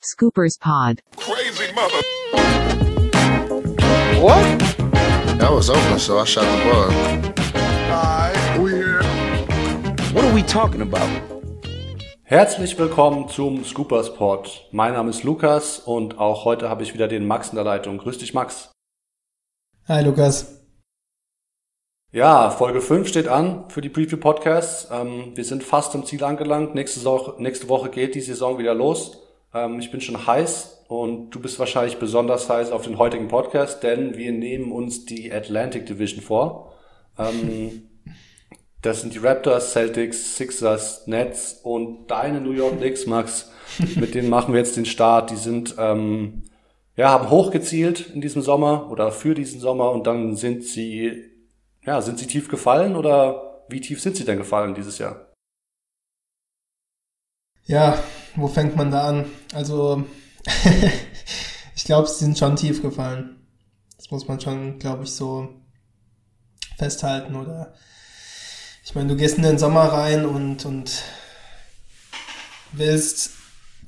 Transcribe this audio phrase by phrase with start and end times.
[0.00, 1.02] Scoopers Pod.
[1.16, 1.98] Crazy mother.
[4.22, 4.58] What?
[5.38, 6.90] That was open, so I shot the ball.
[7.90, 9.02] Alright, we here.
[10.12, 11.10] What are we talking about?
[12.22, 14.68] Herzlich willkommen zum Scoopers Pod.
[14.70, 17.98] Mein Name ist Lukas und auch heute habe ich wieder den Max in der Leitung.
[17.98, 18.70] Grüß dich, Max.
[19.88, 20.62] Hi Lukas.
[22.12, 24.86] Ja, Folge 5 steht an für die Preview Podcasts.
[24.92, 26.76] Ähm, wir sind fast am Ziel angelangt.
[26.76, 27.00] Nächste,
[27.38, 29.24] nächste Woche geht die Saison wieder los.
[29.54, 33.82] Ähm, ich bin schon heiß und du bist wahrscheinlich besonders heiß auf den heutigen Podcast,
[33.82, 36.74] denn wir nehmen uns die Atlantic Division vor.
[37.18, 37.88] Ähm,
[38.82, 43.50] das sind die Raptors, Celtics, Sixers, Nets und deine New York Knicks, Max.
[43.96, 45.30] Mit denen machen wir jetzt den Start.
[45.30, 46.44] Die sind ähm,
[46.96, 51.24] ja haben hochgezielt in diesem Sommer oder für diesen Sommer und dann sind sie
[51.84, 55.26] ja sind sie tief gefallen oder wie tief sind sie denn gefallen dieses Jahr?
[57.66, 58.02] Ja,
[58.38, 59.26] wo fängt man da an?
[59.52, 60.04] Also,
[61.74, 63.36] ich glaube, sie sind schon tief gefallen.
[63.96, 65.48] Das muss man schon, glaube ich, so
[66.76, 67.34] festhalten.
[67.34, 67.74] Oder
[68.84, 71.02] ich meine, du gehst in den Sommer rein und, und
[72.72, 73.30] willst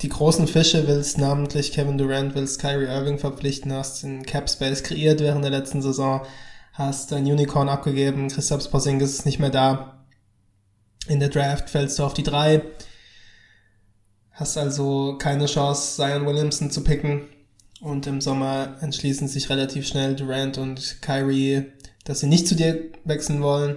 [0.03, 4.83] die großen Fische, willst namentlich Kevin Durant, willst Kyrie Irving verpflichten, hast den Cap Space
[4.83, 6.23] kreiert während der letzten Saison,
[6.73, 10.06] hast dein Unicorn abgegeben, Christoph Porzingis ist nicht mehr da.
[11.06, 12.62] In der Draft fällst du auf die drei
[14.41, 17.29] Hast also keine Chance, Zion Williamson zu picken.
[17.83, 21.67] Und im Sommer entschließen sich relativ schnell Durant und Kyrie,
[22.05, 23.77] dass sie nicht zu dir wechseln wollen.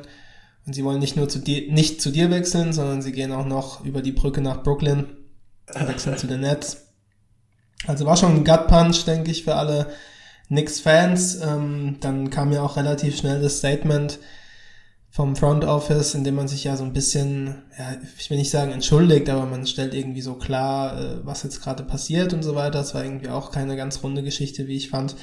[0.66, 3.46] Und sie wollen nicht nur zu dir, nicht zu dir wechseln, sondern sie gehen auch
[3.46, 5.08] noch über die Brücke nach Brooklyn
[5.68, 6.78] wechseln zu den Nets.
[7.86, 9.92] Also war schon ein Gut Punch, denke ich, für alle
[10.48, 11.42] Knicks-Fans.
[11.42, 14.18] Ähm, dann kam ja auch relativ schnell das Statement,
[15.14, 18.50] vom Front Office, in dem man sich ja so ein bisschen, ja, ich will nicht
[18.50, 22.56] sagen entschuldigt, aber man stellt irgendwie so klar, äh, was jetzt gerade passiert und so
[22.56, 22.80] weiter.
[22.80, 25.16] Das war irgendwie auch keine ganz runde Geschichte, wie ich fand.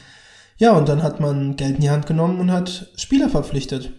[0.58, 3.92] Ja, und dann hat man Geld in die Hand genommen und hat Spieler verpflichtet.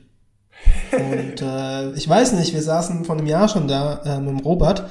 [0.93, 4.39] und äh, ich weiß nicht, wir saßen vor einem Jahr schon da äh, mit dem
[4.39, 4.89] Robert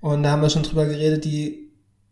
[0.00, 1.67] und da haben wir schon drüber geredet, die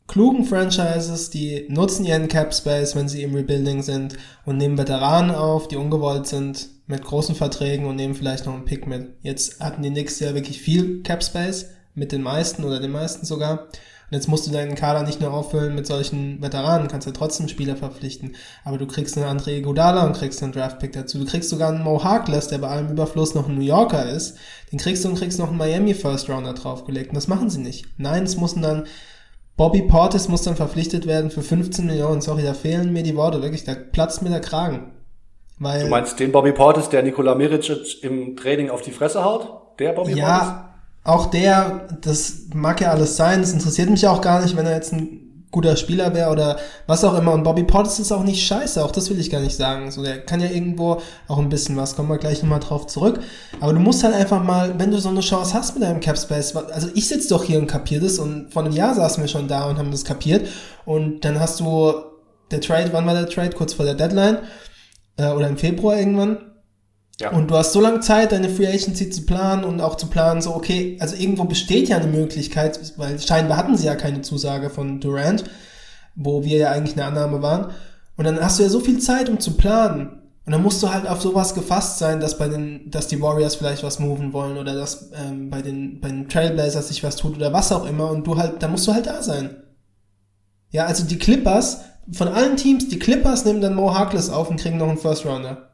[0.06, 5.34] klugen Franchises, die nutzen ihren Cap Space, wenn sie im Rebuilding sind und nehmen Veteranen
[5.34, 9.08] auf, die ungewollt sind mit großen Verträgen und nehmen vielleicht noch einen Pick mit.
[9.22, 11.66] Jetzt hatten die Knicks ja wirklich viel Cap Space,
[11.96, 13.66] mit den meisten oder den meisten sogar.
[14.08, 17.48] Und jetzt musst du deinen Kader nicht nur auffüllen mit solchen Veteranen, kannst ja trotzdem
[17.48, 18.36] Spieler verpflichten.
[18.64, 21.18] Aber du kriegst einen André Godala und kriegst einen Draftpick dazu.
[21.18, 24.36] Du kriegst sogar einen Mo Harkless, der bei allem Überfluss noch ein New Yorker ist.
[24.70, 27.08] Den kriegst du und kriegst noch einen Miami First Rounder draufgelegt.
[27.08, 27.86] Und das machen sie nicht.
[27.96, 28.84] Nein, es müssen dann
[29.56, 32.20] Bobby Portis muss dann verpflichtet werden für 15 Millionen.
[32.20, 33.64] Sorry, da fehlen mir die Worte, wirklich.
[33.64, 34.92] Da platzt mir der Kragen.
[35.58, 39.48] Weil, du meinst den Bobby Portis, der Nikola Miricic im Training auf die Fresse haut?
[39.78, 40.48] Der Bobby ja, Portis?
[40.48, 40.74] Ja,
[41.04, 44.74] auch der, das mag ja alles sein, das interessiert mich auch gar nicht, wenn er
[44.74, 45.25] jetzt ein
[45.56, 47.32] guter Spieler wäre oder was auch immer.
[47.32, 49.90] Und Bobby Portis ist auch nicht scheiße, auch das will ich gar nicht sagen.
[49.90, 53.20] So, der kann ja irgendwo auch ein bisschen was, kommen wir gleich nochmal drauf zurück.
[53.58, 56.18] Aber du musst halt einfach mal, wenn du so eine Chance hast mit deinem Cap
[56.18, 59.28] Space, also ich sitze doch hier und kapier das und vor einem Jahr saßen wir
[59.28, 60.46] schon da und haben das kapiert.
[60.84, 61.94] Und dann hast du
[62.50, 63.56] der Trade, wann war der Trade?
[63.56, 64.40] Kurz vor der Deadline
[65.16, 66.36] äh, oder im Februar irgendwann.
[67.20, 67.30] Ja.
[67.30, 70.42] Und du hast so lange Zeit, deine Free Agency zu planen und auch zu planen,
[70.42, 74.68] so, okay, also irgendwo besteht ja eine Möglichkeit, weil scheinbar hatten sie ja keine Zusage
[74.68, 75.44] von Durant,
[76.14, 77.72] wo wir ja eigentlich eine Annahme waren.
[78.16, 80.22] Und dann hast du ja so viel Zeit, um zu planen.
[80.44, 83.56] Und dann musst du halt auf sowas gefasst sein, dass bei den, dass die Warriors
[83.56, 87.36] vielleicht was moven wollen oder dass ähm, bei den, bei den Trailblazers sich was tut
[87.36, 89.56] oder was auch immer und du halt, da musst du halt da sein.
[90.70, 91.80] Ja, also die Clippers
[92.12, 95.26] von allen Teams, die Clippers nehmen dann Mo Harkless auf und kriegen noch einen First
[95.26, 95.70] Rounder.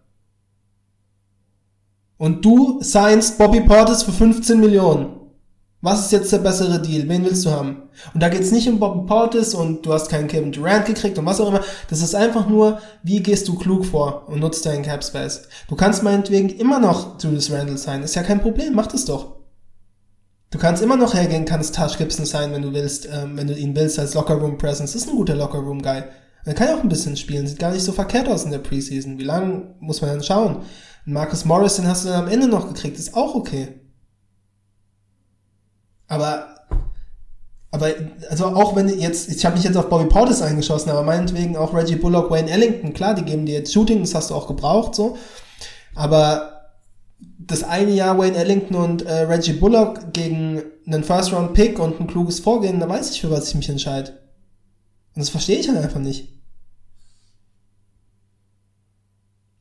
[2.23, 5.17] Und du signst Bobby Portis für 15 Millionen.
[5.81, 7.09] Was ist jetzt der bessere Deal?
[7.09, 7.89] Wen willst du haben?
[8.15, 11.27] Und da geht's nicht um Bobby Portis und du hast keinen Kevin Durant gekriegt und
[11.27, 11.63] was auch immer.
[11.91, 15.49] Das ist einfach nur, wie gehst du klug vor und nutzt deinen Cap Space.
[15.67, 18.05] Du kannst meinetwegen immer noch Julius Randle sein.
[18.05, 18.73] Ist ja kein Problem.
[18.77, 19.39] Mach das doch.
[20.53, 23.55] Du kannst immer noch hergehen, kannst Tash Gibson sein, wenn du willst, ähm, wenn du
[23.55, 24.95] ihn willst als Lockerroom Presence.
[24.95, 26.05] Ist ein guter Lockerroom Guy.
[26.45, 28.59] Er kann ja auch ein bisschen spielen, sieht gar nicht so verkehrt aus in der
[28.59, 29.19] Preseason.
[29.19, 30.63] Wie lange muss man dann schauen?
[31.05, 33.81] Marcus Morris, den hast du dann am Ende noch gekriegt, ist auch okay.
[36.07, 36.47] Aber,
[37.71, 37.89] aber,
[38.29, 41.75] also auch wenn jetzt, ich habe mich jetzt auf Bobby Portis eingeschossen, aber meinetwegen auch
[41.75, 44.95] Reggie Bullock, Wayne Ellington, klar, die geben dir jetzt Shooting, das hast du auch gebraucht,
[44.95, 45.17] so.
[45.95, 46.71] Aber
[47.39, 52.41] das eine Jahr Wayne Ellington und äh, Reggie Bullock gegen einen First-Round-Pick und ein kluges
[52.41, 54.11] Vorgehen, da weiß ich, für was ich mich entscheide.
[55.15, 56.29] Und das verstehe ich halt einfach nicht.
[56.29, 56.33] Und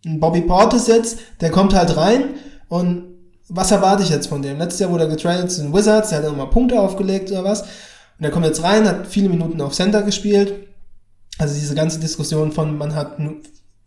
[0.06, 2.36] Bobby Portis jetzt, der kommt halt rein
[2.70, 3.06] und
[3.48, 4.58] was erwarte ich jetzt von dem?
[4.58, 7.62] Letztes Jahr wurde er getradet zu den Wizards, der hat nochmal Punkte aufgelegt oder was.
[7.64, 7.70] Und
[8.22, 10.68] Und er kommt jetzt rein, hat viele Minuten auf Center gespielt.
[11.40, 13.18] Also diese ganze Diskussion von, man hat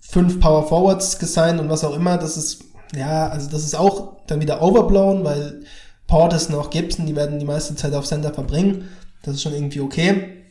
[0.01, 2.65] fünf Power Forwards gesigned und was auch immer, das ist,
[2.97, 5.63] ja, also das ist auch dann wieder overblown, weil
[6.09, 8.89] Portis noch Gibson, die werden die meiste Zeit auf Center verbringen.
[9.23, 10.43] Das ist schon irgendwie okay.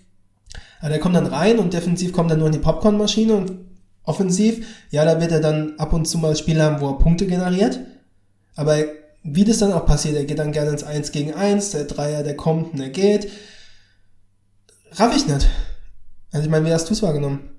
[0.79, 3.51] Aber der kommt dann rein und defensiv kommt er nur in die Popcornmaschine und
[4.03, 7.25] offensiv, ja, da wird er dann ab und zu mal Spiele haben, wo er Punkte
[7.27, 7.79] generiert.
[8.55, 8.77] Aber
[9.23, 12.23] wie das dann auch passiert, er geht dann gerne ins 1 gegen 1, der Dreier,
[12.23, 13.31] der kommt und er geht.
[14.91, 15.47] Raff ich nicht.
[16.31, 17.49] Also ich meine, wie hast du es wahrgenommen?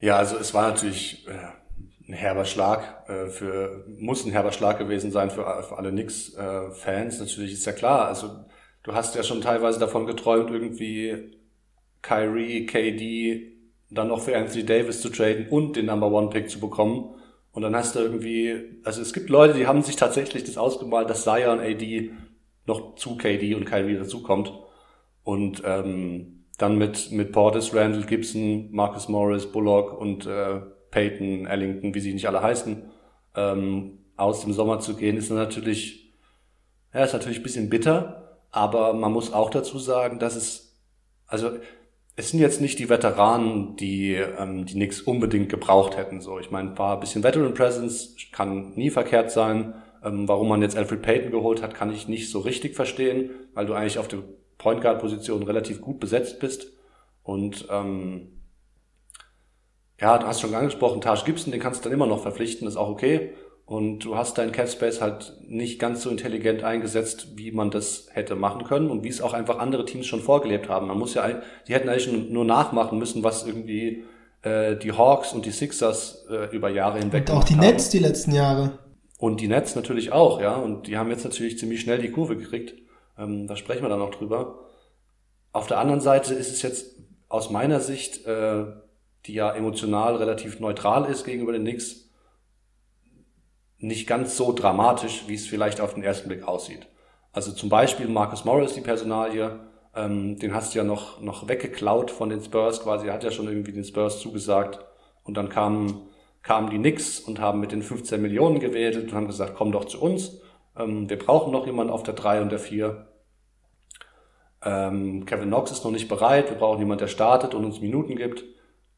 [0.00, 4.78] Ja, also es war natürlich äh, ein herber Schlag äh, für, muss ein herber Schlag
[4.78, 7.16] gewesen sein für, für alle Knicks-Fans.
[7.16, 8.08] Äh, natürlich ist ja klar.
[8.08, 8.44] Also
[8.82, 11.38] du hast ja schon teilweise davon geträumt, irgendwie
[12.02, 13.53] Kyrie, KD,
[13.90, 17.14] dann noch für Anthony Davis zu traden und den Number One Pick zu bekommen.
[17.52, 21.08] Und dann hast du irgendwie, also es gibt Leute, die haben sich tatsächlich das ausgemalt,
[21.08, 22.10] dass Zion AD
[22.66, 24.52] noch zu KD und Kyrie dazukommt.
[25.22, 30.60] Und ähm, dann mit, mit Portis, Randall, Gibson, Marcus Morris, Bullock und äh,
[30.90, 32.90] Peyton, Ellington, wie sie nicht alle heißen,
[33.34, 36.14] ähm, aus dem Sommer zu gehen, ist natürlich,
[36.92, 40.80] ja, ist natürlich ein bisschen bitter, aber man muss auch dazu sagen, dass es,
[41.26, 41.50] also
[42.16, 46.20] es sind jetzt nicht die Veteranen, die ähm, die nix unbedingt gebraucht hätten.
[46.20, 49.74] So, ich meine, war ein bisschen Veteran Presence, kann nie verkehrt sein.
[50.04, 53.66] Ähm, warum man jetzt Alfred Payton geholt hat, kann ich nicht so richtig verstehen, weil
[53.66, 54.18] du eigentlich auf der
[54.58, 56.72] Point Guard Position relativ gut besetzt bist.
[57.22, 58.42] Und ähm,
[60.00, 62.76] ja, du hast schon angesprochen, Taj Gibson, den kannst du dann immer noch verpflichten, ist
[62.76, 63.32] auch okay.
[63.66, 68.08] Und du hast dein Cap Space halt nicht ganz so intelligent eingesetzt, wie man das
[68.12, 70.88] hätte machen können und wie es auch einfach andere Teams schon vorgelebt haben.
[70.88, 74.04] Man muss ja, die hätten eigentlich nur nachmachen müssen, was irgendwie
[74.42, 78.00] äh, die Hawks und die Sixers äh, über Jahre hinweg Und auch die Nets die
[78.00, 78.78] letzten Jahre.
[79.18, 80.56] Und die Nets natürlich auch, ja.
[80.56, 82.74] Und die haben jetzt natürlich ziemlich schnell die Kurve gekriegt.
[83.18, 84.58] Ähm, da sprechen wir dann noch drüber.
[85.52, 86.96] Auf der anderen Seite ist es jetzt
[87.28, 88.64] aus meiner Sicht, äh,
[89.24, 92.03] die ja emotional relativ neutral ist gegenüber den Knicks,
[93.86, 96.86] nicht ganz so dramatisch, wie es vielleicht auf den ersten Blick aussieht.
[97.32, 99.58] Also zum Beispiel Marcus Morris, die Personalie,
[99.94, 103.30] ähm, den hast du ja noch, noch weggeklaut von den Spurs quasi, er hat ja
[103.30, 104.80] schon irgendwie den Spurs zugesagt
[105.24, 106.08] und dann kamen,
[106.42, 109.84] kamen die Knicks und haben mit den 15 Millionen gewählt und haben gesagt, komm doch
[109.84, 110.40] zu uns,
[110.78, 113.06] ähm, wir brauchen noch jemanden auf der 3 und der 4.
[114.64, 118.16] Ähm, Kevin Knox ist noch nicht bereit, wir brauchen jemanden, der startet und uns Minuten
[118.16, 118.44] gibt.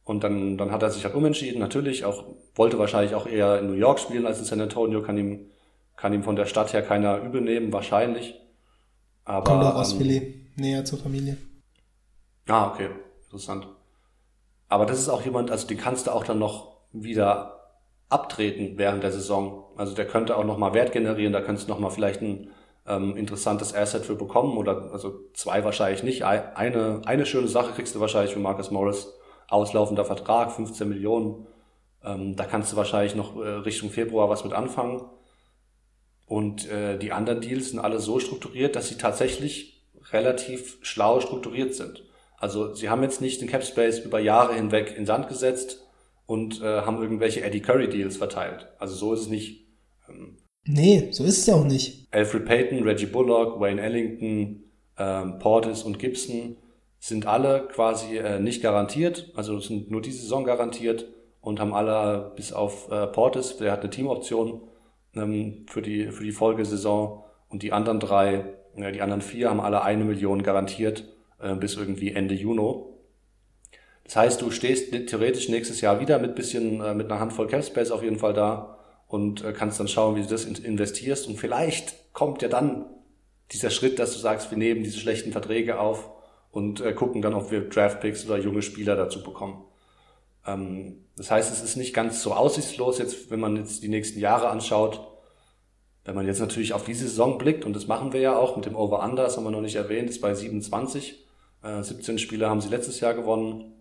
[0.06, 2.22] Und dann, dann hat er sich halt umentschieden, natürlich, auch,
[2.54, 5.50] wollte wahrscheinlich auch eher in New York spielen als in San Antonio, kann ihm,
[5.96, 8.40] kann ihm von der Stadt her keiner übel nehmen, wahrscheinlich.
[9.24, 11.36] Aber, Kommt auch aus ähm, Philly, näher zur Familie.
[12.46, 12.90] Ah, okay,
[13.24, 13.66] interessant.
[14.68, 17.72] Aber das ist auch jemand, also den kannst du auch dann noch wieder
[18.08, 19.64] abtreten während der Saison.
[19.76, 22.50] Also der könnte auch nochmal Wert generieren, da könntest du nochmal vielleicht ein
[22.86, 26.22] ähm, interessantes Asset für bekommen oder also zwei wahrscheinlich nicht.
[26.24, 29.12] Eine, eine schöne Sache kriegst du wahrscheinlich für Marcus Morris
[29.48, 31.46] auslaufender Vertrag, 15 Millionen.
[32.04, 35.02] Ähm, da kannst du wahrscheinlich noch äh, Richtung Februar was mit anfangen.
[36.26, 41.74] Und äh, die anderen Deals sind alle so strukturiert, dass sie tatsächlich relativ schlau strukturiert
[41.74, 42.02] sind.
[42.38, 45.84] Also sie haben jetzt nicht den Cap Space über Jahre hinweg in Sand gesetzt
[46.26, 48.68] und äh, haben irgendwelche Eddie Curry Deals verteilt.
[48.78, 49.66] Also so ist es nicht.
[50.08, 52.08] Ähm, nee, so ist es auch nicht.
[52.10, 54.64] Alfred Payton, Reggie Bullock, Wayne Ellington,
[54.98, 56.56] ähm, Portis und Gibson
[57.06, 61.06] sind alle quasi äh, nicht garantiert, also sind nur diese Saison garantiert
[61.40, 64.62] und haben alle bis auf äh, Portis, der hat eine Teamoption
[65.14, 67.22] ähm, für die für die Folgesaison.
[67.48, 71.04] Und die anderen drei, äh, die anderen vier haben alle eine Million garantiert
[71.40, 72.82] äh, bis irgendwie Ende Juni.
[74.02, 77.92] Das heißt, du stehst theoretisch nächstes Jahr wieder mit bisschen äh, mit einer Handvoll Capspace
[77.92, 81.28] auf jeden Fall da und äh, kannst dann schauen, wie du das investierst.
[81.28, 82.86] Und vielleicht kommt ja dann
[83.52, 86.15] dieser Schritt, dass du sagst, wir nehmen diese schlechten Verträge auf
[86.56, 89.62] und äh, gucken dann, ob wir Draftpicks oder junge Spieler dazu bekommen.
[90.46, 94.20] Ähm, das heißt, es ist nicht ganz so aussichtslos jetzt, wenn man jetzt die nächsten
[94.20, 95.06] Jahre anschaut.
[96.06, 98.64] Wenn man jetzt natürlich auf diese Saison blickt, und das machen wir ja auch mit
[98.64, 101.26] dem Over-Under, das haben wir noch nicht erwähnt, ist bei 27.
[101.62, 103.74] Äh, 17 Spiele haben sie letztes Jahr gewonnen.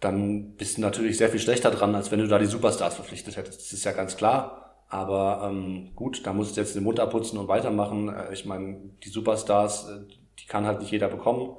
[0.00, 3.38] Dann bist du natürlich sehr viel schlechter dran, als wenn du da die Superstars verpflichtet
[3.38, 3.60] hättest.
[3.60, 4.84] Das ist ja ganz klar.
[4.90, 8.10] Aber ähm, gut, da musst du jetzt den Mund abputzen und weitermachen.
[8.10, 10.00] Äh, ich meine, die Superstars, äh,
[10.48, 11.56] kann halt nicht jeder bekommen.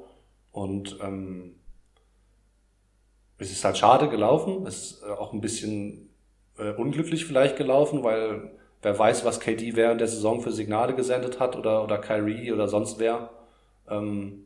[0.51, 1.55] Und ähm,
[3.37, 4.65] es ist halt schade gelaufen.
[4.65, 6.09] Es ist äh, auch ein bisschen
[6.57, 8.51] äh, unglücklich vielleicht gelaufen, weil
[8.81, 12.67] wer weiß, was KD während der Saison für Signale gesendet hat oder, oder Kyrie oder
[12.67, 13.29] sonst wer.
[13.89, 14.45] Ähm,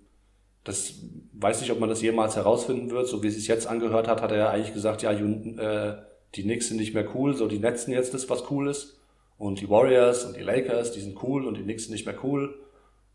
[0.63, 0.95] das
[1.33, 3.07] weiß nicht, ob man das jemals herausfinden wird.
[3.07, 5.97] So wie es sich jetzt angehört hat, hat er ja eigentlich gesagt, ja, äh,
[6.35, 8.99] die Knicks sind nicht mehr cool, so die Netzen jetzt ist, was cool ist.
[9.37, 12.23] Und die Warriors und die Lakers, die sind cool und die Knicks sind nicht mehr
[12.23, 12.59] cool.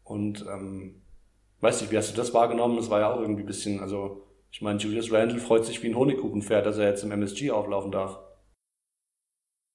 [0.03, 1.03] Und ähm,
[1.61, 2.77] weiß nicht, wie hast du das wahrgenommen?
[2.77, 5.89] Das war ja auch irgendwie ein bisschen, also ich meine, Julius Randle freut sich wie
[5.89, 8.19] ein Honigkuchenpferd, dass er jetzt im MSG auflaufen darf.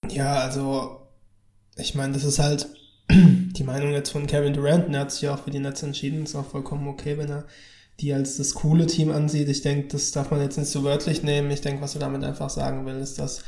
[0.09, 1.07] Ja, also
[1.75, 2.67] ich meine, das ist halt
[3.11, 4.93] die Meinung jetzt von Kevin Durant.
[4.93, 6.23] Er hat sich ja auch für die Nets entschieden.
[6.23, 7.45] Ist auch vollkommen okay, wenn er
[7.99, 9.49] die als das coole Team ansieht.
[9.49, 11.51] Ich denke, das darf man jetzt nicht so wörtlich nehmen.
[11.51, 13.43] Ich denke, was er damit einfach sagen will, ist, dass,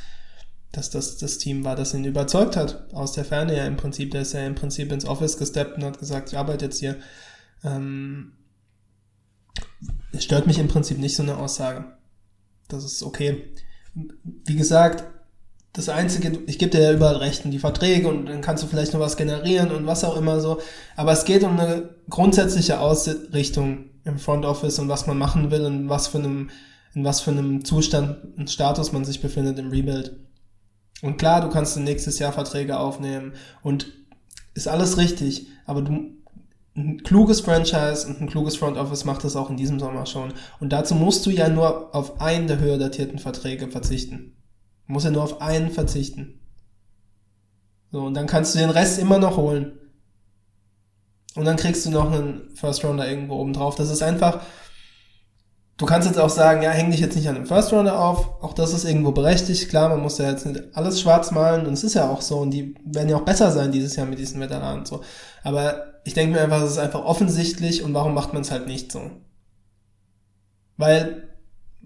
[0.72, 2.94] dass das das Team war, das ihn überzeugt hat.
[2.94, 4.12] Aus der Ferne ja im Prinzip.
[4.12, 6.98] Der ist ja im Prinzip ins Office gesteppt und hat gesagt, ich arbeite jetzt hier.
[7.64, 8.34] Ähm,
[10.12, 11.86] es stört mich im Prinzip nicht so eine Aussage.
[12.68, 13.54] Das ist okay.
[13.94, 15.04] Wie gesagt,
[15.74, 18.94] das Einzige, ich gebe dir ja überall Rechten, die Verträge und dann kannst du vielleicht
[18.94, 20.60] noch was generieren und was auch immer so.
[20.96, 25.66] Aber es geht um eine grundsätzliche Ausrichtung im Front Office und was man machen will
[25.66, 26.52] und was für einem,
[26.94, 30.20] in was für einem Zustand und Status man sich befindet im Rebuild.
[31.02, 33.88] Und klar, du kannst nächstes Jahr Verträge aufnehmen und
[34.54, 36.12] ist alles richtig, aber du,
[36.76, 40.34] ein kluges Franchise und ein kluges Front Office macht das auch in diesem Sommer schon.
[40.60, 44.36] Und dazu musst du ja nur auf einen der höher datierten Verträge verzichten.
[44.88, 46.40] Muss ja nur auf einen verzichten.
[47.92, 49.74] So, und dann kannst du den Rest immer noch holen.
[51.36, 53.76] Und dann kriegst du noch einen First Rounder irgendwo oben drauf.
[53.76, 54.42] Das ist einfach,
[55.78, 58.42] du kannst jetzt auch sagen, ja, häng dich jetzt nicht an dem First Rounder auf.
[58.44, 59.70] Auch das ist irgendwo berechtigt.
[59.70, 61.68] Klar, man muss ja jetzt nicht alles schwarz malen.
[61.68, 62.40] Und es ist ja auch so.
[62.40, 65.04] Und die werden ja auch besser sein dieses Jahr mit diesen Veteranen und so.
[65.44, 67.84] Aber ich denke mir einfach, es ist einfach offensichtlich.
[67.84, 69.12] Und warum macht man es halt nicht so?
[70.78, 71.30] Weil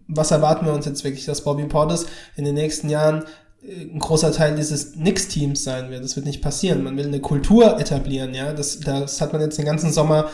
[0.07, 2.05] was erwarten wir uns jetzt wirklich, dass Bobby Portis
[2.35, 3.25] in den nächsten Jahren
[3.61, 6.03] äh, ein großer Teil dieses Knicks-Teams sein wird.
[6.03, 6.83] Das wird nicht passieren.
[6.83, 8.53] Man will eine Kultur etablieren, ja.
[8.53, 10.29] Das, das hat man jetzt den ganzen Sommer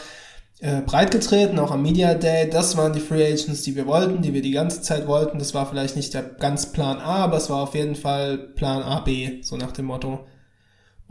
[0.59, 2.49] äh, breitgetreten, auch am Media Day.
[2.49, 5.39] Das waren die Free Agents, die wir wollten, die wir die ganze Zeit wollten.
[5.39, 8.83] Das war vielleicht nicht der ganz Plan A, aber es war auf jeden Fall Plan
[8.83, 10.25] A, B, so nach dem Motto.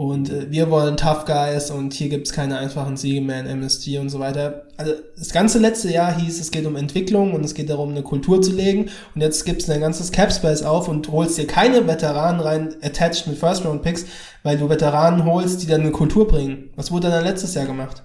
[0.03, 3.99] Und äh, wir wollen Tough Guys und hier gibt's keine einfachen Siege mehr in MSG
[3.99, 4.67] und so weiter.
[4.77, 8.03] Also das ganze letzte Jahr hieß, es geht um Entwicklung und es geht darum, eine
[8.03, 8.91] Kultur zu legen.
[9.15, 13.29] Und jetzt gibst du ein ganzes Capspace auf und holst dir keine Veteranen rein, attached
[13.29, 14.07] mit First-Round-Picks,
[14.43, 16.71] weil du Veteranen holst, die dann eine Kultur bringen.
[16.75, 18.03] Was wurde dann letztes Jahr gemacht?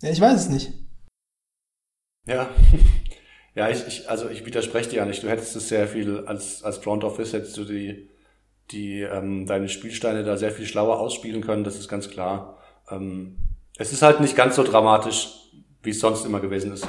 [0.00, 0.72] Ja, ich weiß es nicht.
[2.26, 2.48] Ja.
[3.56, 5.22] Ja, ich, ich, also ich widerspreche dir ja nicht.
[5.22, 8.08] Du hättest es sehr viel als, als Front Office hättest du die,
[8.70, 12.58] die, ähm, deine Spielsteine da sehr viel schlauer ausspielen können, das ist ganz klar.
[12.90, 13.36] Ähm,
[13.76, 15.28] es ist halt nicht ganz so dramatisch,
[15.82, 16.86] wie es sonst immer gewesen ist.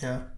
[0.00, 0.30] Ja.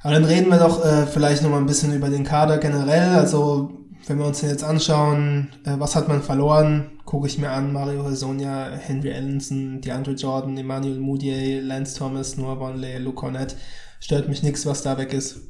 [0.00, 3.16] Aber dann reden wir doch äh, vielleicht noch mal ein bisschen über den Kader generell.
[3.16, 3.72] Also,
[4.06, 7.00] wenn wir uns den jetzt anschauen, äh, was hat man verloren?
[7.04, 12.56] Gucke ich mir an, Mario Hezonja, Henry Ellenson, DeAndre Jordan, Emmanuel Moutier, Lance Thomas, Noah
[12.56, 13.56] Bonley, Luke Cornett
[14.00, 15.40] stört mich nichts, was da weg ist.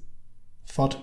[0.64, 1.02] Fort.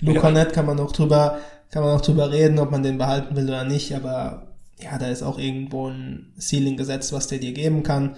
[0.00, 0.20] Luke ja.
[0.20, 1.38] Cornett kann man auch drüber,
[1.70, 4.48] kann man auch drüber reden, ob man den behalten will oder nicht, aber
[4.82, 8.16] ja, da ist auch irgendwo ein Ceiling gesetzt, was der dir geben kann.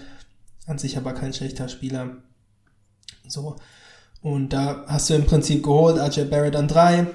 [0.66, 2.16] An sich aber kein schlechter Spieler.
[3.26, 3.56] So.
[4.20, 7.08] Und da hast du im Prinzip geholt, AJ Barrett an drei,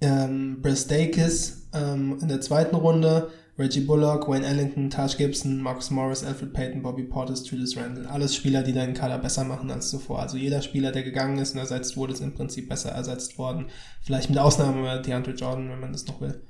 [0.00, 5.90] ähm, Briss Dakis ähm, in der zweiten Runde, Reggie Bullock, Wayne Ellington, Taj Gibson, Marcus
[5.90, 8.10] Morris, Alfred Payton, Bobby Portis, Julius Randle.
[8.10, 10.20] Alles Spieler, die deinen Kader besser machen als zuvor.
[10.20, 13.66] Also jeder Spieler, der gegangen ist und ersetzt wurde, ist im Prinzip besser ersetzt worden.
[14.02, 16.42] Vielleicht mit Ausnahme DeAndre Jordan, wenn man das noch will.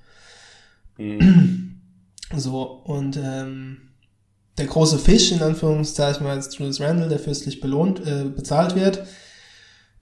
[0.96, 1.80] Mhm.
[2.34, 3.90] So, und ähm,
[4.56, 9.04] der große Fisch, in Anführungszeichen, war jetzt Julius Randle, der fürstlich belohnt, äh, bezahlt wird.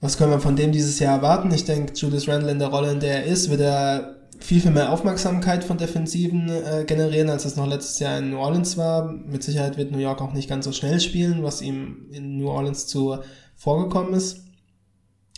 [0.01, 1.53] Was können wir von dem dieses Jahr erwarten?
[1.53, 4.71] Ich denke, Julius Randle in der Rolle, in der er ist, wird er viel, viel
[4.71, 9.11] mehr Aufmerksamkeit von Defensiven äh, generieren, als es noch letztes Jahr in New Orleans war.
[9.13, 12.49] Mit Sicherheit wird New York auch nicht ganz so schnell spielen, was ihm in New
[12.49, 13.19] Orleans zu
[13.57, 14.45] vorgekommen ist.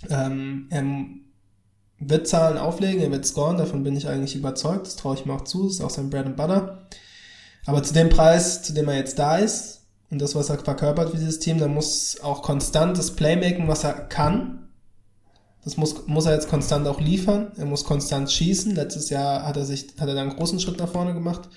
[0.08, 0.84] Ähm, er
[1.99, 5.34] wird Zahlen auflegen, er wird scoren, davon bin ich eigentlich überzeugt, das traue ich mir
[5.34, 6.87] auch zu, das ist auch sein Bread and Butter.
[7.66, 11.11] Aber zu dem Preis, zu dem er jetzt da ist und das, was er verkörpert
[11.11, 14.63] für dieses Team, da muss auch konstant das Playmaking, was er kann,
[15.64, 17.52] das muss, muss er jetzt konstant auch liefern.
[17.56, 18.75] Er muss konstant schießen.
[18.75, 21.49] Letztes Jahr hat er sich, hat er da einen großen Schritt nach vorne gemacht,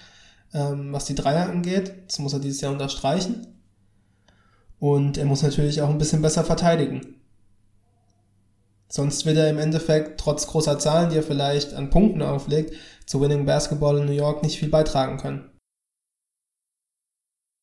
[0.53, 1.93] ähm, was die Dreier angeht.
[2.07, 3.47] Das muss er dieses Jahr unterstreichen.
[4.79, 7.15] Und er muss natürlich auch ein bisschen besser verteidigen.
[8.87, 12.73] Sonst wird er im Endeffekt, trotz großer Zahlen, die er vielleicht an Punkten auflegt,
[13.05, 15.49] zu Winning Basketball in New York nicht viel beitragen können.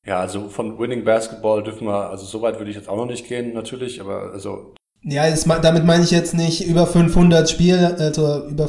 [0.07, 3.07] Ja, also von Winning Basketball dürfen wir, also so weit würde ich jetzt auch noch
[3.07, 7.97] nicht gehen, natürlich, aber also ja, das, damit meine ich jetzt nicht über 500 Spiele,
[7.99, 8.69] also über,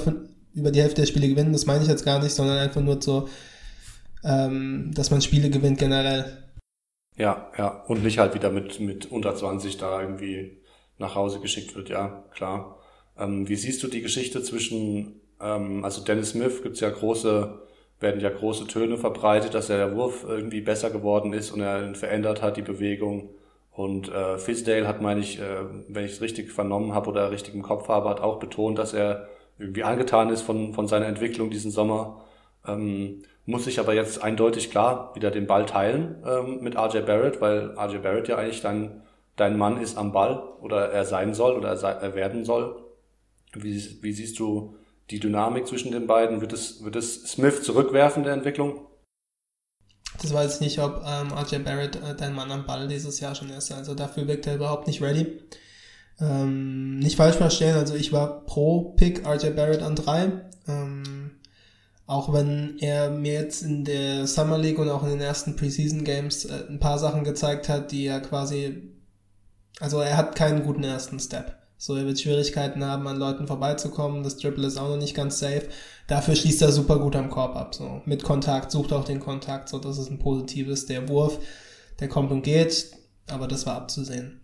[0.53, 3.01] über die Hälfte der Spiele gewinnen, das meine ich jetzt gar nicht, sondern einfach nur
[3.01, 3.27] so,
[4.23, 6.43] ähm, dass man Spiele gewinnt generell.
[7.17, 10.57] Ja, ja, und nicht halt wieder mit, mit unter 20 da irgendwie
[10.97, 12.77] nach Hause geschickt wird, ja, klar.
[13.17, 17.65] Ähm, wie siehst du die Geschichte zwischen, ähm, also Dennis Smith gibt's ja große
[17.99, 22.41] werden ja große Töne verbreitet, dass der Wurf irgendwie besser geworden ist und er verändert
[22.41, 23.29] hat, die Bewegung.
[23.75, 27.53] Und äh, Fisdale hat, meine ich, äh, wenn ich es richtig vernommen habe oder richtig
[27.53, 29.27] im Kopf habe, hat auch betont, dass er
[29.59, 32.23] irgendwie angetan ist von, von seiner Entwicklung diesen Sommer.
[32.65, 37.41] Ähm, muss sich aber jetzt eindeutig klar wieder den Ball teilen ähm, mit RJ Barrett,
[37.41, 39.03] weil RJ Barrett ja eigentlich dein,
[39.35, 42.81] dein Mann ist am Ball oder er sein soll oder er, sei, er werden soll.
[43.53, 44.77] Wie, wie siehst du
[45.11, 46.41] die Dynamik zwischen den beiden?
[46.41, 48.87] Wird es, wird es Smith zurückwerfen der Entwicklung?
[50.21, 53.35] Das weiß ich nicht, ob ähm, RJ Barrett äh, dein Mann am Ball dieses Jahr
[53.35, 53.71] schon ist.
[53.71, 55.39] Also dafür wirkt er überhaupt nicht ready.
[56.19, 60.31] Ähm, nicht falsch verstehen, also ich war pro Pick RJ Barrett an drei.
[60.67, 61.31] Ähm,
[62.07, 66.03] auch wenn er mir jetzt in der Summer League und auch in den ersten Preseason
[66.03, 68.91] Games äh, ein paar Sachen gezeigt hat, die er quasi,
[69.79, 71.64] also er hat keinen guten ersten Step.
[71.85, 74.23] So, er wird Schwierigkeiten haben, an Leuten vorbeizukommen.
[74.23, 75.67] Das Triple ist auch noch nicht ganz safe.
[76.07, 77.75] Dafür schließt er super gut am Korb ab.
[77.75, 79.69] So, mit Kontakt, sucht auch den Kontakt.
[79.69, 80.87] So, das ist ein positives.
[80.87, 81.37] Der Wurf,
[81.99, 82.87] der kommt und geht.
[83.27, 84.41] Aber das war abzusehen.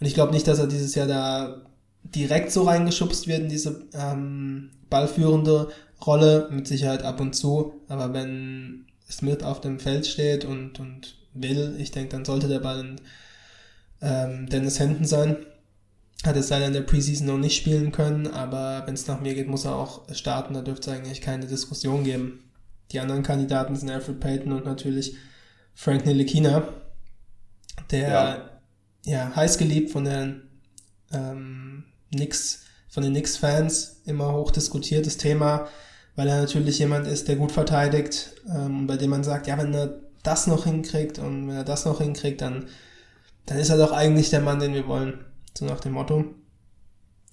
[0.00, 1.60] Und ich glaube nicht, dass er dieses Jahr da
[2.04, 5.68] direkt so reingeschubst wird in diese ähm, ballführende
[6.06, 6.48] Rolle.
[6.50, 7.82] Mit Sicherheit ab und zu.
[7.88, 12.60] Aber wenn Smith auf dem Feld steht und, und will, ich denke, dann sollte der
[12.60, 13.00] Ball in
[14.00, 15.36] ähm, Dennis Händen sein
[16.24, 19.34] hat es leider in der Preseason noch nicht spielen können, aber wenn es nach mir
[19.34, 20.54] geht, muss er auch starten.
[20.54, 22.50] Da dürfte es eigentlich keine Diskussion geben.
[22.90, 25.16] Die anderen Kandidaten sind Alfred Payton und natürlich
[25.74, 26.66] Frank Ntilikina,
[27.90, 28.60] der ja,
[29.04, 30.42] ja heiß geliebt von den
[31.12, 35.68] ähm, Knicks, von den Knicks-Fans, immer hoch diskutiertes Thema,
[36.16, 39.72] weil er natürlich jemand ist, der gut verteidigt, ähm, bei dem man sagt, ja, wenn
[39.72, 42.66] er das noch hinkriegt und wenn er das noch hinkriegt, dann,
[43.46, 45.24] dann ist er doch eigentlich der Mann, den wir wollen.
[45.58, 46.24] So nach dem Motto.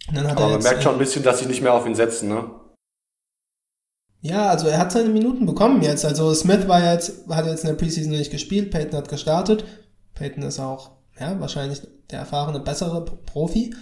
[0.08, 2.50] Aber man merkt schon ein bisschen, dass sie nicht mehr auf ihn setzen, ne?
[4.22, 6.04] Ja, also er hat seine Minuten bekommen jetzt.
[6.06, 9.64] Also Smith war jetzt, hat jetzt in der Preseason nicht gespielt, Peyton hat gestartet.
[10.16, 13.76] Peyton ist auch, ja, wahrscheinlich der erfahrene, bessere Profi.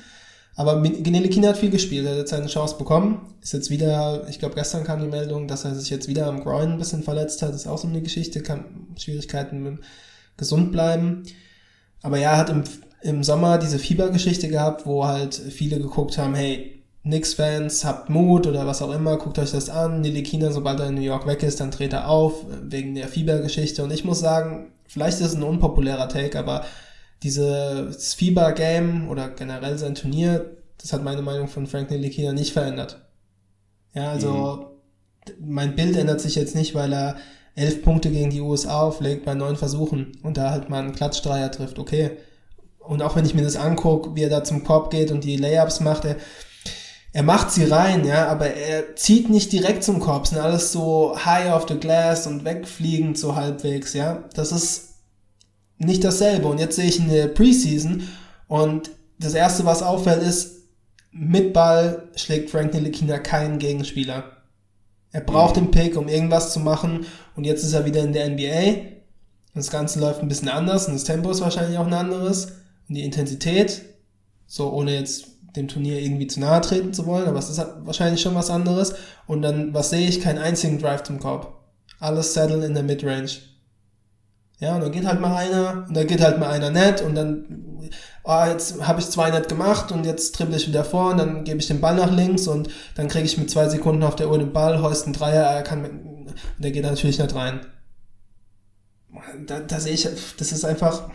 [0.56, 3.34] Aber Genelikina hat viel gespielt, er hat jetzt seine Chance bekommen.
[3.42, 6.44] Ist jetzt wieder, ich glaube gestern kam die Meldung, dass er sich jetzt wieder am
[6.44, 7.56] Groin ein bisschen verletzt hat.
[7.56, 9.80] ist auch so eine Geschichte, kann Schwierigkeiten mit
[10.36, 11.24] gesund bleiben.
[12.02, 12.66] Aber ja, er hat im
[13.04, 18.66] im Sommer diese Fiebergeschichte gehabt, wo halt viele geguckt haben, hey, Knicks-Fans, habt Mut oder
[18.66, 20.00] was auch immer, guckt euch das an.
[20.00, 23.10] Nili Kina, sobald er in New York weg ist, dann dreht er auf, wegen der
[23.10, 23.84] Fiebergeschichte.
[23.84, 26.64] Und ich muss sagen, vielleicht ist es ein unpopulärer Take, aber
[27.22, 33.02] dieses Fieber-Game oder generell sein Turnier, das hat meine Meinung von Frank Nilikina nicht verändert.
[33.94, 34.74] Ja, also
[35.28, 35.54] mhm.
[35.54, 37.18] mein Bild ändert sich jetzt nicht, weil er
[37.56, 41.52] elf Punkte gegen die USA auflegt bei neun Versuchen und da halt mal einen Klatschdreier
[41.52, 41.80] trifft.
[41.80, 42.18] Okay,
[42.86, 45.38] und auch wenn ich mir das angucke, wie er da zum Korb geht und die
[45.38, 46.18] Layups macht, er,
[47.12, 51.18] er macht sie rein, ja, aber er zieht nicht direkt zum Korb, sind alles so
[51.24, 54.24] high off the glass und wegfliegend so halbwegs, ja.
[54.34, 54.96] Das ist
[55.78, 56.48] nicht dasselbe.
[56.48, 58.08] Und jetzt sehe ich in der Preseason
[58.48, 60.64] und das erste, was auffällt, ist,
[61.12, 64.24] mit Ball schlägt Frank Ntilikina keinen Gegenspieler.
[65.12, 68.28] Er braucht den Pick, um irgendwas zu machen und jetzt ist er wieder in der
[68.30, 68.94] NBA.
[69.54, 72.54] Das Ganze läuft ein bisschen anders und das Tempo ist wahrscheinlich auch ein anderes
[72.94, 73.82] die Intensität,
[74.48, 77.86] so ohne jetzt dem Turnier irgendwie zu nahe treten zu wollen, aber es ist halt
[77.86, 78.96] wahrscheinlich schon was anderes.
[79.28, 80.22] Und dann, was sehe ich?
[80.22, 81.60] Keinen einzigen Drive zum Korb.
[82.00, 83.30] Alles Settle in der Midrange.
[84.60, 87.16] Ja, und dann geht halt mal einer, und dann geht halt mal einer net, und
[87.16, 87.90] dann,
[88.24, 91.44] oh, jetzt habe ich zwei net gemacht, und jetzt dribble ich wieder vor, und dann
[91.44, 94.30] gebe ich den Ball nach links, und dann kriege ich mit zwei Sekunden auf der
[94.30, 97.66] Uhr den Ball, heust einen Dreier, er kann und der geht natürlich nicht rein.
[99.46, 101.10] Da, da sehe ich, das ist einfach,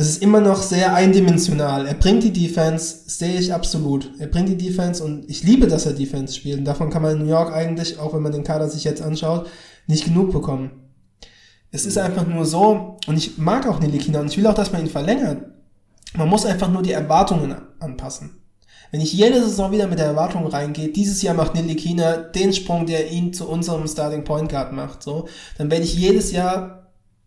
[0.00, 1.84] es ist immer noch sehr eindimensional.
[1.84, 4.12] Er bringt die Defense, sehe ich absolut.
[4.20, 6.60] Er bringt die Defense und ich liebe, dass er Defense spielt.
[6.60, 9.02] Und davon kann man in New York eigentlich, auch wenn man den Kader sich jetzt
[9.02, 9.48] anschaut,
[9.88, 10.70] nicht genug bekommen.
[11.72, 14.70] Es ist einfach nur so, und ich mag auch Nilikina und ich will auch, dass
[14.70, 15.46] man ihn verlängert.
[16.14, 18.40] Man muss einfach nur die Erwartungen anpassen.
[18.92, 22.86] Wenn ich jede Saison wieder mit der Erwartung reingehe, dieses Jahr macht Nilikina den Sprung,
[22.86, 25.26] der ihn zu unserem Starting Point Guard macht, so,
[25.58, 26.77] dann werde ich jedes Jahr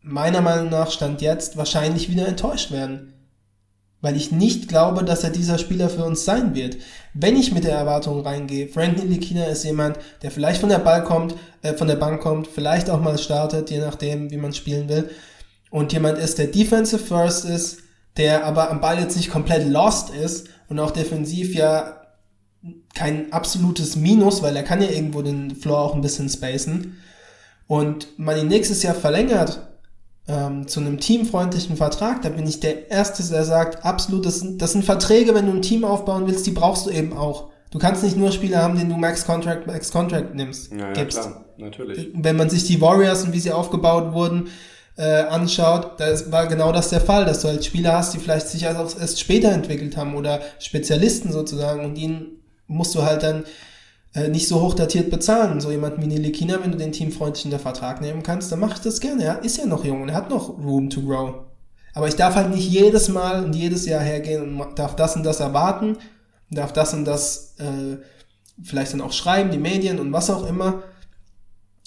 [0.01, 3.13] meiner Meinung nach Stand jetzt wahrscheinlich wieder enttäuscht werden.
[4.03, 6.77] Weil ich nicht glaube, dass er dieser Spieler für uns sein wird.
[7.13, 11.03] Wenn ich mit der Erwartung reingehe, Frank Nilikina ist jemand, der vielleicht von der Ball
[11.03, 14.89] kommt, äh, von der Bank kommt, vielleicht auch mal startet, je nachdem, wie man spielen
[14.89, 15.11] will.
[15.69, 17.83] Und jemand ist, der defensive first ist,
[18.17, 22.01] der aber am Ball jetzt nicht komplett lost ist und auch defensiv ja
[22.95, 26.97] kein absolutes Minus, weil er kann ja irgendwo den Floor auch ein bisschen spacen.
[27.67, 29.70] Und man ihn nächstes Jahr verlängert
[30.31, 34.61] ähm, zu einem teamfreundlichen Vertrag, da bin ich der Erste, der sagt, absolut, das sind,
[34.61, 37.49] das sind Verträge, wenn du ein Team aufbauen willst, die brauchst du eben auch.
[37.71, 40.93] Du kannst nicht nur Spieler haben, den du Max Contract, Max Contract nimmst, Ja, ja
[40.93, 41.19] gibst.
[41.19, 42.09] klar, natürlich.
[42.13, 44.49] Wenn man sich die Warriors und wie sie aufgebaut wurden,
[44.97, 48.47] äh, anschaut, da war genau das der Fall, dass du halt Spieler hast, die vielleicht
[48.47, 53.45] sich also erst später entwickelt haben oder Spezialisten sozusagen und ihnen musst du halt dann
[54.13, 55.61] nicht so hoch datiert bezahlen.
[55.61, 58.81] So jemand wie Nilikina, wenn du den teamfreundlich unter Vertrag nehmen kannst, dann mach ich
[58.81, 59.23] das gerne.
[59.23, 61.45] Er ist ja noch jung und er hat noch Room to grow.
[61.93, 65.23] Aber ich darf halt nicht jedes Mal und jedes Jahr hergehen und darf das und
[65.23, 65.97] das erwarten,
[66.49, 67.97] darf das und das äh,
[68.63, 70.83] vielleicht dann auch schreiben, die Medien und was auch immer,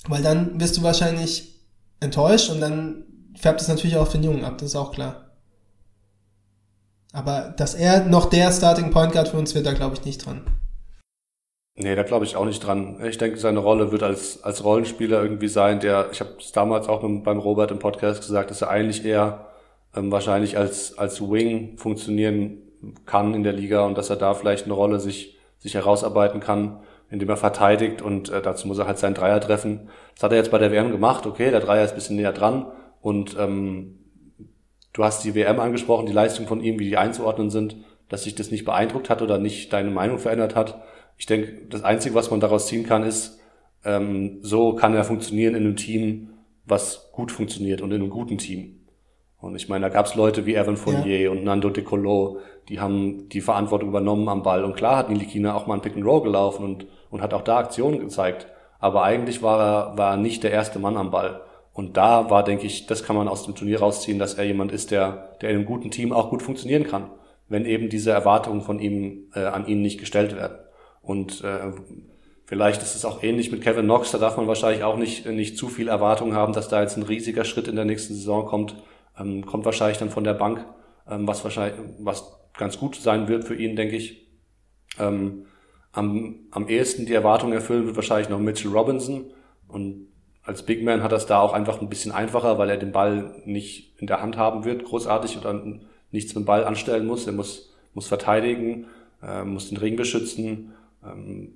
[0.09, 1.61] weil dann wirst du wahrscheinlich
[2.01, 3.05] enttäuscht und dann
[3.37, 5.31] färbt es natürlich auch auf den Jungen ab, das ist auch klar.
[7.13, 10.25] Aber dass er noch der Starting Point Guard für uns wird, da glaube ich nicht
[10.25, 10.43] dran.
[11.77, 13.01] Nee, da glaube ich auch nicht dran.
[13.05, 16.89] Ich denke, seine Rolle wird als, als Rollenspieler irgendwie sein, der, ich habe es damals
[16.89, 19.47] auch beim beim Robert im Podcast gesagt, dass er eigentlich eher
[19.97, 22.59] ähm, wahrscheinlich als, als Wing funktionieren
[23.07, 26.81] kann in der Liga und dass er da vielleicht eine Rolle sich, sich herausarbeiten kann,
[27.11, 29.89] indem er verteidigt und äh, dazu muss er halt seinen Dreier treffen.
[30.15, 32.33] Das hat er jetzt bei der WM gemacht, okay, der Dreier ist ein bisschen näher
[32.33, 32.67] dran
[33.01, 33.99] und ähm,
[34.93, 37.77] du hast die WM angesprochen, die Leistung von ihm, wie die einzuordnen sind,
[38.09, 40.83] dass sich das nicht beeindruckt hat oder nicht deine Meinung verändert hat.
[41.17, 43.41] Ich denke, das Einzige, was man daraus ziehen kann, ist,
[43.85, 46.31] ähm, so kann er funktionieren in einem Team,
[46.65, 48.81] was gut funktioniert und in einem guten Team.
[49.39, 52.39] Und ich meine, da gab es Leute wie Evan Fournier und Nando De Colo,
[52.71, 54.65] die haben die Verantwortung übernommen am Ball.
[54.65, 57.43] Und klar hat Nilikina auch mal ein Pick and Roll gelaufen und, und hat auch
[57.43, 58.47] da Aktionen gezeigt.
[58.79, 61.43] Aber eigentlich war er, war er nicht der erste Mann am Ball.
[61.75, 64.73] Und da war, denke ich, das kann man aus dem Turnier rausziehen, dass er jemand
[64.73, 67.11] ist, der, der in einem guten Team auch gut funktionieren kann,
[67.49, 70.57] wenn eben diese Erwartungen von ihm äh, an ihn nicht gestellt werden.
[71.05, 71.73] Und äh,
[72.47, 75.57] vielleicht ist es auch ähnlich mit Kevin Knox, da darf man wahrscheinlich auch nicht, nicht
[75.57, 78.77] zu viel Erwartung haben, dass da jetzt ein riesiger Schritt in der nächsten Saison kommt.
[79.19, 80.65] Ähm, kommt wahrscheinlich dann von der Bank,
[81.09, 82.25] ähm, was wahrscheinlich, was
[82.57, 84.27] ganz gut sein wird für ihn, denke ich.
[84.99, 85.47] Ähm,
[85.93, 89.27] am, am ehesten die Erwartungen erfüllen wird wahrscheinlich noch Mitchell Robinson.
[89.69, 90.09] Und
[90.43, 93.43] als Big Man hat das da auch einfach ein bisschen einfacher, weil er den Ball
[93.45, 95.63] nicht in der Hand haben wird, großartig oder
[96.11, 97.27] nichts mit dem Ball anstellen muss.
[97.27, 98.87] Er muss, muss verteidigen,
[99.23, 100.73] äh, muss den Ring beschützen,
[101.05, 101.55] ähm,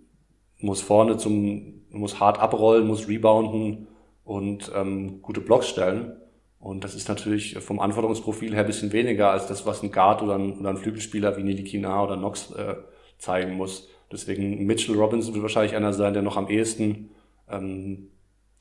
[0.60, 3.88] muss vorne zum, muss hart abrollen, muss rebounden
[4.24, 6.12] und ähm, gute Blocks stellen.
[6.60, 10.22] Und das ist natürlich vom Anforderungsprofil her ein bisschen weniger als das, was ein Guard
[10.22, 12.74] oder ein, oder ein Flügelspieler wie Nilikina oder Knox äh,
[13.18, 13.88] zeigen muss.
[14.10, 17.10] Deswegen Mitchell Robinson wird wahrscheinlich einer sein, der noch am ehesten
[17.48, 18.08] ähm,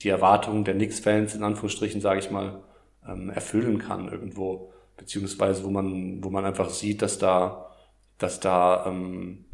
[0.01, 2.63] die Erwartungen der Knicks-Fans in Anführungsstrichen, sage ich mal,
[3.07, 7.71] ähm, erfüllen kann irgendwo, beziehungsweise wo man, wo man einfach sieht, dass da,
[8.19, 9.45] dass da, ähm,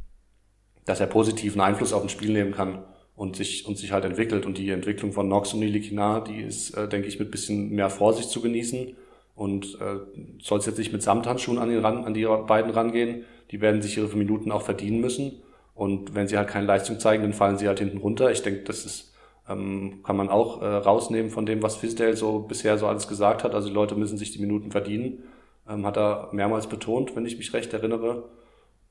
[0.85, 2.83] dass er positiven Einfluss auf ein Spiel nehmen kann
[3.15, 6.71] und sich und sich halt entwickelt und die Entwicklung von Knox und Nilikina, die ist,
[6.71, 8.95] äh, denke ich, mit bisschen mehr Vorsicht zu genießen
[9.35, 9.99] und äh,
[10.41, 13.81] soll es jetzt nicht mit Samthandschuhen an, den ran, an die beiden rangehen, die werden
[13.81, 15.41] sich ihre Minuten auch verdienen müssen
[15.75, 18.31] und wenn sie halt keine Leistung zeigen, dann fallen sie halt hinten runter.
[18.31, 19.13] Ich denke, das ist
[19.47, 23.43] ähm, kann man auch äh, rausnehmen von dem, was Fisdale so bisher so alles gesagt
[23.43, 23.53] hat.
[23.53, 25.23] Also die Leute müssen sich die Minuten verdienen,
[25.67, 28.29] ähm, hat er mehrmals betont, wenn ich mich recht erinnere.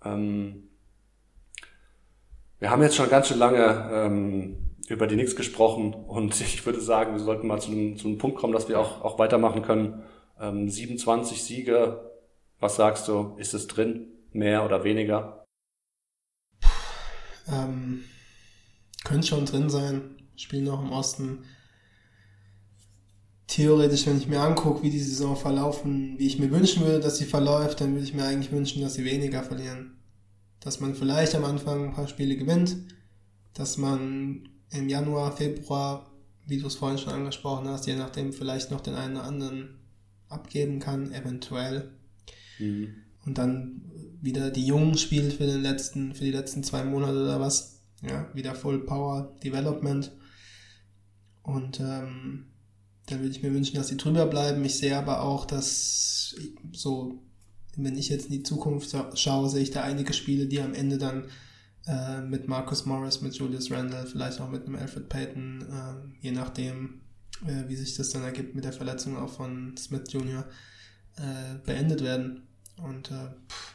[0.04, 0.68] Ähm,
[2.62, 6.80] wir haben jetzt schon ganz schön lange ähm, über die Knicks gesprochen und ich würde
[6.80, 9.62] sagen, wir sollten mal zu einem, zu einem Punkt kommen, dass wir auch, auch weitermachen
[9.62, 10.04] können.
[10.40, 12.12] Ähm, 27 Siege,
[12.60, 14.12] was sagst du, ist es drin?
[14.30, 15.44] Mehr oder weniger?
[17.52, 18.04] Ähm,
[19.02, 20.16] könnte schon drin sein.
[20.36, 21.44] Spielen noch im Osten.
[23.48, 27.18] Theoretisch, wenn ich mir angucke, wie die Saison verlaufen, wie ich mir wünschen würde, dass
[27.18, 30.01] sie verläuft, dann würde ich mir eigentlich wünschen, dass sie weniger verlieren.
[30.62, 32.76] Dass man vielleicht am Anfang ein paar Spiele gewinnt,
[33.54, 36.10] dass man im Januar, Februar,
[36.46, 39.80] wie du es vorhin schon angesprochen hast, je nachdem vielleicht noch den einen oder anderen
[40.28, 41.90] abgeben kann, eventuell.
[42.58, 42.94] Mhm.
[43.24, 43.82] Und dann
[44.20, 47.80] wieder die Jungen spielt für den letzten, für die letzten zwei Monate oder was.
[48.02, 50.10] Ja, wieder Full Power Development.
[51.42, 52.46] Und ähm,
[53.06, 54.64] dann würde ich mir wünschen, dass sie drüber bleiben.
[54.64, 56.34] Ich sehe aber auch, dass
[56.72, 57.22] so,
[57.76, 60.98] wenn ich jetzt in die Zukunft schaue, sehe ich da einige Spiele, die am Ende
[60.98, 61.28] dann
[61.86, 66.32] äh, mit Marcus Morris, mit Julius Randle, vielleicht auch mit einem Alfred Payton, äh, je
[66.32, 67.00] nachdem,
[67.46, 70.44] äh, wie sich das dann ergibt mit der Verletzung auch von Smith Jr.,
[71.16, 72.46] äh, beendet werden.
[72.76, 73.74] Und äh, pff,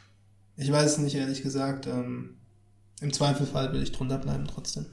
[0.56, 1.86] ich weiß es nicht, ehrlich gesagt.
[1.86, 2.38] Ähm,
[3.00, 4.86] Im Zweifelfall will ich drunter bleiben trotzdem.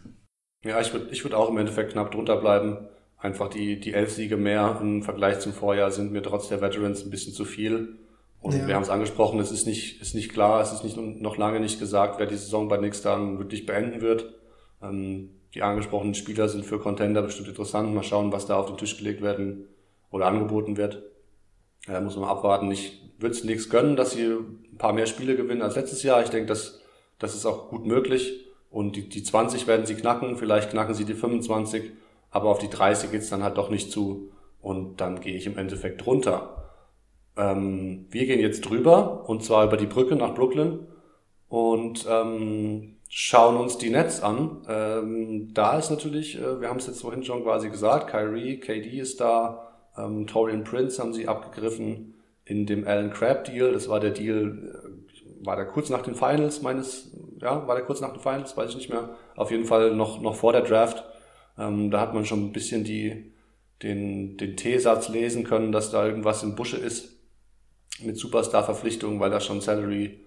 [0.64, 2.88] Ja, ich würde ich würd auch im Endeffekt knapp drunter bleiben.
[3.18, 7.04] Einfach die, die elf Siege mehr im Vergleich zum Vorjahr sind mir trotz der Veterans
[7.04, 7.98] ein bisschen zu viel.
[8.46, 8.68] Und Ja.
[8.68, 11.60] wir haben es angesprochen, es ist nicht, ist nicht klar, es ist nicht, noch lange
[11.60, 14.36] nicht gesagt, wer die Saison bei Knicks dann wirklich beenden wird.
[14.84, 17.96] Ähm, die angesprochenen Spieler sind für Contender bestimmt interessant.
[17.96, 19.68] Mal schauen, was da auf den Tisch gelegt werden
[20.12, 21.02] oder angeboten wird.
[21.88, 22.70] Ja, Da muss man abwarten.
[22.70, 26.22] Ich würde es nichts gönnen, dass sie ein paar mehr Spiele gewinnen als letztes Jahr.
[26.22, 26.82] Ich denke, das,
[27.18, 28.46] das ist auch gut möglich.
[28.70, 31.94] Und die, die 20 werden sie knacken, vielleicht knacken sie die 25,
[32.30, 34.30] aber auf die 30 geht's dann halt doch nicht zu.
[34.62, 36.65] Und dann gehe ich im Endeffekt runter.
[37.38, 40.88] Ähm, wir gehen jetzt drüber, und zwar über die Brücke nach Brooklyn
[41.50, 44.62] und ähm, schauen uns die Nets an.
[44.68, 49.00] Ähm, da ist natürlich, äh, wir haben es jetzt vorhin schon quasi gesagt, Kyrie, KD
[49.00, 53.74] ist da, ähm, Torian Prince haben sie abgegriffen in dem Alan Crabb Deal.
[53.74, 57.86] Das war der Deal, äh, war der kurz nach den Finals meines, ja, war der
[57.86, 59.10] kurz nach den Finals, weiß ich nicht mehr.
[59.36, 61.04] Auf jeden Fall noch, noch vor der Draft.
[61.58, 63.34] Ähm, da hat man schon ein bisschen die,
[63.84, 67.15] den, den T-Satz lesen können, dass da irgendwas im Busche ist
[68.04, 70.20] mit Superstar-Verpflichtungen, weil da schon Salary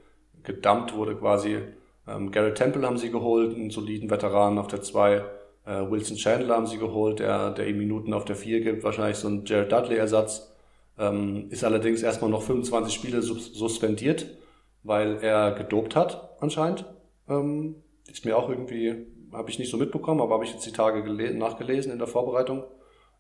[0.43, 1.59] gedumpt wurde quasi.
[2.07, 5.25] Ähm, Garrett Temple haben sie geholt, einen soliden Veteran auf der 2.
[5.67, 9.19] Äh, Wilson Chandler haben sie geholt, der, der ihm Minuten auf der 4 gibt, wahrscheinlich
[9.19, 10.55] so ein Jared Dudley-Ersatz.
[10.99, 14.27] Ähm, ist allerdings erstmal noch 25 Spiele suspendiert,
[14.83, 16.87] weil er gedopt hat, anscheinend.
[17.29, 17.77] Ähm,
[18.11, 21.03] ist mir auch irgendwie, habe ich nicht so mitbekommen, aber habe ich jetzt die Tage
[21.35, 22.65] nachgelesen in der Vorbereitung.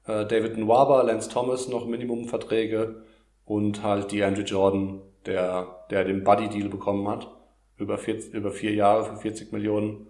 [0.06, 3.02] Äh, David Nwaba, Lance Thomas noch Minimumverträge
[3.48, 7.34] und halt die Andrew Jordan, der, der den Buddy-Deal bekommen hat,
[7.78, 10.06] über, vier, über vier Jahre für 40 Millionen.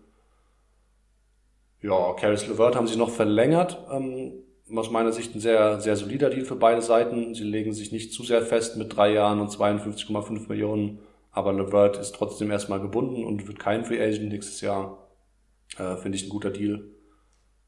[1.80, 3.78] Ja, Caris LeVert haben sie noch verlängert.
[3.92, 4.32] Ähm,
[4.74, 7.32] aus meiner Sicht ein sehr, sehr solider Deal für beide Seiten.
[7.34, 10.98] Sie legen sich nicht zu sehr fest mit drei Jahren und 52,5 Millionen.
[11.30, 15.06] Aber LeVert ist trotzdem erstmal gebunden und wird kein Free Agent nächstes Jahr.
[15.78, 16.90] Äh, Finde ich ein guter Deal.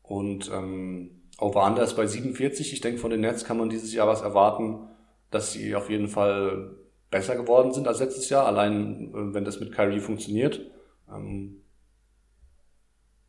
[0.03, 2.73] Und ähm, Over-Under ist bei 47.
[2.73, 4.90] Ich denke, von den Nets kann man dieses Jahr was erwarten,
[5.31, 6.77] dass sie auf jeden Fall
[7.11, 10.61] besser geworden sind als letztes Jahr, allein äh, wenn das mit Kyrie funktioniert.
[11.09, 11.63] Ähm,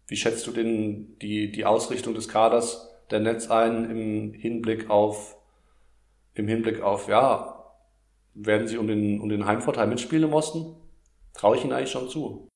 [0.08, 5.38] wie schätzt du denn die, die Ausrichtung des Kaders der Netz ein im Hinblick auf,
[6.34, 7.74] im Hinblick auf, ja,
[8.34, 10.76] werden sie um den, um den Heimvorteil mitspielen im Osten?
[11.34, 12.48] Traue ich ihnen eigentlich schon zu.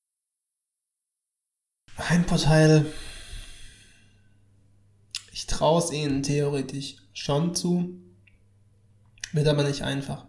[1.98, 2.86] Heimvorteil.
[5.32, 8.05] Ich traue es ihnen theoretisch schon zu.
[9.36, 10.24] Wird aber nicht einfach.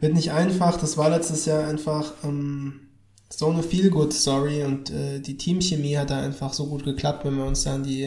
[0.00, 0.80] Wird nicht einfach.
[0.80, 2.88] Das war letztes Jahr einfach ähm,
[3.28, 7.44] so eine Feel-Good-Story und äh, die Teamchemie hat da einfach so gut geklappt, wenn wir
[7.44, 8.04] uns dann die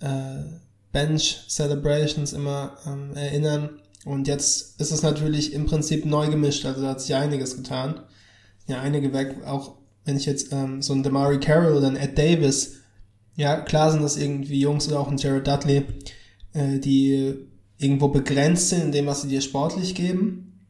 [0.00, 0.42] äh,
[0.90, 3.78] Bench Celebrations immer ähm, erinnern.
[4.06, 8.00] Und jetzt ist es natürlich im Prinzip neu gemischt, also da hat sich einiges getan.
[8.68, 9.74] Ja, einige weg, auch
[10.06, 12.76] wenn ich jetzt ähm, so ein Damari Carroll oder ein Ed Davis,
[13.36, 15.84] ja, klar sind das irgendwie Jungs oder auch ein Jared Dudley,
[16.54, 17.48] äh, die
[17.78, 20.66] irgendwo begrenzt sind in dem, was sie dir sportlich geben,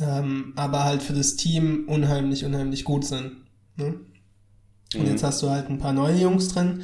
[0.00, 3.32] ähm, aber halt für das Team unheimlich, unheimlich gut sind.
[3.76, 4.00] Ne?
[4.94, 5.06] Und mhm.
[5.06, 6.82] jetzt hast du halt ein paar neue Jungs drin,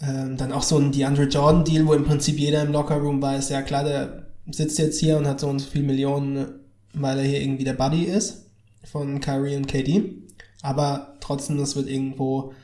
[0.00, 3.50] ähm, dann auch so ein DeAndre Jordan Deal, wo im Prinzip jeder im Lockerroom weiß,
[3.50, 6.46] ja klar, der sitzt jetzt hier und hat so und so viel Millionen,
[6.92, 8.46] weil er hier irgendwie der Buddy ist
[8.84, 10.14] von Kyrie und KD.
[10.62, 12.54] Aber trotzdem, das wird irgendwo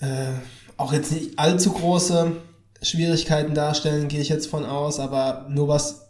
[0.00, 0.32] äh,
[0.76, 2.32] auch jetzt nicht allzu große
[2.82, 6.08] Schwierigkeiten darstellen, gehe ich jetzt von aus, aber nur was,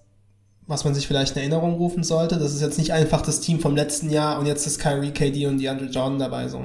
[0.67, 2.39] was man sich vielleicht in Erinnerung rufen sollte.
[2.39, 5.47] Das ist jetzt nicht einfach das Team vom letzten Jahr und jetzt ist Kyrie, KD
[5.47, 6.59] und DeAndre Jordan dabei so.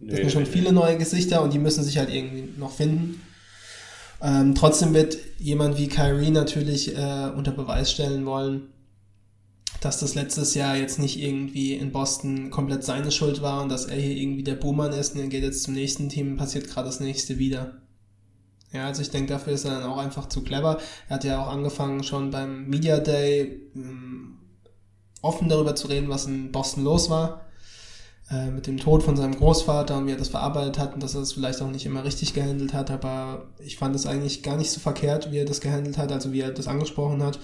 [0.00, 3.20] Das nee, sind schon viele neue Gesichter und die müssen sich halt irgendwie noch finden.
[4.22, 8.68] Ähm, trotzdem wird jemand wie Kyrie natürlich äh, unter Beweis stellen wollen,
[9.80, 13.86] dass das letztes Jahr jetzt nicht irgendwie in Boston komplett seine Schuld war und dass
[13.86, 16.86] er hier irgendwie der Buhmann ist und er geht jetzt zum nächsten Team, passiert gerade
[16.86, 17.79] das nächste wieder.
[18.72, 20.78] Ja, also ich denke, dafür ist er dann auch einfach zu clever.
[21.08, 24.38] Er hat ja auch angefangen, schon beim Media Day ähm,
[25.22, 27.50] offen darüber zu reden, was in Boston los war.
[28.30, 31.14] Äh, mit dem Tod von seinem Großvater und wie er das verarbeitet hat und dass
[31.14, 34.56] er das vielleicht auch nicht immer richtig gehandelt hat, aber ich fand es eigentlich gar
[34.56, 37.40] nicht so verkehrt, wie er das gehandelt hat, also wie er das angesprochen hat.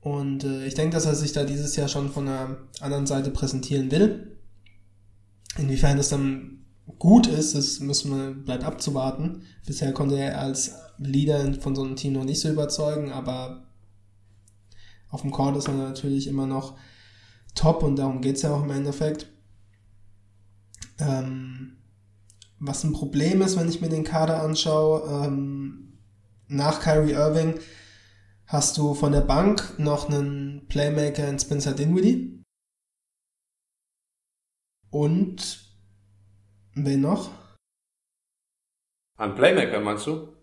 [0.00, 3.30] Und äh, ich denke, dass er sich da dieses Jahr schon von einer anderen Seite
[3.30, 4.38] präsentieren will.
[5.58, 6.53] Inwiefern das dann
[6.98, 9.42] gut ist, das müssen wir, bleibt abzuwarten.
[9.66, 13.64] Bisher konnte er als Leader von so einem Team noch nicht so überzeugen, aber
[15.10, 16.76] auf dem Court ist er natürlich immer noch
[17.54, 19.28] top und darum geht's ja auch im Endeffekt.
[20.98, 21.76] Ähm,
[22.58, 25.98] was ein Problem ist, wenn ich mir den Kader anschaue, ähm,
[26.48, 27.58] nach Kyrie Irving
[28.46, 32.42] hast du von der Bank noch einen Playmaker in Spencer Dinwiddie.
[34.90, 35.63] Und
[36.74, 37.30] wen noch?
[39.16, 40.34] Ein Playmaker meinst du?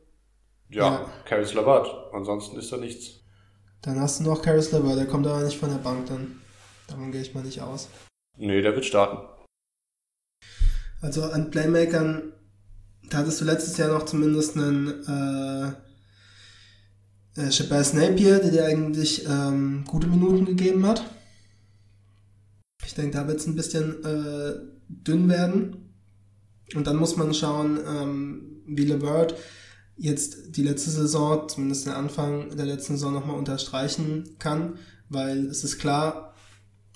[0.70, 1.14] Ja, ja.
[1.26, 2.14] Caris LeVert.
[2.14, 3.20] Ansonsten ist da nichts.
[3.82, 6.42] Dann hast du noch Caris LeVert, der kommt aber nicht von der Bank dann.
[6.88, 7.90] Davon gehe ich mal nicht aus.
[8.38, 9.28] Nee, der wird starten.
[11.02, 12.34] Also an Playmakern,
[13.10, 15.76] da hattest du letztes Jahr noch zumindest einen
[17.36, 21.04] äh, äh, Shabazz Napier, der dir eigentlich ähm, gute Minuten gegeben hat.
[22.86, 24.54] Ich denke, da wird es ein bisschen äh,
[24.88, 25.91] dünn werden.
[26.76, 29.36] Und dann muss man schauen, ähm, wie LeVert
[29.98, 34.80] jetzt die letzte Saison, zumindest den Anfang der letzten Saison nochmal unterstreichen kann,
[35.10, 36.34] weil es ist klar,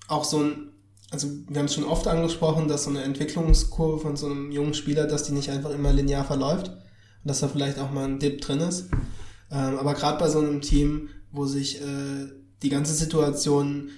[0.07, 0.71] auch so ein,
[1.11, 4.73] also wir haben es schon oft angesprochen, dass so eine Entwicklungskurve von so einem jungen
[4.73, 6.77] Spieler, dass die nicht einfach immer linear verläuft und
[7.25, 8.89] dass da vielleicht auch mal ein Dip drin ist.
[9.51, 12.27] Ähm, aber gerade bei so einem Team, wo sich äh,
[12.63, 13.89] die ganze Situation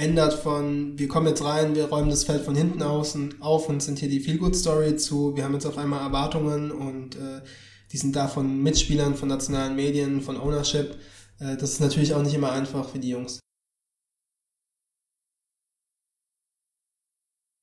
[0.00, 3.82] ändert von, wir kommen jetzt rein, wir räumen das Feld von hinten aus auf und
[3.82, 7.42] sind hier die Feel-Good-Story zu, wir haben jetzt auf einmal Erwartungen und äh,
[7.92, 10.96] die sind da von Mitspielern, von nationalen Medien, von Ownership.
[11.38, 13.40] Äh, das ist natürlich auch nicht immer einfach für die Jungs.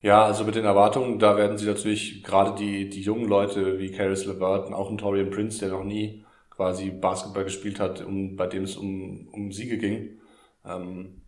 [0.00, 3.90] Ja, also mit den Erwartungen, da werden sie natürlich gerade die, die jungen Leute wie
[3.90, 8.36] Caris LeVert und auch ein Torian Prince, der noch nie quasi Basketball gespielt hat, um,
[8.36, 10.20] bei dem es um, um Siege ging,
[10.64, 11.22] ähm,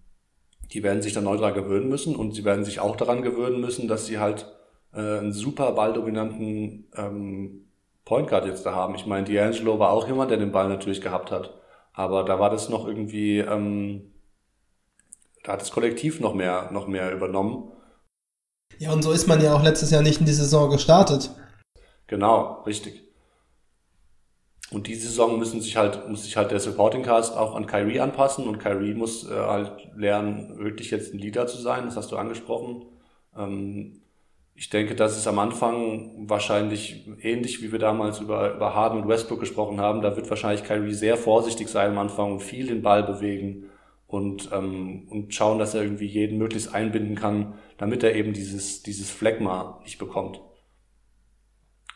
[0.72, 3.60] die werden sich dann neu daran gewöhnen müssen und sie werden sich auch daran gewöhnen
[3.60, 4.46] müssen, dass sie halt
[4.92, 7.66] äh, einen super balldominanten ähm,
[8.04, 8.94] Point Guard jetzt da haben.
[8.94, 11.54] Ich meine, D'Angelo war auch jemand, der den Ball natürlich gehabt hat,
[11.92, 14.12] aber da war das noch irgendwie, ähm,
[15.44, 17.72] da hat das Kollektiv noch mehr, noch mehr übernommen.
[18.78, 21.30] Ja, und so ist man ja auch letztes Jahr nicht in die Saison gestartet.
[22.06, 23.09] Genau, richtig.
[24.70, 28.00] Und diese Saison müssen sich halt, muss sich halt der Supporting Cast auch an Kyrie
[28.00, 32.12] anpassen und Kyrie muss äh, halt lernen, wirklich jetzt ein Leader zu sein, das hast
[32.12, 32.86] du angesprochen.
[33.36, 34.00] Ähm,
[34.54, 39.08] ich denke, das ist am Anfang wahrscheinlich ähnlich, wie wir damals über, über Harden und
[39.08, 40.02] Westbrook gesprochen haben.
[40.02, 43.70] Da wird wahrscheinlich Kyrie sehr vorsichtig sein am Anfang und viel den Ball bewegen
[44.06, 48.82] und, ähm, und schauen, dass er irgendwie jeden möglichst einbinden kann, damit er eben dieses,
[48.82, 50.40] dieses Phlegma nicht bekommt.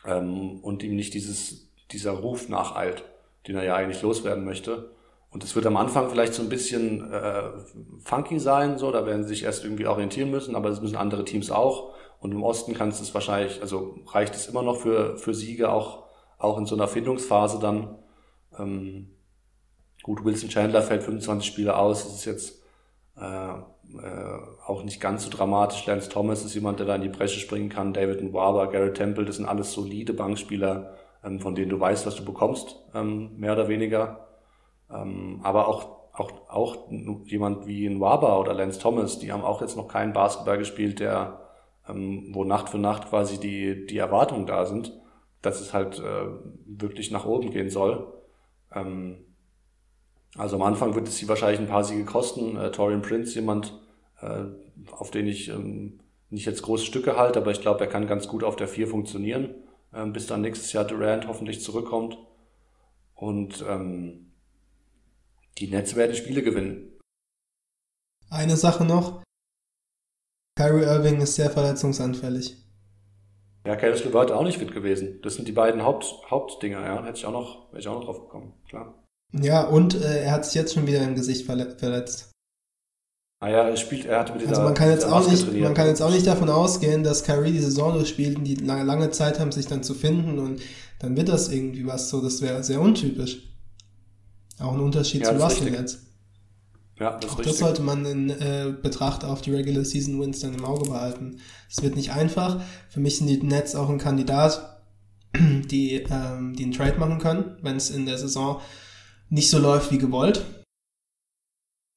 [0.05, 3.03] Ähm, und ihm nicht dieses dieser Ruf nacheilt,
[3.47, 4.91] den er ja eigentlich loswerden möchte.
[5.29, 7.43] Und es wird am Anfang vielleicht so ein bisschen äh,
[7.99, 11.25] funky sein, so, da werden sie sich erst irgendwie orientieren müssen, aber das müssen andere
[11.25, 11.93] Teams auch.
[12.19, 16.05] Und im Osten kannst es wahrscheinlich, also reicht es immer noch für, für Siege, auch,
[16.37, 17.97] auch in so einer Findungsphase dann.
[18.57, 19.09] Ähm,
[20.03, 22.63] gut, Wilson Chandler fällt 25 Spiele aus, das ist jetzt
[23.17, 23.53] äh,
[24.01, 25.85] äh, auch nicht ganz so dramatisch.
[25.85, 27.93] Lance Thomas ist jemand, der da in die Bresche springen kann.
[27.93, 30.95] David Nwaba, Garrett Temple, das sind alles solide Bankspieler,
[31.25, 34.27] ähm, von denen du weißt, was du bekommst, ähm, mehr oder weniger.
[34.89, 36.91] Ähm, aber auch, auch, auch
[37.25, 40.99] jemand wie ein Waba oder Lance Thomas, die haben auch jetzt noch keinen Basketball gespielt,
[40.99, 41.41] der,
[41.89, 44.93] ähm, wo Nacht für Nacht quasi die, die Erwartungen da sind,
[45.41, 46.27] dass es halt äh,
[46.65, 48.13] wirklich nach oben gehen soll.
[48.73, 49.17] Ähm,
[50.37, 52.57] also am Anfang wird es sie wahrscheinlich ein paar Siege kosten.
[52.57, 53.79] Äh, Torian Prince, jemand,
[54.21, 54.43] äh,
[54.91, 58.27] auf den ich ähm, nicht jetzt große Stücke halte, aber ich glaube, er kann ganz
[58.27, 59.55] gut auf der 4 funktionieren
[59.95, 62.17] ähm, bis dann nächstes Jahr Durant hoffentlich zurückkommt.
[63.15, 64.31] Und ähm,
[65.57, 66.99] die Nets werden Spiele gewinnen.
[68.29, 69.23] Eine Sache noch.
[70.57, 72.57] Kyrie Irving ist sehr verletzungsanfällig.
[73.65, 75.19] Ja, Caris LeVert auch nicht fit gewesen.
[75.23, 77.03] Das sind die beiden Haupt, Hauptdinger, ja.
[77.03, 79.03] Hätte ich auch noch, wäre ich auch noch drauf gekommen, klar.
[79.33, 82.31] Ja, und äh, er hat sich jetzt schon wieder im Gesicht verletzt.
[83.45, 85.65] Ah ja, er spielt, er hat mit dieser Also man kann jetzt auch nicht, trainiert.
[85.65, 88.83] man kann jetzt auch nicht davon ausgehen, dass Kyrie die Saison durchspielt und die lange,
[88.83, 90.61] lange Zeit haben, sich dann zu finden und
[90.97, 93.43] dann wird das irgendwie was so, das wäre sehr untypisch.
[94.57, 95.99] Auch ein Unterschied Ja, zu Russell jetzt.
[96.99, 100.55] Ja, das Auch das sollte man in äh, Betracht auf die Regular Season Wins dann
[100.55, 101.37] im Auge behalten.
[101.69, 102.61] Es wird nicht einfach.
[102.89, 104.81] Für mich sind die Nets auch ein Kandidat,
[105.37, 108.59] die, ähm, die einen Trade machen können, wenn es in der Saison
[109.29, 110.43] nicht so läuft wie gewollt.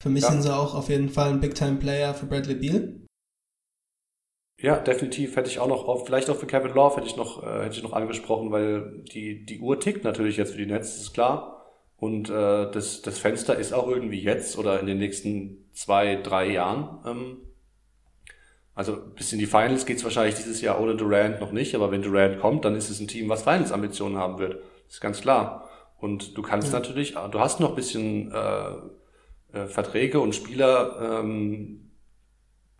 [0.01, 0.31] Für mich Ja.
[0.31, 3.01] sind sie auch auf jeden Fall ein Big-Time-Player für Bradley Beal.
[4.61, 7.43] Ja, definitiv hätte ich auch noch, auf, vielleicht auch für Kevin Love hätte ich noch,
[7.43, 10.93] äh, hätte ich noch angesprochen, weil die, die Uhr tickt natürlich jetzt für die Nets,
[10.95, 11.65] das ist klar.
[11.97, 16.49] Und äh, das, das Fenster ist auch irgendwie jetzt oder in den nächsten zwei, drei
[16.51, 16.99] Jahren.
[17.05, 17.37] Ähm,
[18.73, 22.01] also bis in die Finals geht's wahrscheinlich dieses Jahr ohne Durant noch nicht, aber wenn
[22.01, 24.55] Durant kommt, dann ist es ein Team, was Finals-Ambitionen haben wird.
[24.85, 25.69] Das ist ganz klar.
[25.97, 26.79] Und du kannst Ja.
[26.79, 28.71] natürlich, du hast noch ein bisschen äh,
[29.53, 31.91] äh, Verträge und Spieler, ähm,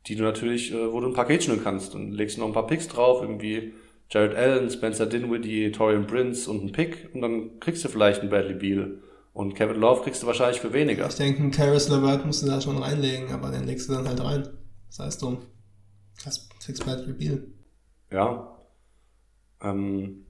[0.07, 2.67] die du natürlich, äh, wo du ein Paket schnüren kannst und legst noch ein paar
[2.67, 3.73] Picks drauf, irgendwie
[4.09, 8.29] Jared Allen, Spencer Dinwiddie, Torian Prince und ein Pick und dann kriegst du vielleicht einen
[8.29, 9.01] Bradley Beal
[9.33, 11.07] und Kevin Love kriegst du wahrscheinlich für weniger.
[11.07, 14.07] Ich denke, einen Karis LeVert musst du da schon reinlegen, aber den legst du dann
[14.07, 14.49] halt rein.
[14.87, 15.37] Das heißt drum.
[16.23, 17.47] Das kriegst Bradley Beal.
[18.11, 18.57] Ja.
[19.61, 20.25] Ähm,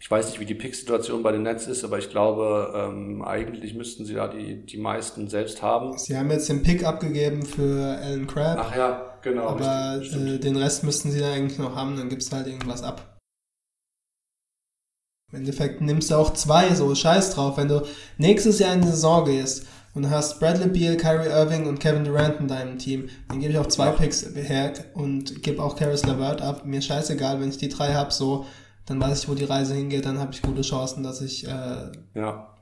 [0.00, 3.74] ich weiß nicht, wie die Pick-Situation bei den Nets ist, aber ich glaube, ähm, eigentlich
[3.74, 5.96] müssten sie da die, die meisten selbst haben.
[5.98, 8.58] Sie haben jetzt den Pick abgegeben für Alan Crabb.
[8.58, 9.48] Ach ja, genau.
[9.48, 12.46] Aber richtig, äh, den Rest müssten sie dann eigentlich noch haben, dann gibst du halt
[12.46, 13.18] irgendwas ab.
[15.32, 17.58] Im Endeffekt nimmst du auch zwei, so scheiß drauf.
[17.58, 17.82] Wenn du
[18.16, 22.40] nächstes Jahr in die Saison gehst und hast Bradley Beal, Kyrie Irving und Kevin Durant
[22.40, 26.40] in deinem Team, dann gebe ich auch zwei Picks her und gebe auch Karis LeVert
[26.40, 26.64] ab.
[26.64, 28.46] Mir scheißegal, wenn ich die drei habe, so,
[28.86, 31.92] dann weiß ich, wo die Reise hingeht, dann habe ich gute Chancen, dass ich äh,
[32.14, 32.54] Ja.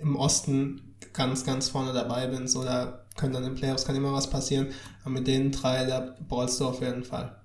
[0.00, 2.48] im Osten ganz, ganz vorne dabei bin.
[2.48, 4.68] So, da können dann in Playoffs kann immer was passieren.
[5.02, 7.36] Aber mit den drei, da ballst du auf jeden Fall.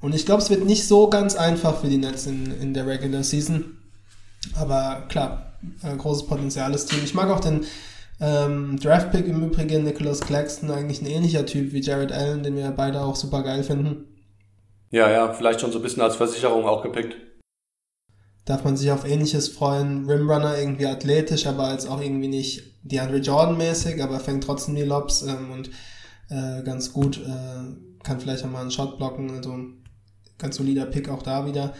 [0.00, 2.86] Und ich glaube, es wird nicht so ganz einfach für die Nets in, in der
[2.86, 3.78] Regular Season.
[4.54, 7.00] Aber klar, äh, großes Potenziales Team.
[7.04, 7.64] Ich mag auch den
[8.20, 12.70] ähm, Draftpick im Übrigen, Nicholas Claxton, eigentlich ein ähnlicher Typ wie Jared Allen, den wir
[12.70, 14.04] beide auch super geil finden.
[14.90, 17.16] Ja, ja, vielleicht schon so ein bisschen als Versicherung auch gepickt.
[18.44, 20.08] Darf man sich auf ähnliches freuen.
[20.08, 24.82] Rimrunner irgendwie athletisch, aber jetzt auch irgendwie nicht DeAndre Jordan mäßig, aber fängt trotzdem die
[24.82, 25.70] Lobs ähm, und
[26.30, 29.54] äh, ganz gut, äh, kann vielleicht auch mal einen Shot blocken, also
[30.38, 31.74] ganz solider Pick auch da wieder.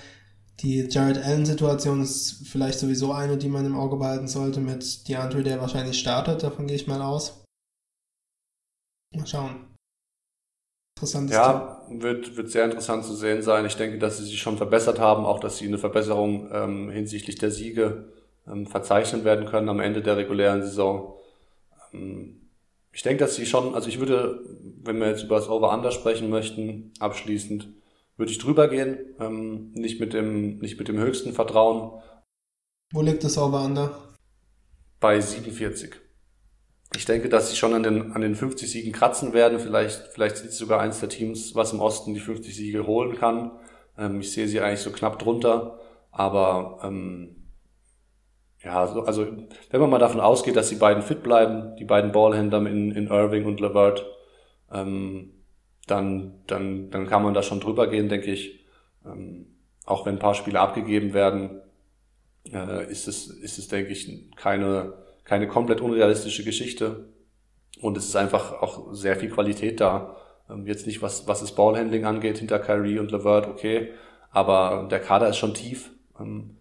[0.61, 5.43] Die Jared Allen-Situation ist vielleicht sowieso eine, die man im Auge behalten sollte mit DeAndre,
[5.43, 7.45] der wahrscheinlich startet, davon gehe ich mal aus.
[9.15, 9.68] Mal schauen.
[10.99, 11.41] Interessantes Team.
[11.41, 13.65] Ja, wird, wird sehr interessant zu sehen sein.
[13.67, 17.37] Ich denke, dass sie sich schon verbessert haben, auch dass sie eine Verbesserung ähm, hinsichtlich
[17.37, 18.09] der Siege
[18.49, 21.15] ähm, verzeichnen werden können am Ende der regulären Saison.
[21.93, 22.49] Ähm,
[22.91, 24.41] ich denke, dass sie schon, also ich würde,
[24.83, 27.69] wenn wir jetzt über das Over-Under sprechen möchten, abschließend,
[28.17, 32.03] würde ich drüber gehen, ähm, nicht mit dem, nicht mit dem höchsten Vertrauen
[32.93, 33.97] Wo liegt das Over-Under?
[34.99, 35.95] bei 47.
[36.97, 39.61] Ich denke, dass sie schon an den, an den 50 Siegen kratzen werden.
[39.61, 43.17] Vielleicht, vielleicht sind sie sogar eins der Teams, was im Osten die 50 Siege holen
[43.17, 43.53] kann.
[43.99, 45.79] Ähm, ich sehe sie eigentlich so knapp drunter.
[46.11, 47.37] Aber ähm,
[48.63, 49.27] ja, so, also
[49.71, 53.09] wenn man mal davon ausgeht, dass die beiden fit bleiben, die beiden Ballhändler in, in
[53.09, 54.07] Irving und Levert,
[54.73, 55.35] ähm,
[55.87, 58.65] dann, dann, dann kann man da schon drüber gehen, denke ich.
[59.05, 59.47] Ähm,
[59.85, 61.61] auch wenn ein paar Spiele abgegeben werden,
[62.53, 64.95] äh, ist es, ist es, denke ich, keine,
[65.29, 67.05] keine komplett unrealistische Geschichte.
[67.81, 70.17] Und es ist einfach auch sehr viel Qualität da.
[70.51, 73.91] Ähm, jetzt nicht, was, was das Ballhandling angeht, hinter Kyrie und Levert, okay.
[74.31, 75.91] Aber der Kader ist schon tief.
[76.19, 76.57] Ähm,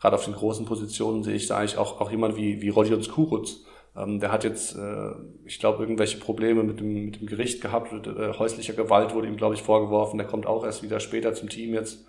[0.00, 3.64] Gerade auf den großen Positionen sehe ich da eigentlich auch, auch jemand wie, wie Skuruz.
[3.96, 5.10] Ähm, der hat jetzt, äh,
[5.44, 7.92] ich glaube, irgendwelche Probleme mit dem, mit dem Gericht gehabt.
[8.06, 10.18] Äh, häuslicher Gewalt wurde ihm, glaube ich, vorgeworfen.
[10.18, 12.04] Der kommt auch erst wieder später zum Team jetzt,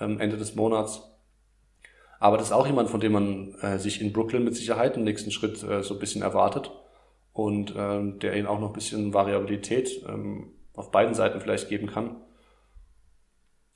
[0.00, 1.11] ähm, Ende des Monats.
[2.22, 5.02] Aber das ist auch jemand, von dem man äh, sich in Brooklyn mit Sicherheit im
[5.02, 6.70] nächsten Schritt äh, so ein bisschen erwartet.
[7.32, 11.88] Und ähm, der ihnen auch noch ein bisschen Variabilität ähm, auf beiden Seiten vielleicht geben
[11.88, 12.14] kann.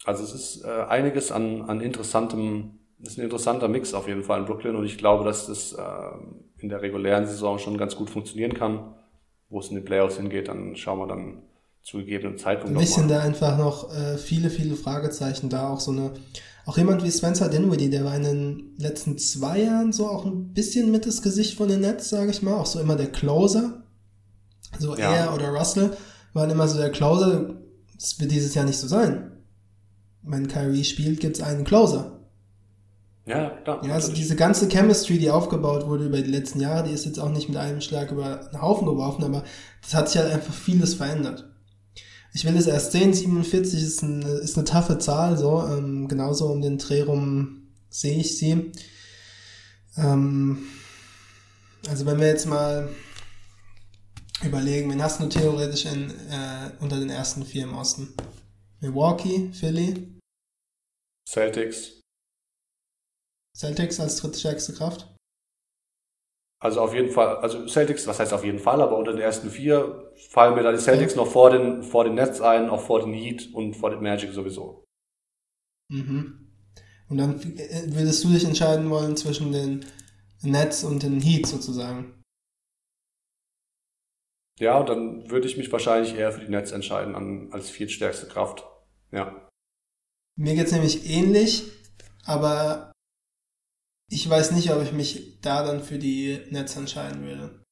[0.04, 4.38] Also es ist äh, einiges an, an interessantem, ist ein interessanter Mix auf jeden Fall
[4.38, 5.82] in Brooklyn und ich glaube, dass das äh,
[6.58, 8.94] in der regulären Saison schon ganz gut funktionieren kann.
[9.48, 11.42] Wo es in den Playoffs hingeht, dann schauen wir dann
[11.82, 13.18] zu gegebenem Zeitpunkt sind nochmal.
[13.18, 15.68] da einfach noch äh, viele, viele Fragezeichen da.
[15.70, 16.12] Auch so eine,
[16.66, 20.52] auch jemand wie Spencer Dinwiddie, der war in den letzten zwei Jahren so auch ein
[20.52, 22.54] bisschen mit das Gesicht von den Nets, sage ich mal.
[22.54, 23.84] Auch so immer der Closer.
[24.78, 25.14] So Ja.
[25.14, 25.96] er oder Russell
[26.32, 27.54] waren immer so der Closer.
[27.94, 29.30] Das wird dieses Jahr nicht so sein.
[30.22, 32.20] Wenn Kyrie spielt, gibt's einen Closer.
[33.26, 33.84] Ja, klar.
[33.84, 34.14] Ja, also natürlich.
[34.20, 37.48] diese ganze Chemistry, die aufgebaut wurde über die letzten Jahre, die ist jetzt auch nicht
[37.48, 39.44] mit einem Schlag über den Haufen geworfen, aber
[39.82, 41.48] das hat sich halt einfach vieles verändert.
[42.36, 46.48] Ich will es erst sehen, 47 ist, ein, ist eine taffe Zahl, so, ähm, genauso
[46.48, 48.72] um den Dreh rum sehe ich sie.
[49.96, 50.66] Ähm,
[51.88, 52.90] also wenn wir jetzt mal
[54.44, 58.12] überlegen, wen hast du theoretisch in, äh, unter den ersten vier im Osten?
[58.80, 60.20] Milwaukee, Philly,
[61.26, 62.02] Celtics.
[63.56, 65.15] Celtics als drittstärkste Kraft?
[66.66, 69.50] Also auf jeden Fall, also Celtics, was heißt auf jeden Fall, aber unter den ersten
[69.50, 72.98] vier fallen mir da die Celtics noch vor den, vor den Nets ein, auch vor
[72.98, 74.84] den Heat und vor den Magic sowieso.
[75.92, 76.50] Mhm.
[77.08, 79.86] Und dann äh, würdest du dich entscheiden wollen zwischen den
[80.42, 82.20] Nets und den Heat sozusagen.
[84.58, 88.26] Ja, und dann würde ich mich wahrscheinlich eher für die Nets entscheiden an, als viertstärkste
[88.26, 88.64] Kraft.
[89.12, 89.48] Ja.
[90.36, 91.70] Mir geht's nämlich ähnlich,
[92.24, 92.90] aber
[94.08, 97.64] ich weiß nicht, ob ich mich da dann für die Nets entscheiden würde.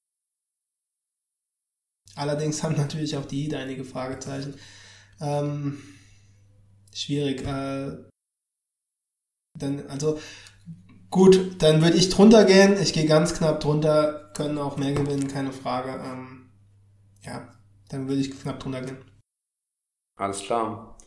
[2.17, 4.55] Allerdings haben natürlich auch die Heat einige Fragezeichen.
[5.21, 5.83] Ähm,
[6.93, 7.43] schwierig.
[7.43, 8.05] Äh,
[9.59, 10.19] dann, also
[11.11, 12.77] gut, dann würde ich drunter gehen.
[12.81, 16.03] Ich gehe ganz knapp drunter, können auch mehr gewinnen, keine Frage.
[16.05, 16.51] Ähm,
[17.23, 17.49] ja,
[17.89, 18.99] dann würde ich knapp drunter gehen.
[20.17, 20.99] Alles klar.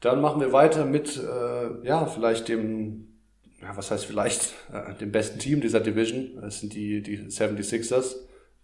[0.00, 3.15] Dann machen wir weiter mit, äh, ja, vielleicht dem,
[3.62, 6.40] ja, was heißt vielleicht, äh, dem besten Team dieser Division.
[6.40, 8.16] Das sind die, die 76ers,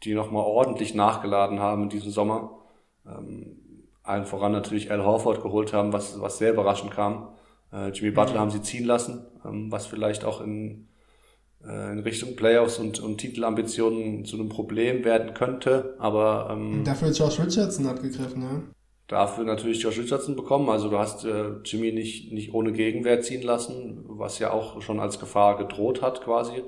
[0.02, 2.58] die nochmal ordentlich nachgeladen haben in diesem Sommer.
[3.06, 3.56] Ähm,
[4.02, 7.28] allen voran natürlich Al Horford geholt haben, was, was sehr überraschend kam.
[7.72, 10.88] Äh, Jimmy Butler haben sie ziehen lassen, ähm, was vielleicht auch in,
[11.64, 15.96] äh, in Richtung Playoffs und, und Titelambitionen zu einem Problem werden könnte.
[15.98, 18.62] Aber ähm, Dafür Josh Richardson abgegriffen, ne?
[19.08, 20.68] Dafür natürlich Josh Richardson bekommen.
[20.68, 25.00] Also du hast äh, Jimmy nicht, nicht ohne Gegenwehr ziehen lassen, was ja auch schon
[25.00, 26.62] als Gefahr gedroht hat quasi.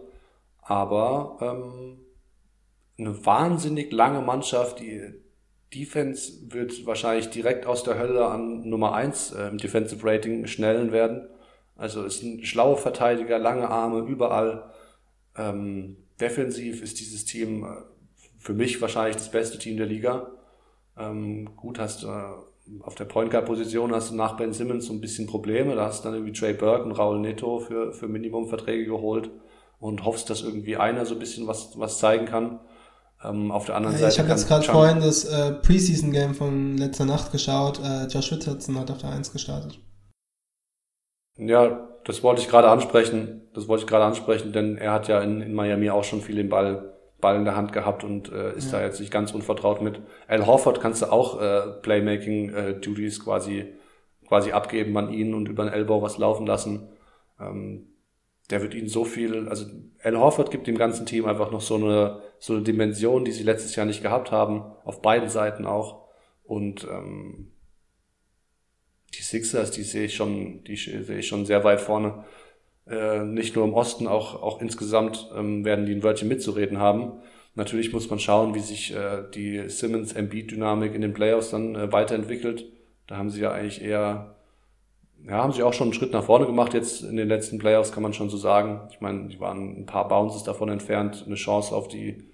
[0.63, 1.99] Aber ähm,
[2.99, 5.15] eine wahnsinnig lange Mannschaft, die
[5.75, 10.93] Defense wird wahrscheinlich direkt aus der Hölle an Nummer eins äh, im Defensive Rating schnellen
[10.93, 11.29] werden.
[11.77, 14.71] Also ist ein schlauer Verteidiger, lange Arme, überall.
[15.37, 17.69] Ähm, defensiv ist dieses Team äh,
[18.39, 20.31] für mich wahrscheinlich das beste Team der Liga.
[20.99, 22.09] Ähm, gut, hast äh,
[22.83, 25.75] auf der Point Guard Position hast du nach Ben Simmons so ein bisschen Probleme.
[25.75, 29.31] Da hast du dann irgendwie Trey Burke und Raul Neto für, für Minimumverträge geholt
[29.79, 32.61] und hoffst, dass irgendwie einer so ein bisschen was, was zeigen kann.
[33.23, 34.13] Ähm, auf der anderen Ja, Seite.
[34.15, 37.81] ich habe jetzt gerade vorhin das äh, Preseason-Game von letzter Nacht geschaut.
[37.83, 39.79] Äh, Josh Richardson hat auf der 1 gestartet.
[41.37, 43.43] Ja, das wollte ich gerade ansprechen.
[43.55, 46.37] Das wollte ich gerade ansprechen, denn er hat ja in, in Miami auch schon viel
[46.37, 46.94] den Ball,
[47.25, 48.81] Ball in der Hand gehabt und äh, ist Ja.
[48.81, 49.99] da jetzt nicht ganz unvertraut mit.
[50.29, 53.73] Al Horford kannst du auch äh, Playmaking-Duties quasi,
[54.29, 56.89] quasi abgeben an ihn und über den Elbow was laufen lassen.
[57.41, 57.87] Ähm,
[58.51, 59.65] der wird ihnen so viel, also
[60.03, 63.43] Al Horford gibt dem ganzen Team einfach noch so eine, so eine Dimension, die sie
[63.43, 66.05] letztes Jahr nicht gehabt haben, auf beiden Seiten auch.
[66.43, 67.53] Und ähm,
[69.15, 72.25] die Sixers, die sehe ich schon, die sehe ich schon sehr weit vorne.
[72.87, 77.13] Äh, nicht nur im Osten, auch, auch insgesamt ähm, werden die ein Wörtchen mitzureden haben.
[77.55, 82.67] Natürlich muss man schauen, wie sich äh, die Simmons-Embiid-Dynamik in den Playoffs dann äh, weiterentwickelt.
[83.07, 84.37] Da haben sie ja eigentlich eher,
[85.27, 87.93] ja, haben sie auch schon einen Schritt nach vorne gemacht jetzt in den letzten Playoffs,
[87.93, 88.89] kann man schon so sagen.
[88.91, 92.25] Ich meine, die waren ein paar Bounces davon entfernt, eine Chance auf die,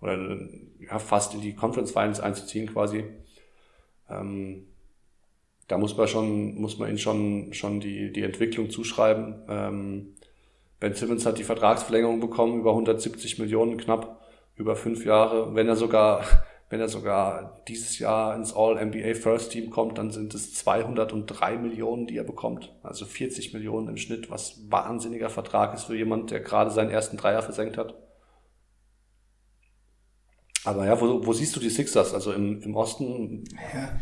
[0.00, 0.38] oder
[0.80, 3.04] ja, fast in die Conference Finals einzuziehen quasi.
[4.10, 4.66] Ähm,
[5.72, 9.36] da muss man schon, muss man ihnen schon, schon die, die Entwicklung zuschreiben.
[9.48, 10.16] Ähm,
[10.78, 14.20] ben Simmons hat die Vertragsverlängerung bekommen, über 170 Millionen knapp,
[14.54, 15.54] über fünf Jahre.
[15.54, 16.26] Wenn er sogar,
[16.68, 22.06] wenn er sogar dieses Jahr ins All-NBA First Team kommt, dann sind es 203 Millionen,
[22.06, 22.74] die er bekommt.
[22.82, 27.16] Also 40 Millionen im Schnitt, was wahnsinniger Vertrag ist für jemand, der gerade seinen ersten
[27.16, 27.94] Dreier versenkt hat.
[30.64, 32.12] Aber ja, wo, wo siehst du die Sixers?
[32.12, 33.98] Also im, im Osten Ja.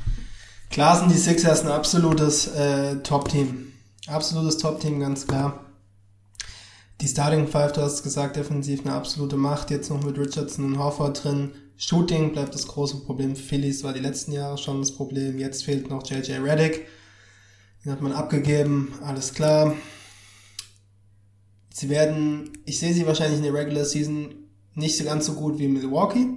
[0.70, 3.72] Klar sind die Sixers ein absolutes äh, Top-Team.
[4.06, 5.66] Absolutes Top-Team, ganz klar.
[7.00, 9.72] Die Starting Five, du hast gesagt, defensiv eine absolute Macht.
[9.72, 11.50] Jetzt noch mit Richardson und Horford drin.
[11.76, 15.40] Shooting bleibt das große Problem Phillies, war die letzten Jahre schon das Problem.
[15.40, 16.86] Jetzt fehlt noch JJ Reddick.
[17.84, 19.74] Den hat man abgegeben, alles klar.
[21.74, 24.34] Sie werden, ich sehe sie wahrscheinlich in der Regular Season
[24.74, 26.28] nicht so ganz so gut wie Milwaukee.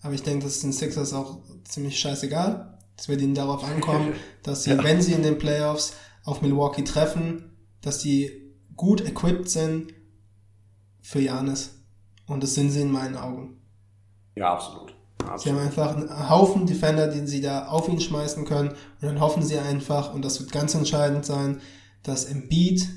[0.00, 2.78] Aber ich denke, das ist den Sixers auch ziemlich scheißegal.
[2.96, 4.82] Es wird ihnen darauf ankommen, dass sie, Ja.
[4.84, 9.92] wenn sie in den Playoffs auf Milwaukee treffen, dass die gut equipped sind
[11.00, 11.78] für Janis.
[12.26, 13.60] Und das sind sie in meinen Augen.
[14.36, 14.94] Ja, absolut.
[15.36, 15.60] Sie haben absolut.
[15.60, 18.70] einfach einen Haufen Defender, den sie da auf ihn schmeißen können.
[18.70, 21.60] Und dann hoffen sie einfach, und das wird ganz entscheidend sein,
[22.02, 22.88] dass Embiid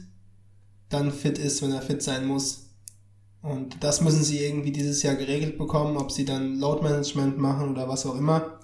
[0.90, 2.70] dann fit ist, wenn er fit sein muss.
[3.42, 7.70] Und das müssen sie irgendwie dieses Jahr geregelt bekommen, ob sie dann Load Management machen
[7.70, 8.60] oder was auch immer.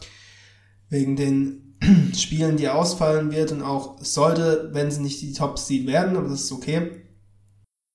[0.92, 1.78] Wegen den
[2.16, 6.30] Spielen, die ausfallen wird und auch sollte, wenn sie nicht die Top Seed werden, aber
[6.30, 6.92] das ist okay.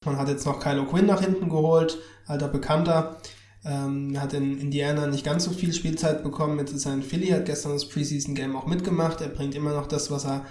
[0.05, 3.19] Man hat jetzt noch Kylo Quinn nach hinten geholt, alter Bekannter.
[3.65, 6.59] Ähm, er hat in Indiana nicht ganz so viel Spielzeit bekommen.
[6.59, 9.21] Jetzt ist er in Philly, hat gestern das Preseason Game auch mitgemacht.
[9.21, 10.45] Er bringt immer noch das, was er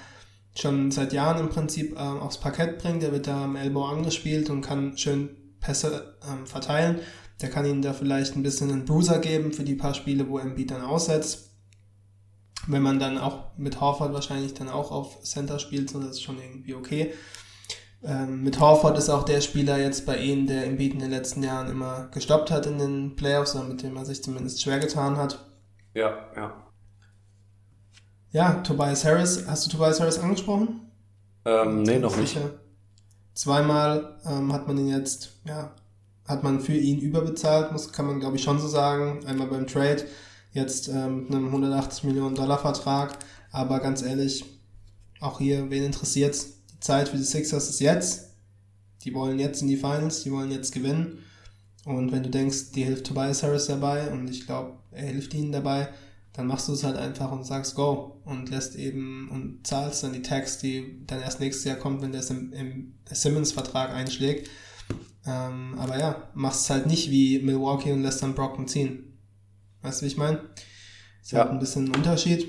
[0.58, 3.04] schon seit Jahren im Prinzip ähm, aufs Parkett bringt.
[3.04, 5.30] Er wird da am Elbow angespielt und kann schön
[5.60, 7.00] Pässe ähm, verteilen.
[7.41, 10.38] Der kann ihnen da vielleicht ein bisschen einen Bruiser geben für die paar Spiele, wo
[10.38, 11.55] Embiid dann aussetzt.
[12.68, 16.24] Wenn man dann auch mit Horford wahrscheinlich dann auch auf Center spielt, so das ist
[16.24, 17.13] schon irgendwie okay.
[18.03, 21.41] Ähm, mit Horford ist auch der Spieler jetzt bei ihnen, der Embiid in den letzten
[21.43, 25.18] Jahren immer gestoppt hat in den Playoffs, oder mit dem er sich zumindest schwer getan
[25.18, 25.45] hat.
[25.93, 26.53] Ja, ja.
[28.32, 30.91] Ja, Tobias Harris, hast du Tobias Harris angesprochen?
[31.45, 32.34] Ähm, nee, noch nicht.
[32.34, 32.51] Sicher.
[33.34, 35.72] Zweimal ähm, hat man ihn jetzt, ja,
[36.28, 39.26] hat man für ihn überbezahlt, muss, kann man glaube ich schon so sagen.
[39.26, 40.05] Einmal beim Trade,
[40.56, 43.20] jetzt ähm, mit einem 180 Millionen Dollar Vertrag.
[43.51, 44.45] Aber ganz ehrlich,
[45.20, 46.62] auch hier, wen interessiert's?
[46.74, 48.32] Die Zeit für die Sixers ist jetzt.
[49.03, 51.20] Die wollen jetzt in die Finals, die wollen jetzt gewinnen.
[51.84, 55.51] Und wenn du denkst, dir hilft Tobias Harris dabei und ich glaube, er hilft ihnen
[55.51, 55.89] dabei,
[56.34, 60.14] dann machst du es halt einfach und sagst Go und lässt eben und zahlst dann
[60.14, 64.49] die Tax, die dann erst nächstes Jahr kommt, wenn der Sim, im Simmons-Vertrag einschlägt.
[65.28, 69.14] Ähm, aber ja, machst es halt nicht wie Milwaukee und lässt dann Brocken ziehen.
[69.86, 70.40] Weißt du, wie ich meine?
[71.22, 71.40] Ist Ja.
[71.42, 72.48] halt ein bisschen ein Unterschied.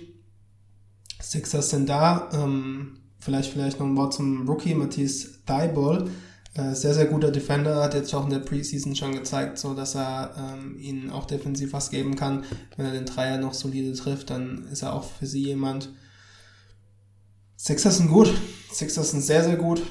[1.20, 2.28] Sixers sind da.
[2.32, 6.10] Ähm, vielleicht, vielleicht noch ein Wort zum Rookie Matthias Thibault.
[6.54, 9.94] Äh, sehr, sehr guter Defender, hat jetzt auch in der Preseason schon gezeigt, so dass
[9.94, 12.44] er ähm, ihnen auch defensiv was geben kann.
[12.76, 15.90] Wenn er den Dreier noch solide trifft, dann ist er auch für sie jemand.
[17.58, 18.32] Sixers sind gut.
[18.72, 19.82] Sixers sind sehr, sehr gut.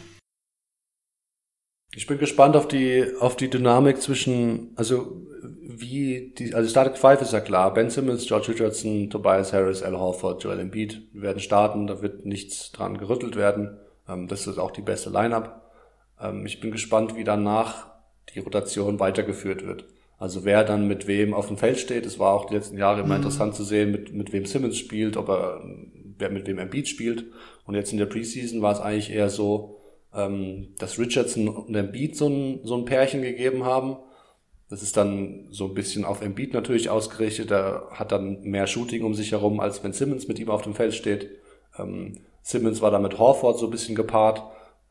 [1.95, 5.21] Ich bin gespannt auf die, auf die Dynamik zwischen, also
[5.61, 7.73] wie die, also Starting Five ist ja klar.
[7.73, 11.87] Ben Simmons, George Richardson, Tobias Harris, Al Horford, Joel Embiid werden starten.
[11.87, 13.77] Da wird nichts dran gerüttelt werden.
[14.09, 15.61] Ähm, das ist auch die beste Lineup.
[16.19, 17.87] Ähm, ich bin gespannt, wie danach
[18.33, 19.85] die Rotation weitergeführt wird.
[20.17, 22.05] Also wer dann mit wem auf dem Feld steht.
[22.05, 23.23] Es war auch die letzten Jahre immer mhm.
[23.23, 25.61] interessant zu sehen, mit, mit wem Simmons spielt, ob er,
[26.17, 27.25] wer mit wem Embiid spielt.
[27.65, 29.81] Und jetzt in der Preseason war es eigentlich eher so,
[30.15, 33.97] ähm, dass Richardson und Embiid so ein, so ein Pärchen gegeben haben.
[34.69, 37.51] Das ist dann so ein bisschen auf Embiid natürlich ausgerichtet.
[37.51, 40.73] Er hat dann mehr Shooting um sich herum, als wenn Simmons mit ihm auf dem
[40.73, 41.29] Feld steht.
[41.77, 44.43] Ähm, Simmons war da mit Horford so ein bisschen gepaart.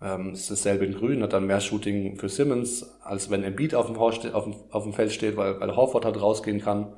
[0.02, 3.86] Ähm, ist dasselbe in Grün, hat dann mehr Shooting für Simmons, als wenn Embiid auf
[3.86, 6.92] dem, auf dem, auf dem Feld steht, weil, weil Horford halt rausgehen kann.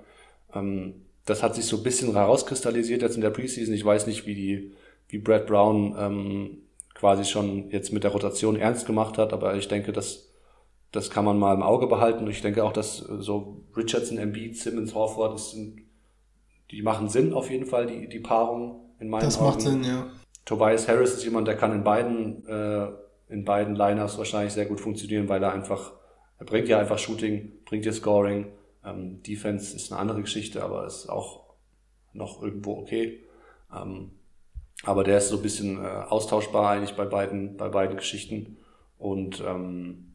[0.54, 3.74] Ähm, das hat sich so ein bisschen herauskristallisiert jetzt in der Preseason.
[3.74, 4.72] Ich weiß nicht, wie die,
[5.08, 6.62] wie Brad Brown ähm,
[6.96, 10.32] quasi schon jetzt mit der Rotation ernst gemacht hat, aber ich denke, das,
[10.92, 12.24] das kann man mal im Auge behalten.
[12.24, 15.82] Und ich denke auch, dass so Richardson, Embiid, Simmons, Horford, das sind,
[16.70, 19.56] die machen Sinn auf jeden Fall, die, die Paarung in meinen das Augen.
[19.56, 20.06] Das macht Sinn, ja.
[20.46, 22.88] Tobias Harris ist jemand, der kann in beiden, äh,
[23.28, 25.92] in beiden Liners wahrscheinlich sehr gut funktionieren, weil er einfach,
[26.38, 28.52] er bringt ja einfach Shooting, bringt ja Scoring.
[28.84, 31.44] Ähm, Defense ist eine andere Geschichte, aber ist auch
[32.14, 33.20] noch irgendwo okay.
[33.74, 34.12] Ähm,
[34.86, 38.56] aber der ist so ein bisschen äh, austauschbar eigentlich bei beiden, bei beiden Geschichten.
[38.98, 40.14] Und ähm,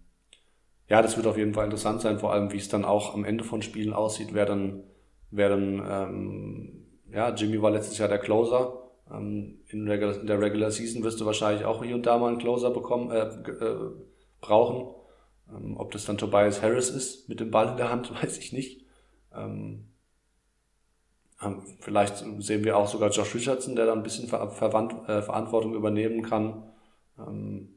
[0.87, 3.25] ja, das wird auf jeden Fall interessant sein, vor allem wie es dann auch am
[3.25, 4.83] Ende von Spielen aussieht, wer dann,
[5.29, 10.39] wer dann, ähm, ja, Jimmy war letztes Jahr der Closer ähm, in, Regular, in, der
[10.39, 13.91] Regular Season wirst du wahrscheinlich auch hier und da mal einen Closer bekommen, äh, äh,
[14.39, 14.95] brauchen.
[15.53, 18.53] Ähm, ob das dann Tobias Harris ist mit dem Ball in der Hand, weiß ich
[18.53, 18.85] nicht.
[19.35, 19.90] Ähm,
[21.79, 25.73] vielleicht sehen wir auch sogar Josh Richardson, der da ein bisschen Ver Verwand, äh, Verantwortung
[25.73, 26.63] übernehmen kann.
[27.17, 27.69] Ähm,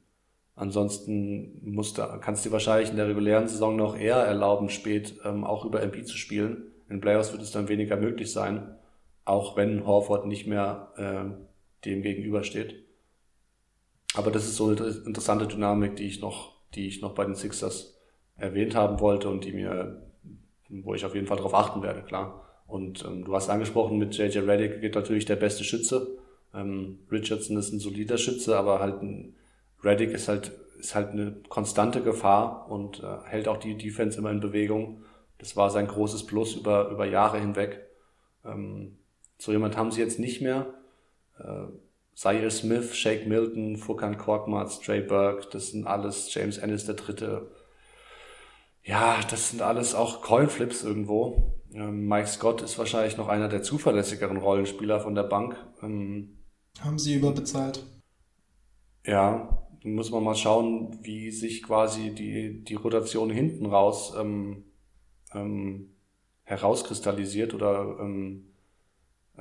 [0.55, 5.15] ansonsten musst du, kannst du dir wahrscheinlich in der regulären Saison noch eher erlauben, spät
[5.25, 6.65] ähm, auch über MP zu spielen.
[6.89, 8.77] In Playoffs wird es dann weniger möglich sein
[9.25, 12.85] auch wenn Horford nicht mehr äh, dem gegenübersteht.
[14.15, 17.35] Aber das ist so eine interessante Dynamik, die ich noch, die ich noch bei den
[17.35, 17.99] Sixers
[18.37, 20.03] erwähnt haben wollte und die mir,
[20.69, 22.44] wo ich auf jeden Fall darauf achten werde, klar.
[22.75, 26.19] Und ähm, du hast angesprochen, mit JJ Reddick geht natürlich der beste Schütze.
[26.53, 29.37] Ähm, Richardson ist ein solider Schütze, aber halt ein
[29.85, 34.33] Reddick ist halt ist halt eine konstante Gefahr und äh, hält auch die Defense immer
[34.33, 35.05] in Bewegung.
[35.39, 37.81] Das war sein großes Plus über über Jahre hinweg.
[38.45, 38.99] Ähm,
[39.39, 40.67] so jemand haben sie jetzt nicht mehr.
[41.39, 41.67] Äh,
[42.17, 47.53] Zaire Smith, Shake Milton, Furkan Korkmaz, Trey Burke, das sind alles James Ennis der Dritte.
[48.83, 51.55] Ja, das sind alles auch Coinflips irgendwo.
[51.75, 55.57] Ähm, Mike Scott ist wahrscheinlich noch einer der zuverlässigeren Rollenspieler von der Bank.
[55.83, 56.39] Ähm,
[56.81, 57.85] haben sie überbezahlt.
[59.05, 64.65] Ja, muss man mal schauen, wie sich quasi die, die Rotation hinten raus ähm,
[65.35, 65.91] ähm,
[66.45, 68.47] herauskristallisiert oder ähm,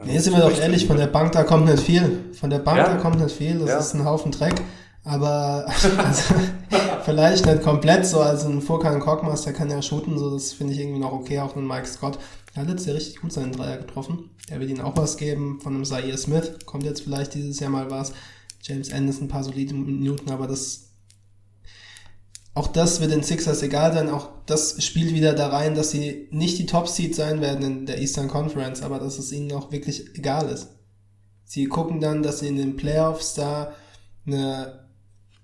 [0.04, 2.34] Nee, sind wir doch ehrlich, von der Bank da kommt nicht viel.
[2.34, 2.96] Von der Bank ja.
[2.96, 3.78] da kommt nicht viel, das ja.
[3.78, 4.56] ist ein Haufen Dreck.
[5.04, 5.66] Aber
[5.98, 6.34] also,
[7.04, 10.74] vielleicht nicht komplett so, also ein Furkan Korkmaz, der kann ja shooten, so das finde
[10.74, 12.20] ich irgendwie noch okay, auch ein Mike Scott.
[12.56, 14.30] Der hat jetzt ja richtig gut seinen Dreier getroffen.
[14.50, 16.60] Der will ihnen auch was geben von einem Zaire Smith.
[16.66, 18.14] Kommt jetzt vielleicht dieses Jahr mal was.
[18.62, 20.94] James Anderson ein paar solide Minuten, aber das
[22.56, 24.10] auch das wird den Sixers egal sein.
[24.10, 27.86] Auch das spielt wieder da rein, dass sie nicht die Top Seed sein werden in
[27.86, 30.70] der Eastern Conference, aber dass es ihnen auch wirklich egal ist.
[31.46, 33.74] Sie gucken dann, dass sie in den Playoffs da
[34.26, 34.83] eine,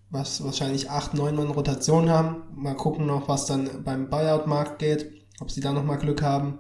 [0.10, 2.44] was wahrscheinlich 8, 9 Mann Rotation haben.
[2.56, 6.60] Mal gucken noch, was dann beim Buyout-Markt geht, ob sie da nochmal Glück haben.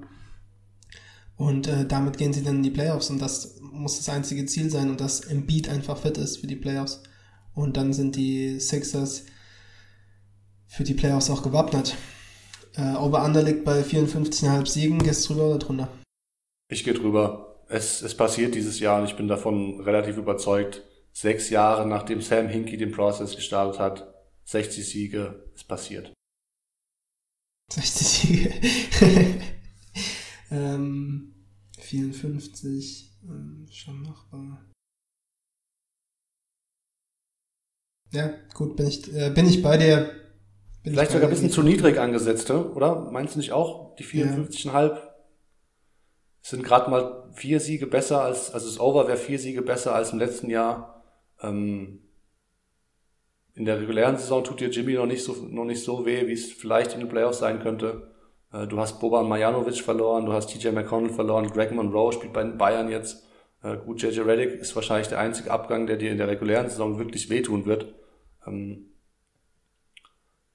[1.35, 4.69] Und äh, damit gehen sie dann in die Playoffs und das muss das einzige Ziel
[4.69, 7.01] sein und dass Embiid einfach fit ist für die Playoffs.
[7.53, 9.25] Und dann sind die Sixers
[10.67, 11.95] für die Playoffs auch gewappnet.
[12.75, 14.99] Äh, Over-Under liegt bei 54,5 Siegen.
[14.99, 15.89] Gehst du drüber oder drunter?
[16.69, 17.63] Ich gehe drüber.
[17.69, 20.83] Es, es passiert dieses Jahr und ich bin davon relativ überzeugt.
[21.11, 24.13] Sechs Jahre nachdem Sam Hinkie den Prozess gestartet hat,
[24.45, 26.13] 60 Siege, es passiert.
[27.71, 28.53] 60 Siege.
[30.51, 31.35] ähm,
[31.79, 34.65] 54, ähm, schon machbar.
[38.11, 40.11] Ja, gut, bin ich, äh, bin ich bei dir.
[40.83, 43.11] Bin Vielleicht sogar ein bisschen zu niedrig angesetzte, oder?
[43.11, 43.95] Meinst du nicht auch?
[43.97, 45.01] Die 54,5 ja.
[46.41, 50.11] sind gerade mal vier Siege besser als, also das Over wäre vier Siege besser als
[50.11, 50.98] im letzten Jahr.
[51.41, 51.99] Ähm,
[53.55, 56.33] in der regulären Saison tut dir Jimmy noch nicht so, noch nicht so weh, wie
[56.33, 58.09] es vielleicht in den Playoffs sein könnte.
[58.53, 62.43] Äh, du hast Boban Marjanovic verloren, du hast TJ McConnell verloren, Greg Monroe spielt bei
[62.43, 63.25] den Bayern jetzt.
[63.61, 66.97] Äh, gut, JJ Reddick ist wahrscheinlich der einzige Abgang, der dir in der regulären Saison
[66.97, 67.93] wirklich wehtun wird.
[68.47, 68.91] Ähm,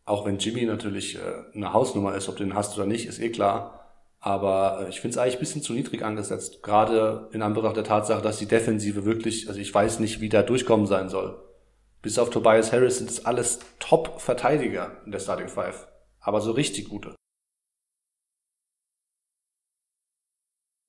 [0.07, 1.21] auch wenn Jimmy natürlich äh,
[1.55, 3.84] eine Hausnummer ist, ob du den hast oder nicht, ist eh klar.
[4.25, 6.63] Aber äh, ich finde es eigentlich ein bisschen zu niedrig angesetzt.
[6.63, 10.43] Gerade in Anbetracht der Tatsache, dass die Defensive wirklich, also ich weiß nicht, wie da
[10.43, 11.37] durchkommen sein soll.
[12.01, 15.89] Bis auf Tobias Harris sind es alles Top-Verteidiger in der Starting Five.
[16.21, 17.15] Aber so richtig gute.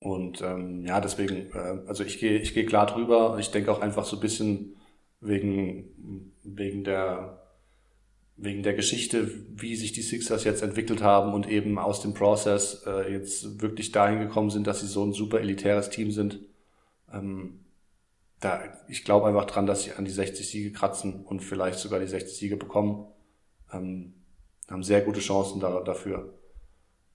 [0.00, 3.36] Und ähm, ja, deswegen, äh, also ich gehe ich gehe klar drüber.
[3.38, 4.76] Ich denke auch einfach so ein bisschen
[5.20, 7.45] wegen, wegen der
[8.36, 12.82] wegen der Geschichte, wie sich die Sixers jetzt entwickelt haben und eben aus dem Prozess
[12.86, 16.40] äh, jetzt wirklich dahin gekommen sind, dass sie so ein super elitäres Team sind.
[17.12, 17.60] Ähm,
[18.40, 21.98] da, ich glaube einfach dran, dass sie an die 60 Siege kratzen und vielleicht sogar
[21.98, 23.06] die 60 Siege bekommen.
[23.72, 24.12] Ähm,
[24.68, 26.34] haben sehr gute Chancen da, dafür.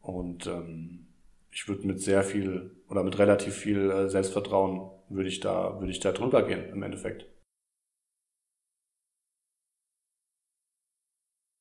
[0.02, 1.06] Und ähm,
[1.52, 5.92] ich würde mit sehr viel oder mit relativ viel äh, Selbstvertrauen würde ich da würde
[5.92, 7.26] ich da drüber gehen im Endeffekt.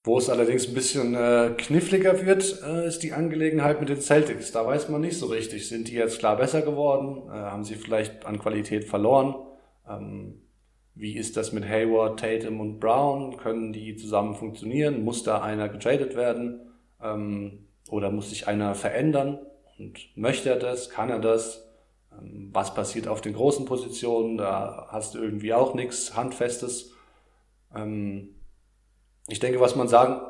[0.02, 4.50] Wo es allerdings ein bisschen äh, kniffliger wird, äh, ist die Angelegenheit mit den Celtics.
[4.50, 5.68] Da weiß man nicht so richtig.
[5.68, 7.28] Sind die jetzt klar besser geworden?
[7.28, 9.34] Äh, haben sie vielleicht an Qualität verloren?
[9.86, 10.40] Ähm,
[10.94, 13.36] wie ist das mit Hayward, Tatum und Brown?
[13.36, 15.04] Können die zusammen funktionieren?
[15.04, 16.72] Muss da einer getradet werden?
[17.02, 19.38] Ähm, oder muss sich einer verändern?
[19.78, 20.88] Und möchte er das?
[20.88, 21.68] Kann er das?
[22.10, 24.38] Ähm, was passiert auf den großen Positionen?
[24.38, 26.94] Da hast du irgendwie auch nichts Handfestes.
[27.76, 28.34] Ähm,
[29.32, 30.20] ich denke, was man sagen,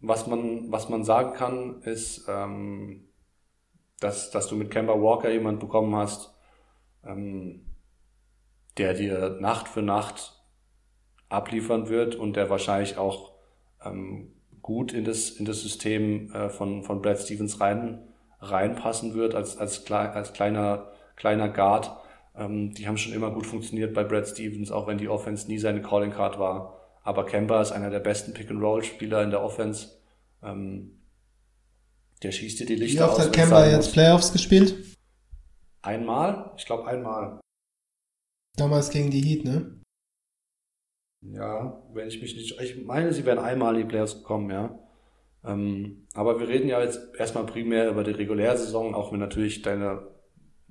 [0.00, 3.08] was man, was man sagen kann, ist, ähm,
[4.00, 6.34] dass, dass du mit Kemba Walker jemand bekommen hast,
[7.04, 7.66] ähm,
[8.76, 10.34] der dir Nacht für Nacht
[11.28, 13.32] abliefern wird und der wahrscheinlich auch
[13.82, 14.32] ähm,
[14.62, 18.06] gut in das, in das System äh, von, von Brad Stevens rein,
[18.40, 21.90] reinpassen wird als, als, als kleiner, kleiner Guard.
[22.36, 25.58] Ähm, die haben schon immer gut funktioniert bei Brad Stevens, auch wenn die Offense nie
[25.58, 26.85] seine Calling Card war.
[27.06, 30.00] Aber Kemba ist einer der besten Pick-and-Roll-Spieler in der Offense.
[30.42, 30.98] Ähm,
[32.20, 33.16] der schießt dir die Lichter aus.
[33.16, 34.74] Wie oft hat Kemba jetzt Playoffs gespielt?
[35.82, 36.50] Einmal?
[36.56, 37.38] Ich glaube einmal.
[38.56, 39.80] Damals gegen die Heat, ne?
[41.20, 42.60] Ja, wenn ich mich nicht.
[42.60, 44.76] Ich meine, sie wären einmal in die Playoffs gekommen, ja.
[45.44, 50.08] Ähm, aber wir reden ja jetzt erstmal primär über die Regulärsaison, auch wenn natürlich deine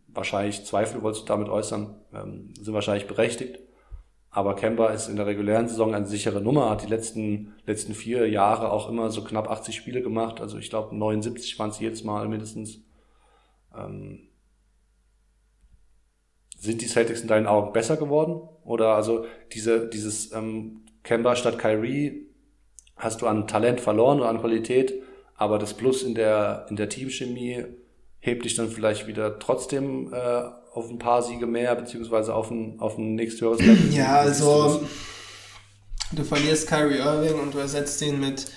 [0.07, 3.64] wahrscheinlich Zweifel wolltest du damit äußern, ähm, sind wahrscheinlich berechtigt.
[4.35, 8.27] Aber Kemba ist in der regulären Saison eine sichere Nummer, hat die letzten, letzten vier
[8.27, 10.41] Jahre auch immer so knapp 80 Spiele gemacht.
[10.41, 12.81] Also ich glaube 79 waren es jedes Mal mindestens.
[13.73, 14.27] Ähm,
[16.57, 18.41] sind die Celtics in deinen Augen besser geworden?
[18.65, 22.27] Oder also diese, dieses ähm, Kemba statt Kyrie
[22.97, 25.01] hast du an Talent verloren oder an Qualität,
[25.35, 27.63] aber das Plus in der, in der Teamchemie
[28.19, 30.41] hebt dich dann vielleicht wieder trotzdem äh,
[30.75, 33.91] auf ein paar Siege mehr, beziehungsweise auf ein, auf ein nächsthöheres Level?
[33.93, 34.85] Ja, also
[36.11, 38.47] du verlierst Kyrie Irving und du ersetzt ihn mit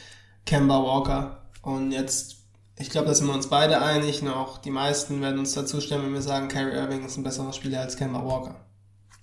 [0.45, 1.43] Kemba Walker.
[1.63, 2.39] Und jetzt,
[2.77, 5.81] ich glaube, da sind wir uns beide einig, und auch die meisten werden uns dazu
[5.81, 8.57] stimmen, wenn wir sagen, Kyrie Irving ist ein besserer Spieler als Kemba Walker.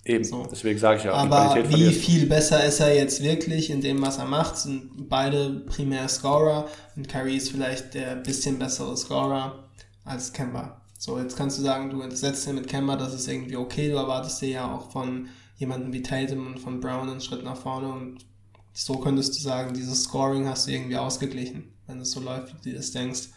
[0.06, 0.46] Eben, so.
[0.50, 1.12] deswegen sage ich ja.
[1.12, 4.56] Aber wie viel besser ist er jetzt wirklich in dem, was er macht?
[4.56, 9.68] Sind beide primär Scorer und Kyrie ist vielleicht der bisschen bessere Scorer
[10.04, 10.80] als Kemba.
[11.06, 13.92] So, jetzt kannst du sagen, du setzt ihn mit Kemba, das ist irgendwie okay.
[13.92, 17.56] Du erwartest dir ja auch von jemandem wie Tatum und von Brown einen Schritt nach
[17.56, 18.26] vorne und
[18.72, 22.70] so könntest du sagen, dieses Scoring hast du irgendwie ausgeglichen, wenn es so läuft, wie
[22.70, 23.28] du das denkst.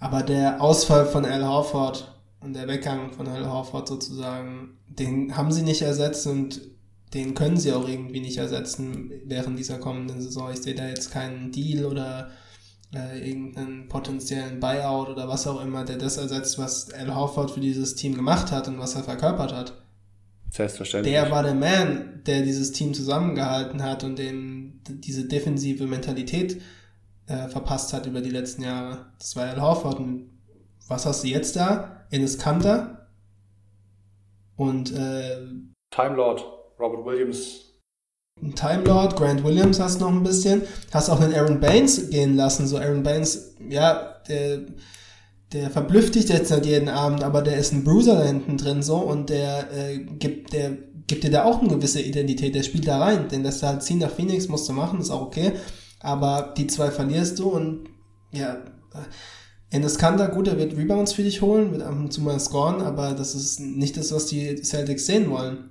[0.00, 5.52] Aber der Ausfall von Al Horford und der Weggang von Al Horford sozusagen, den haben
[5.52, 6.62] sie nicht ersetzt und
[7.12, 10.50] den können sie auch irgendwie nicht ersetzen während dieser kommenden Saison.
[10.50, 12.30] Ich sehe da jetzt keinen Deal oder
[12.94, 17.60] äh, irgendeinen potenziellen Buyout oder was auch immer, der das ersetzt, was Al Horford für
[17.60, 19.82] dieses Team gemacht hat und was er verkörpert hat.
[20.50, 21.12] Selbstverständlich.
[21.12, 26.62] Der war der Man, der dieses Team zusammengehalten hat und den diese defensive Mentalität
[27.26, 29.06] äh, verpasst hat über die letzten Jahre.
[29.18, 29.98] Das war Al Horford.
[29.98, 30.30] Und
[30.88, 32.06] was hast du jetzt da?
[32.10, 33.08] Enes Kanter
[34.56, 35.36] und äh,
[35.90, 36.44] Time Lord,
[36.80, 37.67] Robert Williams
[38.54, 40.62] Time Lord, Grant Williams hast noch ein bisschen.
[40.92, 42.66] Hast auch einen Aaron Baines gehen lassen.
[42.66, 44.60] So Aaron Baines, ja, der,
[45.52, 48.82] der verblüfft dich jetzt nicht jeden Abend, aber der ist ein Bruiser da hinten drin
[48.82, 50.76] so und der äh, gibt, der
[51.06, 52.54] gibt dir da auch eine gewisse Identität.
[52.54, 53.28] Der spielt da rein.
[53.28, 55.52] Denn das halt ziehen nach Phoenix musst du machen, ist auch okay.
[56.00, 57.88] Aber die zwei verlierst du und
[58.32, 58.58] ja,
[59.70, 62.80] Endes Kanter, gut, er wird Rebounds für dich holen, wird ab und zu mal scoren,
[62.80, 65.70] aber das ist nicht das, was die Celtics sehen wollen.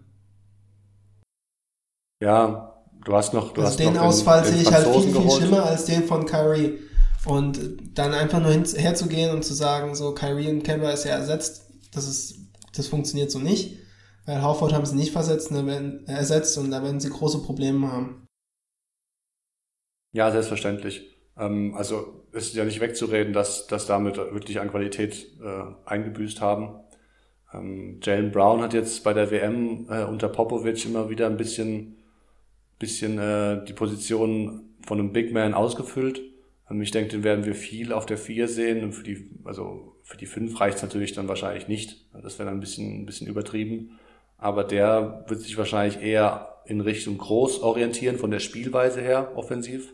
[2.19, 5.13] Ja, du hast noch, du also hast den noch Ausfall den sehe ich halt viel,
[5.13, 6.79] viel schlimmer als den von Kyrie.
[7.25, 7.59] Und
[7.97, 11.69] dann einfach nur hin, herzugehen und zu sagen, so Kyrie und Kemba ist ja ersetzt,
[11.93, 12.35] das ist,
[12.75, 13.79] das funktioniert so nicht.
[14.25, 17.91] Weil Horford haben sie nicht versetzt, ne, werden, ersetzt und da werden sie große Probleme
[17.91, 18.27] haben.
[20.13, 21.17] Ja, selbstverständlich.
[21.37, 26.79] Ähm, also ist ja nicht wegzureden, dass, dass damit wirklich an Qualität äh, eingebüßt haben.
[27.53, 31.96] Ähm, Jalen Brown hat jetzt bei der WM äh, unter Popovic immer wieder ein bisschen,
[32.79, 36.21] bisschen äh, die Position von einem Big Man ausgefüllt.
[36.69, 38.83] Ich denke, den werden wir viel auf der 4 sehen.
[38.83, 42.05] Und für die, also für die 5 reicht es natürlich dann wahrscheinlich nicht.
[42.21, 43.97] Das wäre dann ein bisschen, ein bisschen übertrieben.
[44.37, 49.93] Aber der wird sich wahrscheinlich eher in Richtung groß orientieren von der Spielweise her, offensiv.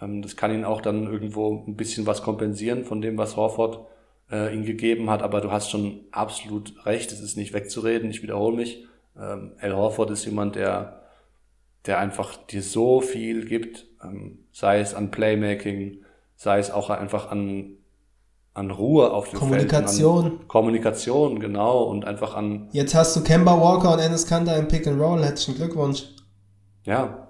[0.00, 3.86] Ähm, das kann ihn auch dann irgendwo ein bisschen was kompensieren von dem, was Horford
[4.30, 5.22] äh, ihm gegeben hat.
[5.22, 8.10] Aber du hast schon absolut recht, es ist nicht wegzureden.
[8.10, 8.84] Ich wiederhole mich.
[9.18, 11.01] Ähm, Al Horford ist jemand, der,
[11.86, 15.98] der einfach dir so viel gibt, ähm, sei es an Playmaking,
[16.36, 17.76] sei es auch einfach an,
[18.54, 20.22] an Ruhe auf dem Kommunikation.
[20.22, 20.40] Feld.
[20.42, 21.84] An Kommunikation, genau.
[21.84, 25.24] Und einfach an, Jetzt hast du Kemba Walker und Ennis Kanter im Pick and Roll.
[25.24, 26.04] Herzlichen Glückwunsch.
[26.84, 27.28] ja,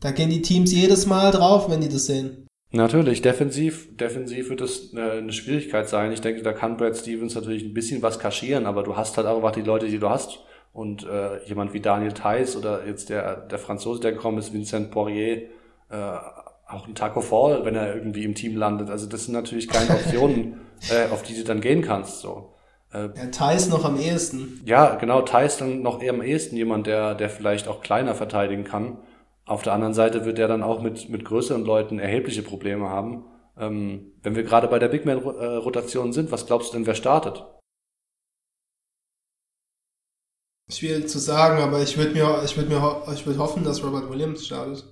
[0.00, 2.46] Da gehen die Teams jedes Mal drauf, wenn die das sehen.
[2.70, 6.12] Natürlich, defensiv, defensiv wird es eine, eine Schwierigkeit sein.
[6.12, 9.26] Ich denke, da kann Brad Stevens natürlich ein bisschen was kaschieren, aber du hast halt
[9.26, 10.40] auch einfach die Leute, die du hast.
[10.78, 14.92] Und äh, jemand wie Daniel Theiss oder jetzt der, der Franzose, der gekommen ist, Vincent
[14.92, 15.48] Poirier,
[15.90, 15.96] äh,
[16.68, 18.88] auch ein Taco Fall, wenn er irgendwie im Team landet.
[18.88, 22.20] Also das sind natürlich keine Optionen, äh, auf die du dann gehen kannst.
[22.20, 22.52] So.
[22.92, 24.62] Äh, Ja, Thais noch am ehesten.
[24.66, 28.62] ja, genau, Thais dann noch eher am ehesten jemand, der, der vielleicht auch kleiner verteidigen
[28.62, 28.98] kann.
[29.46, 33.24] Auf der anderen Seite wird er dann auch mit, mit größeren Leuten erhebliche Probleme haben.
[33.58, 37.44] Ähm, wenn wir gerade bei der Big Man-Rotation sind, was glaubst du denn, wer startet?
[40.70, 44.10] Schwierig zu sagen, aber ich würde mir, ich würde mir, ich würde hoffen, dass Robert
[44.10, 44.84] Williams startet.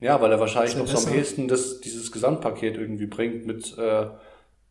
[0.00, 4.06] Ja, weil er wahrscheinlich noch so am ehesten das, dieses Gesamtpaket irgendwie bringt mit, äh,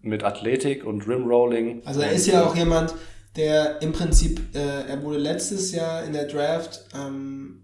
[0.01, 1.83] mit Athletik und Rimrolling.
[1.85, 2.95] Also er ist ja auch jemand,
[3.37, 7.63] der im Prinzip, äh, er wurde letztes Jahr in der Draft, ähm,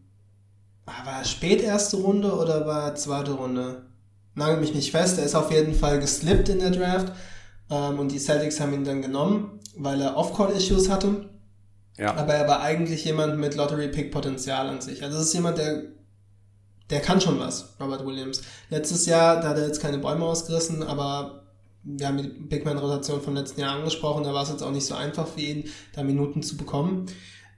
[0.86, 3.88] war er spät erste Runde oder war er zweite Runde?
[4.34, 7.12] Nagel mich nicht fest, er ist auf jeden Fall geslippt in der Draft
[7.70, 11.30] ähm, und die Celtics haben ihn dann genommen, weil er Off-Court-Issues hatte.
[11.98, 15.04] Ja, Aber er war eigentlich jemand mit Lottery-Pick-Potenzial an sich.
[15.04, 15.84] Also es ist jemand, der,
[16.90, 18.42] der kann schon was, Robert Williams.
[18.70, 21.48] Letztes Jahr, da hat er jetzt keine Bäume ausgerissen, aber
[21.84, 24.86] wir haben die Big Man-Rotation vom letzten Jahr angesprochen, da war es jetzt auch nicht
[24.86, 27.08] so einfach für ihn, da Minuten zu bekommen.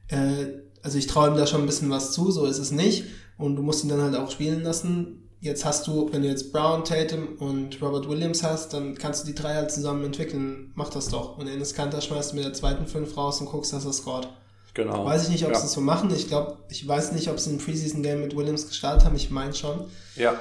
[0.07, 0.47] Äh,
[0.81, 3.05] also ich traue ihm da schon ein bisschen was zu, so ist es nicht.
[3.37, 5.28] Und du musst ihn dann halt auch spielen lassen.
[5.41, 9.27] Jetzt hast du, wenn du jetzt Brown, Tatum und Robert Williams hast, dann kannst du
[9.27, 10.73] die drei halt zusammen entwickeln.
[10.75, 11.37] Mach das doch.
[11.37, 14.27] Und Enes Kanter schmeißt du mit der zweiten Fünf raus und guckst, dass er scored.
[14.73, 15.05] genau.
[15.05, 15.59] Weiß ich nicht, ob ja.
[15.59, 16.13] sie es so machen.
[16.13, 19.15] Ich glaube, ich weiß nicht, ob sie ein Preseason-Game mit Williams gestartet haben.
[19.15, 19.85] Ich meine schon.
[20.17, 20.37] Ja.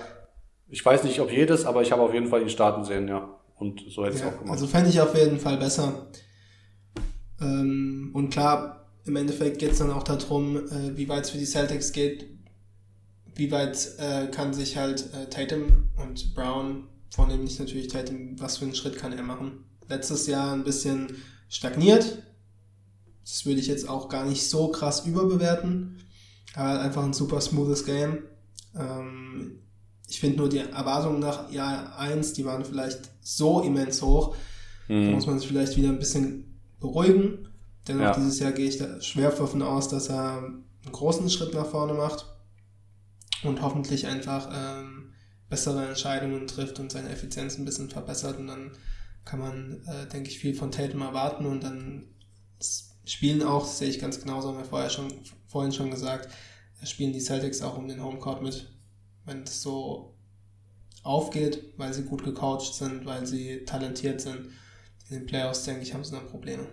[0.68, 3.38] Ich weiß nicht, ob jedes, aber ich habe auf jeden Fall ihn starten sehen, ja.
[3.54, 4.50] Und so hätte ich es auch gemacht.
[4.50, 6.08] also fände ich auf jeden Fall besser.
[7.40, 11.38] Ähm, und klar, im Endeffekt geht es dann auch darum, äh, wie weit es für
[11.38, 12.37] die Celtics geht.
[13.38, 18.64] Wie weit äh, kann sich halt äh, Tatum und Brown, vornehmlich natürlich Tatum, was für
[18.64, 19.64] einen Schritt kann er machen?
[19.88, 21.06] Letztes Jahr ein bisschen
[21.48, 22.20] stagniert.
[23.24, 25.98] Das würde ich jetzt auch gar nicht so krass überbewerten.
[26.54, 28.24] Aber einfach ein super smoothes Game.
[28.74, 29.60] Ähm,
[30.08, 34.34] ich finde nur die Erwartungen nach Jahr 1, die waren vielleicht so immens hoch.
[34.88, 35.12] Da Hm.
[35.12, 37.46] muss man sich vielleicht wieder ein bisschen beruhigen.
[37.86, 38.14] Dennoch Ja.
[38.16, 41.94] dieses Jahr gehe ich da schwer davon aus, dass er einen großen Schritt nach vorne
[41.94, 42.26] macht
[43.42, 45.12] und hoffentlich einfach ähm,
[45.48, 48.38] bessere Entscheidungen trifft und seine Effizienz ein bisschen verbessert.
[48.38, 48.72] Und dann
[49.24, 52.06] kann man, äh, denke ich, viel von Tatum erwarten und dann
[53.04, 55.12] spielen auch, sehe ich ganz genauso, haben wir vorher schon,
[55.46, 56.28] vorhin schon gesagt,
[56.82, 58.70] äh, spielen die Celtics auch um den Homecourt mit.
[59.24, 60.14] Wenn es so
[61.02, 64.50] aufgeht, weil sie gut gecoacht sind, weil sie talentiert sind.
[65.08, 66.66] In den Playoffs, denke ich, haben sie dann Probleme.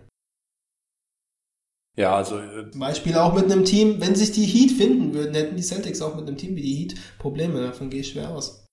[1.96, 5.34] Ja, also äh, Zum Beispiel auch mit einem Team, wenn sich die Heat finden würden,
[5.34, 7.62] hätten die Celtics auch mit einem Team wie die Heat Probleme.
[7.62, 8.66] Davon gehe ich schwer aus.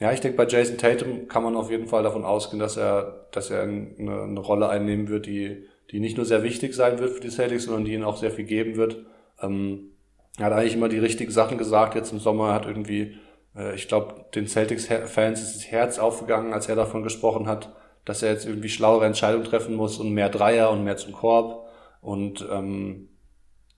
[0.00, 3.26] Ja, ich denke, bei Jason Tatum kann man auf jeden Fall davon ausgehen, dass er,
[3.32, 7.14] dass er eine, eine Rolle einnehmen wird, die, die nicht nur sehr wichtig sein wird
[7.14, 9.04] für die Celtics, sondern die ihnen auch sehr viel geben wird.
[9.40, 9.92] Ähm,
[10.36, 11.96] er hat eigentlich immer die richtigen Sachen gesagt.
[11.96, 13.16] Jetzt im Sommer hat irgendwie,
[13.56, 17.74] äh, ich glaube, den Celtics-Fans ist das Herz aufgegangen, als er davon gesprochen hat,
[18.08, 21.68] dass er jetzt irgendwie schlauere Entscheidungen treffen muss und mehr Dreier und mehr zum Korb.
[22.00, 23.10] Und ähm,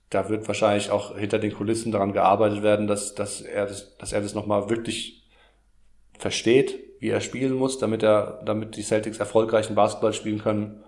[0.09, 4.13] da wird wahrscheinlich auch hinter den Kulissen daran gearbeitet werden, dass, dass er das, dass
[4.13, 5.29] er das nochmal wirklich
[6.17, 10.81] versteht, wie er spielen muss, damit er, damit die Celtics erfolgreichen Basketball spielen können.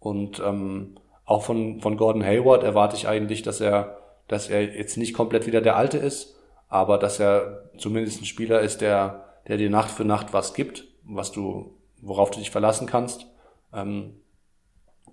[0.00, 4.96] Und ähm, auch von, von Gordon Hayward erwarte ich eigentlich, dass er, dass er jetzt
[4.96, 6.36] nicht komplett wieder der Alte ist,
[6.68, 10.84] aber dass er zumindest ein Spieler ist, der, der dir Nacht für Nacht was gibt,
[11.04, 13.26] was du, worauf du dich verlassen kannst.
[13.72, 14.20] Ähm,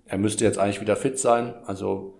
[0.06, 2.16] er müsste jetzt eigentlich wieder fit sein, also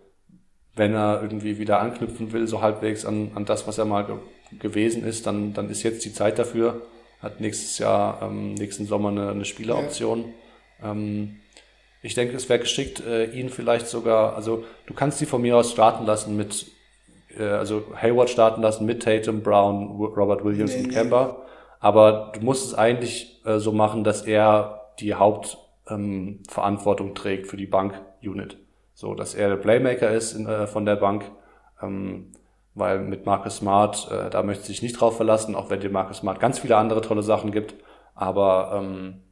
[0.74, 4.16] wenn er irgendwie wieder anknüpfen will, so halbwegs an, an das, was er mal ge
[4.60, 6.82] gewesen ist, dann, dann ist jetzt die Zeit dafür.
[7.20, 10.34] Hat nächstes Jahr, ähm, nächsten Sommer eine, eine Spieleroption.
[10.80, 10.92] Ja.
[10.92, 11.40] Ähm,
[12.00, 15.56] ich denke, es wäre geschickt, äh, ihn vielleicht sogar, also du kannst die von mir
[15.56, 16.66] aus starten lassen mit,
[17.36, 21.38] äh, also Hayward starten lassen mit Tatum, Brown, Robert Williams nee, und Kemba.
[21.38, 21.45] Nee.
[21.80, 27.56] Aber du musst es eigentlich äh, so machen, dass er die Hauptverantwortung ähm, trägt für
[27.56, 28.58] die Bank-Unit.
[28.94, 31.30] So, dass er der Playmaker ist in, äh, von der Bank.
[31.82, 32.32] Ähm,
[32.74, 36.18] weil mit Marcus Smart, äh, da möchte ich nicht drauf verlassen, auch wenn dir Marcus
[36.18, 37.74] Smart ganz viele andere tolle Sachen gibt.
[38.14, 39.22] Aber ähm,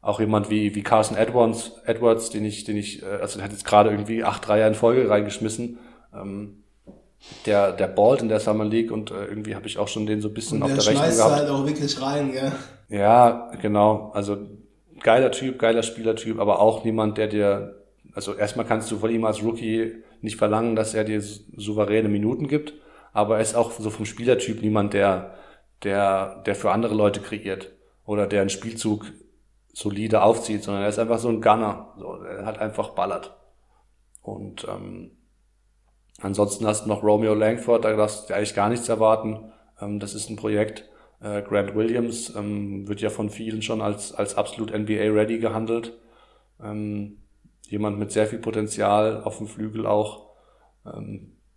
[0.00, 3.52] auch jemand wie, wie Carson Edwards, Edwards, den ich, den ich, äh, also der hat
[3.52, 5.78] jetzt gerade irgendwie acht Dreier in Folge reingeschmissen.
[6.14, 6.63] Ähm,
[7.46, 10.20] der, der ballt in der Summer League und äh, irgendwie habe ich auch schon den
[10.20, 11.36] so ein bisschen und auf der, der Rechnung gehabt.
[11.36, 12.52] halt auch wirklich rein, gell?
[12.88, 14.10] Ja, genau.
[14.14, 14.38] Also
[15.00, 17.82] geiler Typ, geiler Spielertyp, aber auch niemand, der dir,
[18.14, 22.48] also erstmal kannst du von ihm als Rookie nicht verlangen, dass er dir souveräne Minuten
[22.48, 22.74] gibt,
[23.12, 25.34] aber er ist auch so vom Spielertyp niemand, der,
[25.82, 27.70] der, der für andere Leute kreiert
[28.06, 29.06] oder der einen Spielzug
[29.72, 31.94] solide aufzieht, sondern er ist einfach so ein Gunner.
[31.98, 33.36] So, er hat einfach ballert.
[34.22, 35.10] Und ähm,
[36.20, 39.52] ansonsten hast du noch Romeo Langford, da darfst du eigentlich gar nichts erwarten.
[39.80, 40.88] Ähm, das ist ein Projekt.
[41.20, 45.92] Äh, Grant Williams ähm, wird ja von vielen schon als, als absolut NBA-ready gehandelt.
[46.62, 47.18] Ähm,
[47.68, 50.24] jemand mit sehr viel Potenzial auf dem Flügel auch.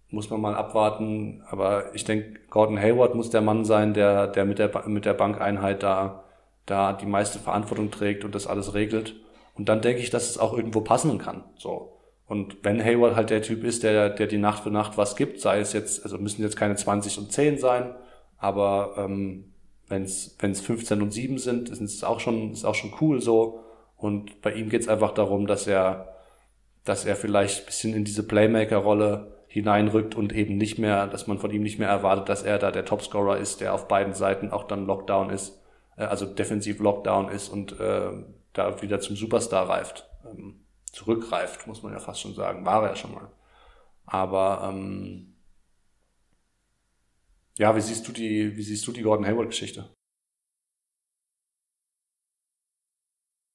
[0.10, 1.43] Muss man mal abwarten.
[1.49, 5.14] Aber ich denke, Gordon Hayward muss der Mann sein, der, der mit der, mit der
[5.14, 6.24] Bankeinheit da,
[6.66, 9.16] da die meiste Verantwortung trägt und das alles regelt.
[9.55, 11.43] Und dann denke ich, dass es auch irgendwo passen kann.
[11.58, 11.97] So.
[12.28, 15.39] Und wenn Hayward halt der Typ ist, der, der die Nacht für Nacht was gibt,
[15.39, 17.95] sei es jetzt, also müssen jetzt keine 20 und 10 sein,
[18.38, 19.53] aber ähm,
[19.88, 23.63] wenn es 15 und 7 sind, ist es auch schon, ist auch schon cool so.
[23.95, 26.15] Und bei ihm geht es einfach darum, dass er,
[26.84, 31.51] dass er vielleicht bisschen in diese Playmaker-Rolle hineinrückt und eben nicht mehr, dass man von
[31.51, 34.65] ihm nicht mehr erwartet, dass er da der Topscorer ist, der auf beiden Seiten auch
[34.65, 35.59] dann Lockdown ist,
[35.95, 38.11] äh, also defensiv Lockdown ist und äh,
[38.53, 40.59] da wieder zum Superstar reift, ähm,
[40.98, 43.32] zurückreift, muss man ja fast schon sagen, war er ja schon mal.
[44.06, 45.36] Aber ähm,
[47.58, 49.89] ja, wie siehst du die, wie siehst du die Gordon Hayward-Geschichte?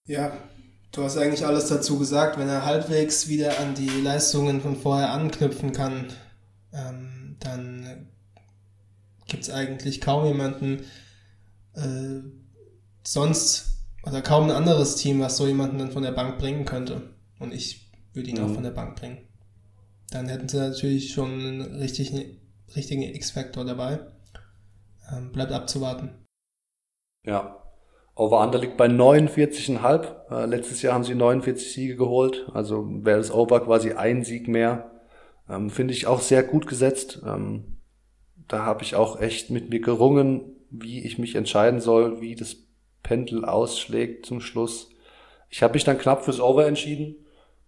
[0.06, 0.36] Ja,
[0.92, 2.38] du hast eigentlich alles dazu gesagt.
[2.38, 6.12] Wenn er halbwegs wieder an die Leistungen von vorher anknüpfen kann,
[6.72, 8.08] ähm, dann
[9.26, 10.84] gibt es eigentlich kaum jemanden
[11.74, 12.20] äh,
[13.04, 17.11] sonst oder kaum ein anderes Team, was so jemanden dann von der Bank bringen könnte.
[17.42, 18.44] Und ich würde ihn mhm.
[18.44, 19.18] auch von der Bank bringen.
[20.10, 22.38] Dann hätten sie natürlich schon einen richtigen,
[22.76, 24.00] richtigen X-Factor dabei.
[25.12, 26.10] Ähm, bleibt abzuwarten.
[27.24, 27.62] Ja,
[28.14, 30.30] Over-Under liegt bei 49,5.
[30.30, 32.48] Äh, letztes Jahr haben sie 49 Siege geholt.
[32.54, 34.92] Also wäre das Over quasi ein Sieg mehr.
[35.48, 37.22] Ähm, Finde ich auch sehr gut gesetzt.
[37.26, 37.78] Ähm,
[38.48, 42.56] da habe ich auch echt mit mir gerungen, wie ich mich entscheiden soll, wie das
[43.02, 44.90] Pendel ausschlägt zum Schluss.
[45.48, 47.21] Ich habe mich dann knapp fürs Over entschieden.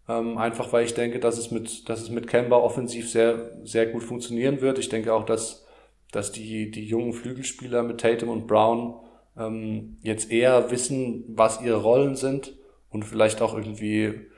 [0.08, 3.86] Ähm, einfach weil ich denke, dass es mit, dass es mit Kemba offensiv sehr, sehr
[3.86, 4.78] gut funktionieren wird.
[4.78, 5.66] Ich denke auch, dass,
[6.12, 8.96] dass die, die jungen Flügelspieler mit Tatum und Brown
[9.36, 12.54] ähm, jetzt eher wissen, was ihre Rollen sind
[12.90, 14.28] und vielleicht auch irgendwie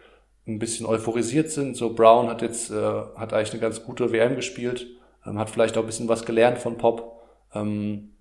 [0.46, 1.76] ein bisschen euphorisiert sind.
[1.76, 2.74] So Brown hat jetzt, äh,
[3.16, 4.86] hat eigentlich eine ganz gute WM gespielt,
[5.26, 7.20] ähm, hat vielleicht auch ein bisschen was gelernt von Pop.
[7.52, 8.12] Ähm,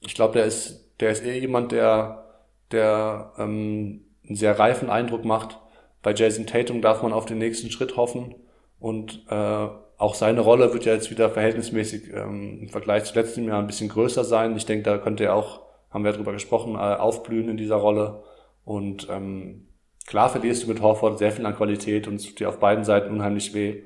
[0.00, 2.24] ich glaube, der ist, der ist eher jemand, der,
[2.70, 5.58] der ähm, einen sehr reifen Eindruck macht.
[6.04, 8.36] Bei Jason Tatum darf man auf den nächsten Schritt hoffen
[8.78, 13.48] und äh, auch seine Rolle wird ja jetzt wieder verhältnismäßig ähm, im Vergleich zu letztem
[13.48, 14.56] Jahr ein bisschen größer sein.
[14.56, 18.24] Ich denke, da könnte er auch haben wir darüber gesprochen, äh, aufblühen in dieser Rolle.
[18.64, 19.68] Und ähm,
[20.06, 22.84] klar verlierst du mit Horford sehr viel an Qualität und es tut dir auf beiden
[22.84, 23.84] Seiten unheimlich weh.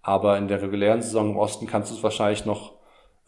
[0.00, 2.78] Aber in der regulären Saison im Osten kannst du es wahrscheinlich noch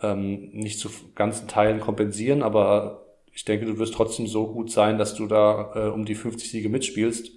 [0.01, 4.97] ähm, nicht zu ganzen Teilen kompensieren, aber ich denke, du wirst trotzdem so gut sein,
[4.97, 7.31] dass du da äh, um die 50 Siege mitspielst.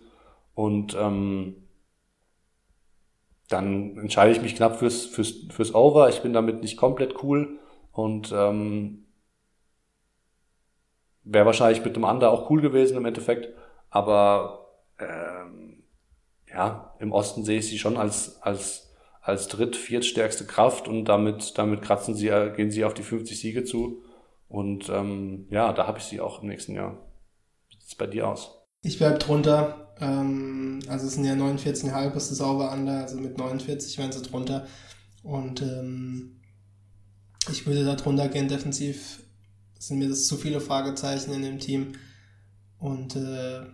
[0.56, 1.68] Und ähm,
[3.49, 6.10] dann entscheide ich mich knapp fürs, fürs, fürs Over.
[6.10, 7.60] Ich bin damit nicht komplett cool
[7.91, 9.06] und ähm,
[11.26, 13.49] Wäre wahrscheinlich mit dem Under auch cool gewesen im Endeffekt.
[13.89, 15.84] Aber ähm,
[16.47, 21.58] ja, im Osten sehe ich sie schon als, als, als dritt-, viertstärkste Kraft und damit,
[21.58, 24.03] damit kratzen sie, gehen sie auf die 50 Siege zu.
[24.47, 26.95] Und ähm, ja, da habe ich sie auch im nächsten Jahr.
[27.70, 28.64] Wie sieht es bei dir aus?
[28.84, 29.84] Ich bleib drunter.
[29.99, 34.21] Ähm, also es sind ja 49,5 ist das Over Under, also mit 49 wären sie
[34.21, 34.67] drunter.
[35.23, 36.41] Und ähm,
[37.49, 39.23] ich würde darunter gehen, defensiv
[39.79, 41.93] sind mir das zu viele Fragezeichen in dem Team.
[42.79, 43.65] Und äh,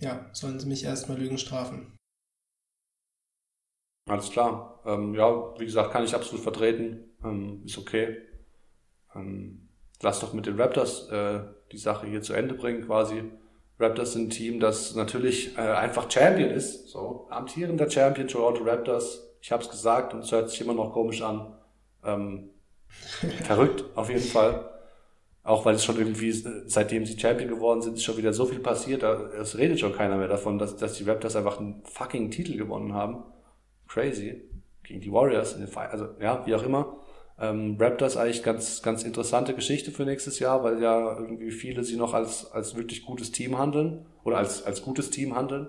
[0.00, 1.92] ja, sollen sie mich erstmal Lügen strafen.
[4.08, 4.80] Alles klar.
[4.84, 7.14] Ähm, ja, wie gesagt, kann ich absolut vertreten.
[7.22, 8.16] Ähm, ist okay.
[9.14, 9.68] Ähm,
[10.02, 11.40] lass doch mit den Raptors äh,
[11.70, 13.30] die Sache hier zu Ende bringen quasi.
[13.80, 16.88] Raptors sind ein Team, das natürlich äh, einfach Champion ist.
[16.88, 19.26] So, amtierender Champion Toronto Raptors.
[19.40, 21.54] Ich habe es gesagt und es hört sich immer noch komisch an.
[22.04, 22.50] Ähm,
[23.44, 24.68] verrückt, auf jeden Fall.
[25.42, 28.58] Auch weil es schon irgendwie, seitdem sie Champion geworden sind, ist schon wieder so viel
[28.58, 29.02] passiert.
[29.02, 32.92] Es redet schon keiner mehr davon, dass, dass die Raptors einfach einen fucking Titel gewonnen
[32.92, 33.24] haben.
[33.88, 34.42] Crazy.
[34.82, 35.54] Gegen die Warriors.
[35.54, 36.98] In den also, ja, wie auch immer.
[37.40, 41.96] Ähm, Raptors eigentlich ganz, ganz interessante Geschichte für nächstes Jahr, weil ja irgendwie viele sie
[41.96, 45.68] noch als, als wirklich gutes Team handeln oder als, als gutes Team handeln,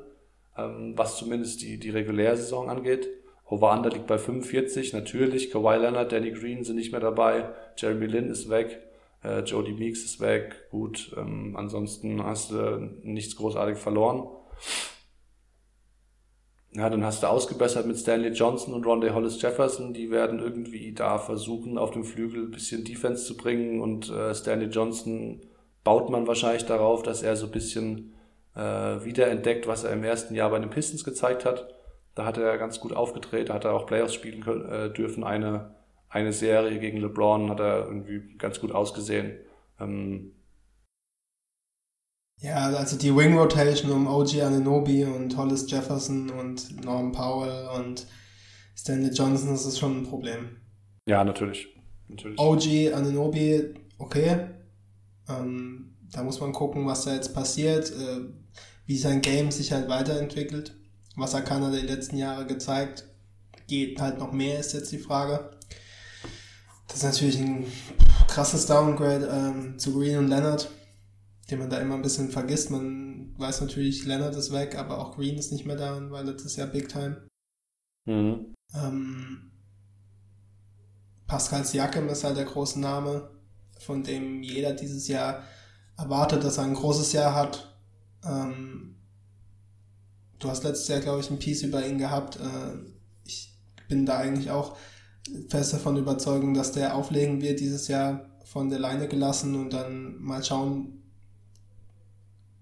[0.58, 3.08] ähm, was zumindest die, die reguläre Saison angeht.
[3.46, 5.50] Over-Under liegt bei 45, natürlich.
[5.52, 7.50] Kawhi Leonard, Danny Green sind nicht mehr dabei.
[7.78, 8.82] Jeremy Lin ist weg.
[9.24, 10.56] Äh, Jody Meeks ist weg.
[10.72, 14.28] Gut, ähm, ansonsten hast du nichts großartig verloren.
[16.74, 19.94] Ja, dann hast du ausgebessert mit Stanley Johnson und Rondé Hollis Jefferson.
[19.94, 23.82] Die werden irgendwie da versuchen, auf dem Flügel ein bisschen Defense zu bringen.
[23.82, 25.42] Und äh, Stanley Johnson
[25.84, 28.14] baut man wahrscheinlich darauf, dass er so ein bisschen
[28.56, 31.74] äh, wiederentdeckt, was er im ersten Jahr bei den Pistons gezeigt hat.
[32.16, 35.26] Da hat er ganz gut aufgedreht, da hat er auch Playoffs spielen können, äh, dürfen.
[35.26, 35.76] Eine,
[36.08, 39.38] eine Serie gegen LeBron hat er irgendwie ganz gut ausgesehen.
[39.80, 40.34] Ähm,
[42.42, 48.08] ja, also die Wing Rotation um OG Ananobi und Hollis Jefferson und Norm Powell und
[48.76, 50.58] Stanley Johnson, das ist schon ein Problem.
[51.06, 51.68] Ja, natürlich.
[52.08, 52.40] natürlich.
[52.40, 54.48] OG Ananobi, okay.
[55.30, 58.22] Ähm, da muss man gucken, was da jetzt passiert, äh,
[58.88, 60.76] wie sein Game sich halt weiterentwickelt.
[61.16, 63.06] Was er kann, hat er die letzten Jahre gezeigt.
[63.68, 65.52] Geht halt noch mehr, ist jetzt die Frage.
[66.88, 67.66] Das ist natürlich ein
[68.28, 70.70] krasses Downgrade ähm, zu Green und Leonard
[71.52, 72.72] den man da immer ein bisschen vergisst.
[72.72, 76.24] Man weiß natürlich, Leonard ist weg, aber auch Green ist nicht mehr da und war
[76.24, 77.28] letztes Jahr Big Time.
[78.06, 78.56] Mhm.
[78.74, 79.52] Ähm,
[81.28, 83.30] Pascal Siakam ist halt der große Name,
[83.80, 85.44] von dem jeder dieses Jahr
[85.98, 87.78] erwartet, dass er ein großes Jahr hat.
[88.26, 88.96] Ähm,
[90.40, 92.38] du hast letztes Jahr, glaube ich, ein Piece über ihn gehabt.
[92.38, 92.80] Äh,
[93.26, 93.54] ich
[93.90, 94.78] bin da eigentlich auch
[95.50, 100.22] fest davon überzeugt, dass der auflegen wird dieses Jahr von der Leine gelassen und dann
[100.22, 101.01] mal schauen,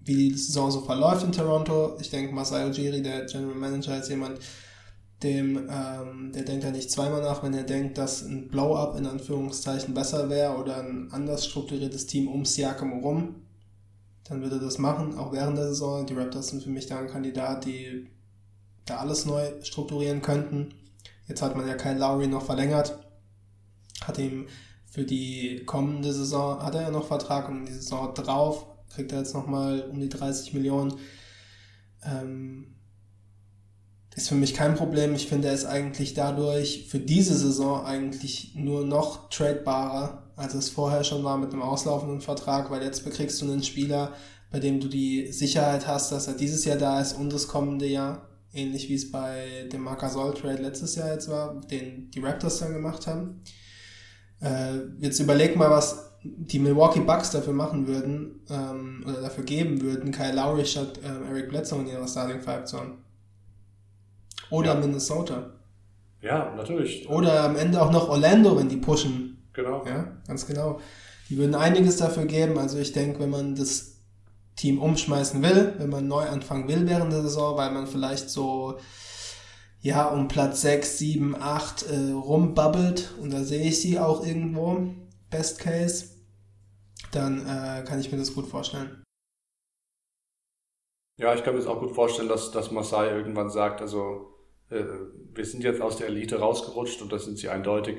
[0.10, 1.95] wie die Saison so verläuft in Toronto.
[2.01, 4.39] Ich denke, Masai Ujiri, der General Manager, ist jemand,
[5.22, 9.05] dem, ähm, der denkt ja nicht zweimal nach, wenn er denkt, dass ein Blow-up in
[9.05, 13.36] Anführungszeichen besser wäre oder ein anders strukturiertes Team um Siakam herum,
[14.24, 16.05] dann würde er das machen, auch während der Saison.
[16.05, 18.07] Die Raptors sind für mich da ein Kandidat, die
[18.86, 20.74] da alles neu strukturieren könnten.
[21.28, 22.97] Jetzt hat man ja Kyle Lowry noch verlängert,
[24.03, 24.47] hat ihm
[24.88, 29.19] für die kommende Saison, hat er ja noch Vertrag und die Saison drauf kriegt er
[29.19, 30.93] jetzt nochmal um die 30 Millionen.
[32.03, 32.75] Ähm,
[34.19, 35.15] ist für mich kein Problem.
[35.15, 40.69] Ich finde, er ist eigentlich dadurch für diese Saison eigentlich nur noch tradebarer, als es
[40.69, 44.13] vorher schon war mit einem auslaufenden Vertrag, weil jetzt bekriegst du einen Spieler,
[44.51, 47.85] bei dem du die Sicherheit hast, dass er dieses Jahr da ist und das kommende
[47.85, 48.27] Jahr.
[48.51, 52.73] Ähnlich wie es bei dem Marcasol Trade letztes Jahr jetzt war, den die Raptors dann
[52.73, 53.41] gemacht haben.
[54.41, 59.82] Äh, jetzt überleg mal, was die Milwaukee Bucks dafür machen würden, ähm, oder dafür geben
[59.82, 63.04] würden, Kyle Lowry statt ähm, Eric Bledsoe in ihrer Starting Five zu haben.
[64.50, 64.79] Oder ja.
[64.79, 65.51] Minnesota.
[66.21, 67.08] Ja, natürlich.
[67.09, 69.37] Oder am Ende auch noch Orlando, wenn die pushen.
[69.54, 69.86] Genau.
[69.86, 70.79] Ja, ganz genau.
[71.29, 72.58] Die würden einiges dafür geben.
[72.58, 74.00] Also ich denke, wenn man das
[74.55, 78.78] Team umschmeißen will, wenn man neu anfangen will während der Saison, weil man vielleicht so
[79.82, 84.89] ja um Platz 6, 7, 8 äh, rumbabbelt und da sehe ich sie auch irgendwo
[85.30, 86.10] Best Case,
[87.12, 89.04] dann äh, kann ich mir das gut vorstellen.
[91.18, 94.34] Ja, ich kann mir das auch gut vorstellen, dass, dass Masai irgendwann sagt, also
[94.70, 94.84] äh,
[95.34, 97.97] wir sind jetzt aus der Elite rausgerutscht und das sind sie eindeutig.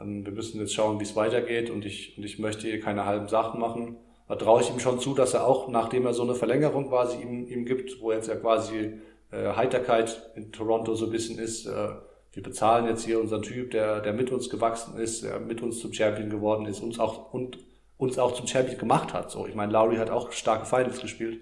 [0.00, 3.04] Ähm, wir müssen jetzt schauen, wie es weitergeht und ich, und ich möchte hier keine
[3.04, 3.98] halben Sachen machen.
[4.28, 7.22] Da traue ich ihm schon zu, dass er auch, nachdem er so eine Verlängerung quasi
[7.22, 9.00] ihm, ihm gibt, wo jetzt ja quasi
[9.30, 11.88] äh, Heiterkeit in Toronto so ein bisschen ist, äh,
[12.36, 15.80] wir bezahlen jetzt hier unseren Typ, der, der mit uns gewachsen ist, der mit uns
[15.80, 17.58] zum Champion geworden ist, uns auch, und
[17.96, 19.30] uns auch zum Champion gemacht hat.
[19.30, 21.40] So, ich meine, Lowry hat auch starke Finals gespielt.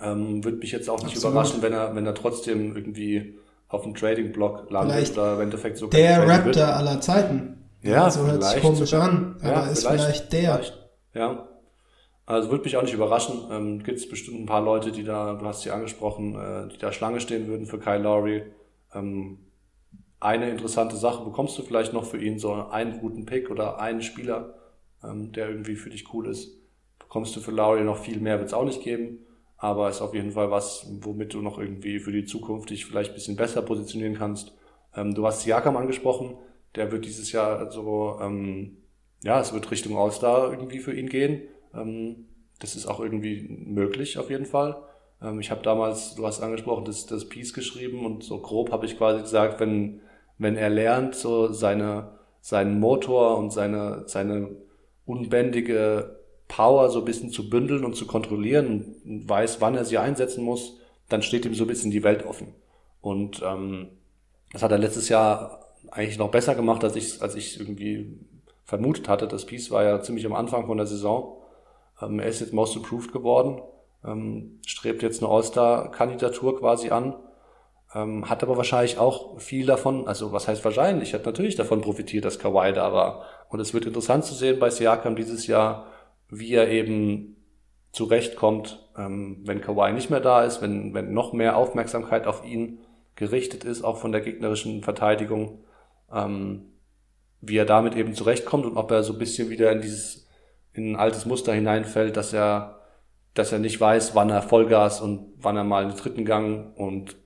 [0.00, 1.32] Ähm, Würde mich jetzt auch nicht Absolut.
[1.32, 3.38] überraschen, wenn er, wenn er trotzdem irgendwie
[3.68, 6.56] auf dem Trading-Block landet vielleicht oder im Endeffekt so Der Raptor wird.
[6.56, 7.68] aller Zeiten.
[7.82, 10.54] Ja, so hört sich komisch an, aber ja, ist vielleicht, vielleicht der.
[10.54, 10.88] Vielleicht.
[11.12, 11.48] Ja.
[12.24, 13.34] Also würde mich auch nicht überraschen.
[13.50, 16.78] Ähm, Gibt es bestimmt ein paar Leute, die da, du hast sie angesprochen, äh, die
[16.78, 18.44] da Schlange stehen würden für Kyle Lowry.
[18.94, 19.40] Ähm,
[20.20, 24.02] eine interessante Sache bekommst du vielleicht noch für ihn, so einen guten Pick oder einen
[24.02, 24.54] Spieler,
[25.04, 26.58] ähm, der irgendwie für dich cool ist.
[26.98, 29.24] Bekommst du für Lowry noch viel mehr, wird es auch nicht geben,
[29.56, 33.10] aber ist auf jeden Fall was, womit du noch irgendwie für die Zukunft dich vielleicht
[33.10, 34.52] ein bisschen besser positionieren kannst.
[34.94, 36.36] Ähm, du hast Siakam angesprochen,
[36.74, 38.78] der wird dieses Jahr so, ähm,
[39.22, 41.42] ja, es wird Richtung All-Star irgendwie für ihn gehen.
[41.74, 42.26] Ähm,
[42.58, 44.82] das ist auch irgendwie möglich auf jeden Fall.
[45.22, 48.86] Ähm, ich habe damals, du hast angesprochen, das, das Piece geschrieben und so grob habe
[48.86, 50.00] ich quasi gesagt, wenn,
[50.38, 54.50] wenn er lernt, so seine, seinen Motor und seine, seine
[55.04, 59.98] unbändige Power so ein bisschen zu bündeln und zu kontrollieren und weiß, wann er sie
[59.98, 60.78] einsetzen muss,
[61.08, 62.54] dann steht ihm so ein bisschen die Welt offen.
[63.00, 63.88] Und ähm,
[64.52, 68.18] das hat er letztes Jahr eigentlich noch besser gemacht, als ich, als ich irgendwie
[68.64, 69.28] vermutet hatte.
[69.28, 71.38] Das Piece war ja ziemlich am Anfang von der Saison.
[72.00, 73.60] Ähm, er ist jetzt Most Improved geworden,
[74.04, 77.14] ähm, strebt jetzt eine All-Star-Kandidatur quasi an,
[77.94, 82.24] ähm, hat aber wahrscheinlich auch viel davon, also was heißt wahrscheinlich, hat natürlich davon profitiert,
[82.24, 83.24] dass Kawhi da war.
[83.48, 85.86] Und es wird interessant zu sehen bei Siakam dieses Jahr,
[86.28, 87.36] wie er eben
[87.92, 92.80] zurechtkommt, ähm, wenn Kawhi nicht mehr da ist, wenn, wenn noch mehr Aufmerksamkeit auf ihn
[93.16, 95.64] gerichtet ist, auch von der gegnerischen Verteidigung,
[96.12, 96.66] ähm,
[97.40, 100.28] wie er damit eben zurechtkommt und ob er so ein bisschen wieder in dieses,
[100.74, 102.80] in ein altes Muster hineinfällt, dass er,
[103.32, 107.16] dass er nicht weiß, wann er Vollgas und wann er mal einen dritten Gang und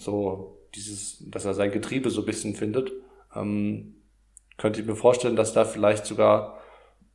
[0.00, 2.92] so dieses, dass er sein Getriebe so ein bisschen findet.
[3.34, 3.96] Ähm,
[4.56, 6.58] könnte ich mir vorstellen, dass da vielleicht sogar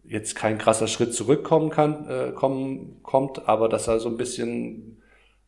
[0.03, 5.01] jetzt kein krasser Schritt zurückkommen kann, äh, kommen, kommt, aber dass er so ein bisschen,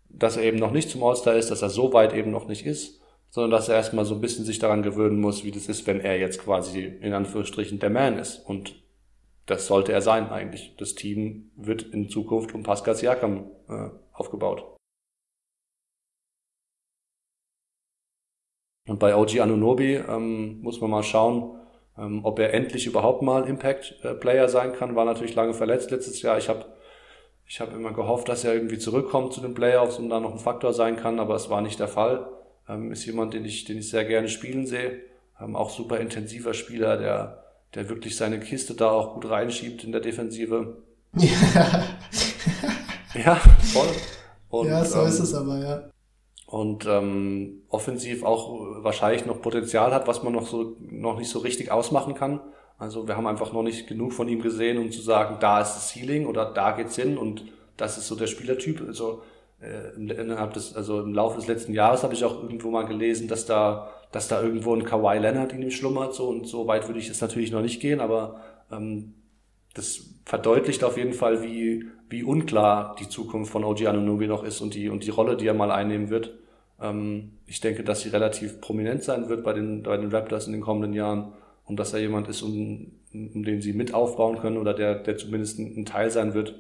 [0.09, 2.65] dass er eben noch nicht zum All-Star ist, dass er so weit eben noch nicht
[2.65, 2.99] ist,
[3.30, 5.99] sondern dass er erstmal so ein bisschen sich daran gewöhnen muss, wie das ist, wenn
[5.99, 8.38] er jetzt quasi in Anführungsstrichen der Man ist.
[8.38, 8.76] Und
[9.45, 10.76] das sollte er sein eigentlich.
[10.77, 14.77] Das Team wird in Zukunft um Pascal Siakam äh, aufgebaut.
[18.88, 21.57] Und bei OG Anunobi ähm, muss man mal schauen,
[21.97, 26.38] ähm, ob er endlich überhaupt mal Impact-Player sein kann, war natürlich lange verletzt letztes Jahr.
[26.38, 26.65] Ich habe
[27.45, 30.39] ich hab immer gehofft, dass er irgendwie zurückkommt zu den Playoffs und da noch ein
[30.39, 32.27] Faktor sein kann, aber es war nicht der Fall.
[32.68, 35.01] Ähm, ist jemand, den ich, den ich sehr gerne spielen sehe.
[35.39, 37.43] Ähm, auch super intensiver Spieler, der,
[37.76, 40.77] der wirklich seine Kiste da auch gut reinschiebt in der Defensive.
[43.14, 43.88] Ja, ja voll.
[44.49, 45.89] Und, ja, so ähm, ist es aber, ja
[46.48, 51.40] und ähm, offensiv auch wahrscheinlich noch Potenzial hat, was man noch so noch nicht so
[51.40, 52.40] richtig ausmachen kann.
[52.80, 55.76] Also wir haben einfach noch nicht genug von ihm gesehen, um zu sagen, da ist
[55.76, 57.45] das Ceiling oder da geht's hin und
[57.76, 58.82] das ist so der Spielertyp.
[58.88, 59.24] Also
[59.61, 63.28] äh, innerhalb des, also im Laufe des letzten Jahres habe ich auch irgendwo mal gelesen,
[63.28, 66.88] dass da, dass da irgendwo ein Kawhi Leonard in ihm schlummert, so und so weit
[66.88, 68.40] würde ich jetzt natürlich noch nicht gehen, aber
[68.72, 69.15] ähm,
[69.78, 74.60] das verdeutlicht auf jeden Fall, wie, wie unklar die Zukunft von OG Anunobi noch ist
[74.60, 76.34] und die, und die Rolle, die er mal einnehmen wird.
[76.82, 80.54] Ähm, ich denke, dass sie relativ prominent sein wird bei den, bei den Raptors in
[80.54, 81.34] den kommenden Jahren
[81.66, 85.18] und dass er jemand ist, um, um den sie mit aufbauen können oder der, der
[85.18, 86.60] zumindest ein, Teil sein wird,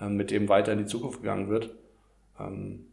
[0.00, 1.70] ähm, mit dem weiter in die Zukunft gegangen wird.
[2.38, 2.86] Ähm,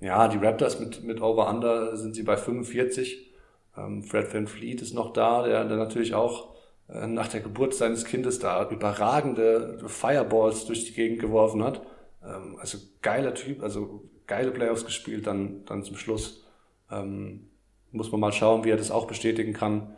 [0.00, 3.30] ja, die Raptors mit, mit Over-Under sind sie bei 45.
[3.76, 6.49] Ähm, Fred Van Fleet ist noch da, der, der natürlich auch
[6.92, 11.82] nach der Geburt seines Kindes da überragende Fireballs durch die Gegend geworfen hat.
[12.24, 16.44] Ähm, also geiler Typ, also geile Playoffs gespielt, dann, dann zum Schluss.
[16.90, 17.48] Ähm,
[17.92, 19.94] muss man mal schauen, wie er das auch bestätigen kann.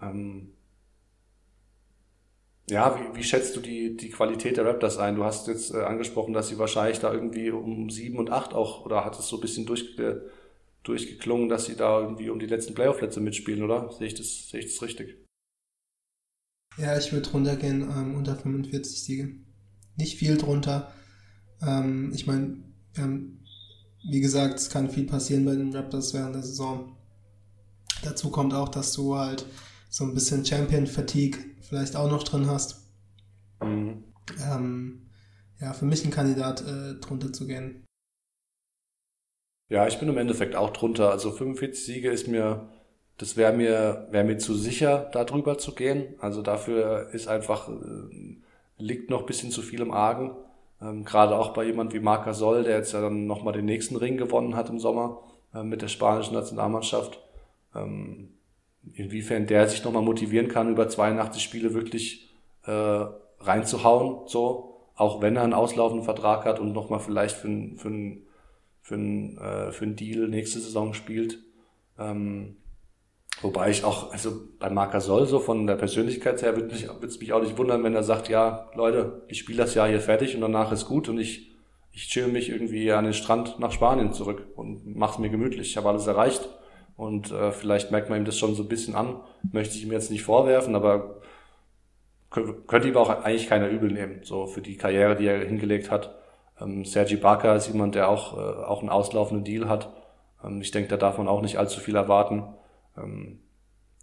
[0.00, 0.52] Ähm,
[2.68, 5.16] ja, wie, wie schätzt du die, die Qualität der Raptors ein?
[5.16, 8.84] Du hast jetzt äh, angesprochen, dass sie wahrscheinlich da irgendwie um sieben und acht auch,
[8.84, 10.30] oder hat es so ein bisschen durchge,
[10.82, 13.90] durchgeklungen, dass sie da irgendwie um die letzten Playoff-Plätze mitspielen, oder?
[13.92, 15.25] Sehe ich das, sehe ich das richtig?
[16.78, 19.34] Ja, ich würde runtergehen ähm, unter 45 Siege.
[19.96, 20.92] Nicht viel drunter.
[21.62, 22.58] Ähm, ich meine,
[22.98, 23.42] haben,
[24.08, 26.96] wie gesagt, es kann viel passieren bei den Raptors während der Saison.
[28.02, 29.46] Dazu kommt auch, dass du halt
[29.88, 32.86] so ein bisschen Champion-Fatigue vielleicht auch noch drin hast.
[33.62, 34.04] Mhm.
[34.38, 35.06] Ähm,
[35.60, 37.84] ja, für mich ein Kandidat, äh, drunter zu gehen.
[39.68, 41.10] Ja, ich bin im Endeffekt auch drunter.
[41.10, 42.68] Also 45 Siege ist mir
[43.18, 46.14] das wäre mir, wäre mir zu sicher, da drüber zu gehen.
[46.20, 48.36] Also dafür ist einfach, äh,
[48.78, 50.32] liegt noch bisschen zu viel im Argen.
[50.82, 53.96] Ähm, Gerade auch bei jemand wie Marc Gasol, der jetzt ja dann nochmal den nächsten
[53.96, 55.22] Ring gewonnen hat im Sommer
[55.54, 57.18] äh, mit der spanischen Nationalmannschaft.
[57.74, 58.34] Ähm,
[58.94, 62.28] inwiefern der sich nochmal motivieren kann, über 82 Spiele wirklich
[62.64, 63.06] äh,
[63.40, 64.72] reinzuhauen, so.
[64.94, 68.16] Auch wenn er einen auslaufenden Vertrag hat und nochmal vielleicht für, für,
[68.80, 71.38] für, äh, für einen Deal nächste Saison spielt.
[71.98, 72.56] Ähm,
[73.42, 77.06] Wobei ich auch, also bei Marc Soll so von der Persönlichkeit her würde mich, würde
[77.06, 80.00] es mich auch nicht wundern, wenn er sagt, ja, Leute, ich spiele das Jahr hier
[80.00, 81.54] fertig und danach ist gut und ich,
[81.92, 85.68] ich chill mich irgendwie an den Strand nach Spanien zurück und mach's mir gemütlich.
[85.68, 86.48] Ich habe alles erreicht.
[86.96, 89.20] Und äh, vielleicht merkt man ihm das schon so ein bisschen an.
[89.52, 91.20] Möchte ich ihm jetzt nicht vorwerfen, aber
[92.30, 96.14] könnte ihm auch eigentlich keiner übel nehmen, so für die Karriere, die er hingelegt hat.
[96.60, 99.92] Ähm, Sergi Barker ist jemand, der auch, äh, auch einen auslaufenden Deal hat.
[100.44, 102.44] Ähm, ich denke, da darf man auch nicht allzu viel erwarten.
[102.96, 103.40] Ähm,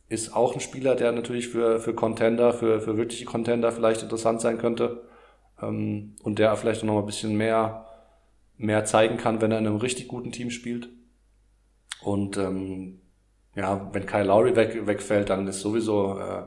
[0.09, 4.41] ist auch ein Spieler, der natürlich für, für Contender, für, für wirkliche Contender vielleicht interessant
[4.41, 5.03] sein könnte.
[5.61, 7.85] Ähm, und der vielleicht noch ein bisschen mehr,
[8.57, 10.89] mehr zeigen kann, wenn er in einem richtig guten Team spielt.
[12.01, 12.99] Und ähm,
[13.55, 16.43] ja, wenn Kyle Lowry weg, wegfällt, dann ist sowieso äh,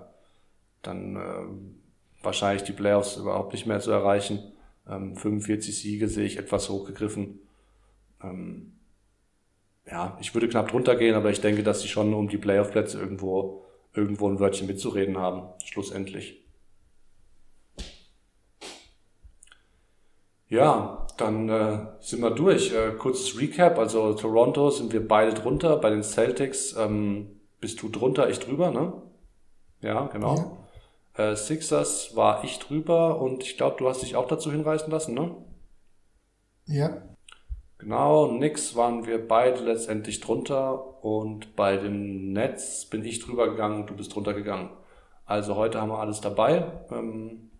[0.83, 4.53] dann äh, wahrscheinlich die Playoffs überhaupt nicht mehr zu erreichen.
[4.89, 7.41] Ähm, 45 Siege sehe ich etwas hochgegriffen.
[8.23, 8.76] Ähm,
[9.89, 12.99] ja, ich würde knapp drunter gehen, aber ich denke, dass sie schon um die Playoff-Plätze
[12.99, 13.65] irgendwo,
[13.95, 16.45] irgendwo ein Wörtchen mitzureden haben, schlussendlich.
[20.49, 22.73] Ja, dann äh, sind wir durch.
[22.73, 23.79] Äh, kurzes Recap.
[23.79, 25.77] Also Toronto sind wir beide drunter.
[25.77, 28.93] Bei den Celtics ähm, bist du drunter, ich drüber, ne?
[29.81, 30.59] Ja, genau.
[31.17, 31.33] Ja.
[31.33, 35.15] Äh, Sixers war ich drüber und ich glaube, du hast dich auch dazu hinreißen lassen,
[35.15, 35.35] ne?
[36.67, 37.03] Ja.
[37.79, 43.87] Genau, nix waren wir beide letztendlich drunter und bei den Nets bin ich drüber gegangen,
[43.87, 44.71] du bist drunter gegangen.
[45.27, 47.51] Also heute haben wir alles dabei ähm,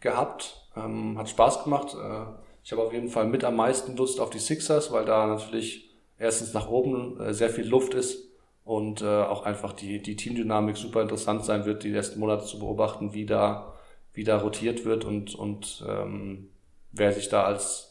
[0.00, 1.94] gehabt, ähm, hat Spaß gemacht.
[1.94, 2.26] Äh,
[2.62, 5.90] ich habe auf jeden Fall mit am meisten Lust auf die Sixers, weil da natürlich
[6.18, 8.28] erstens nach oben äh, sehr viel Luft ist
[8.64, 12.58] und äh, auch einfach die, die Teamdynamik super interessant sein wird, die ersten Monate zu
[12.58, 13.72] beobachten, wie da,
[14.12, 16.50] wie da rotiert wird und, und ähm,
[16.92, 17.89] wer sich da als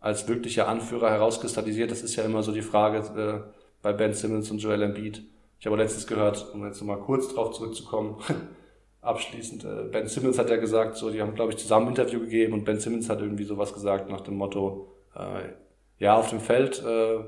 [0.00, 1.90] als wirklicher Anführer herauskristallisiert.
[1.90, 3.50] Das ist ja immer so die Frage äh,
[3.82, 5.22] bei Ben Simmons und Joel Embiid.
[5.58, 8.16] Ich habe letztens gehört, um jetzt nochmal kurz drauf zurückzukommen,
[9.00, 12.20] abschließend, äh, Ben Simmons hat ja gesagt, so, die haben, glaube ich, zusammen ein Interview
[12.20, 15.48] gegeben und Ben Simmons hat irgendwie sowas gesagt nach dem Motto, äh,
[15.98, 17.18] ja, auf dem Feld, äh,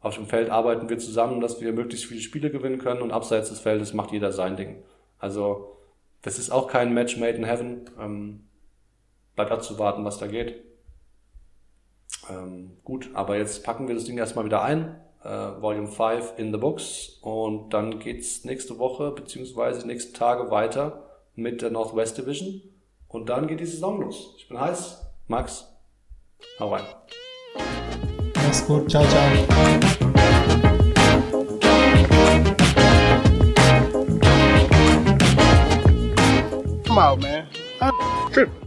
[0.00, 3.48] auf dem Feld arbeiten wir zusammen, dass wir möglichst viele Spiele gewinnen können und abseits
[3.48, 4.82] des Feldes macht jeder sein Ding.
[5.18, 5.78] Also,
[6.22, 7.90] das ist auch kein Match made in heaven.
[7.98, 8.40] Ähm,
[9.34, 10.62] bleibt abzuwarten, was da geht.
[12.30, 14.96] Ähm, gut, aber jetzt packen wir das Ding erstmal wieder ein.
[15.22, 17.18] Äh, Volume 5 in the books.
[17.22, 22.62] Und dann geht's nächste Woche beziehungsweise die nächsten Tage weiter mit der Northwest Division.
[23.08, 24.34] Und dann geht die Saison los.
[24.38, 25.00] Ich bin heiß.
[25.28, 25.68] Max,
[26.58, 26.84] hau rein.
[28.34, 28.90] Mach's gut.
[28.90, 29.30] Ciao, ciao.
[36.84, 37.48] Come out, man.
[37.80, 38.63] I'm tripping.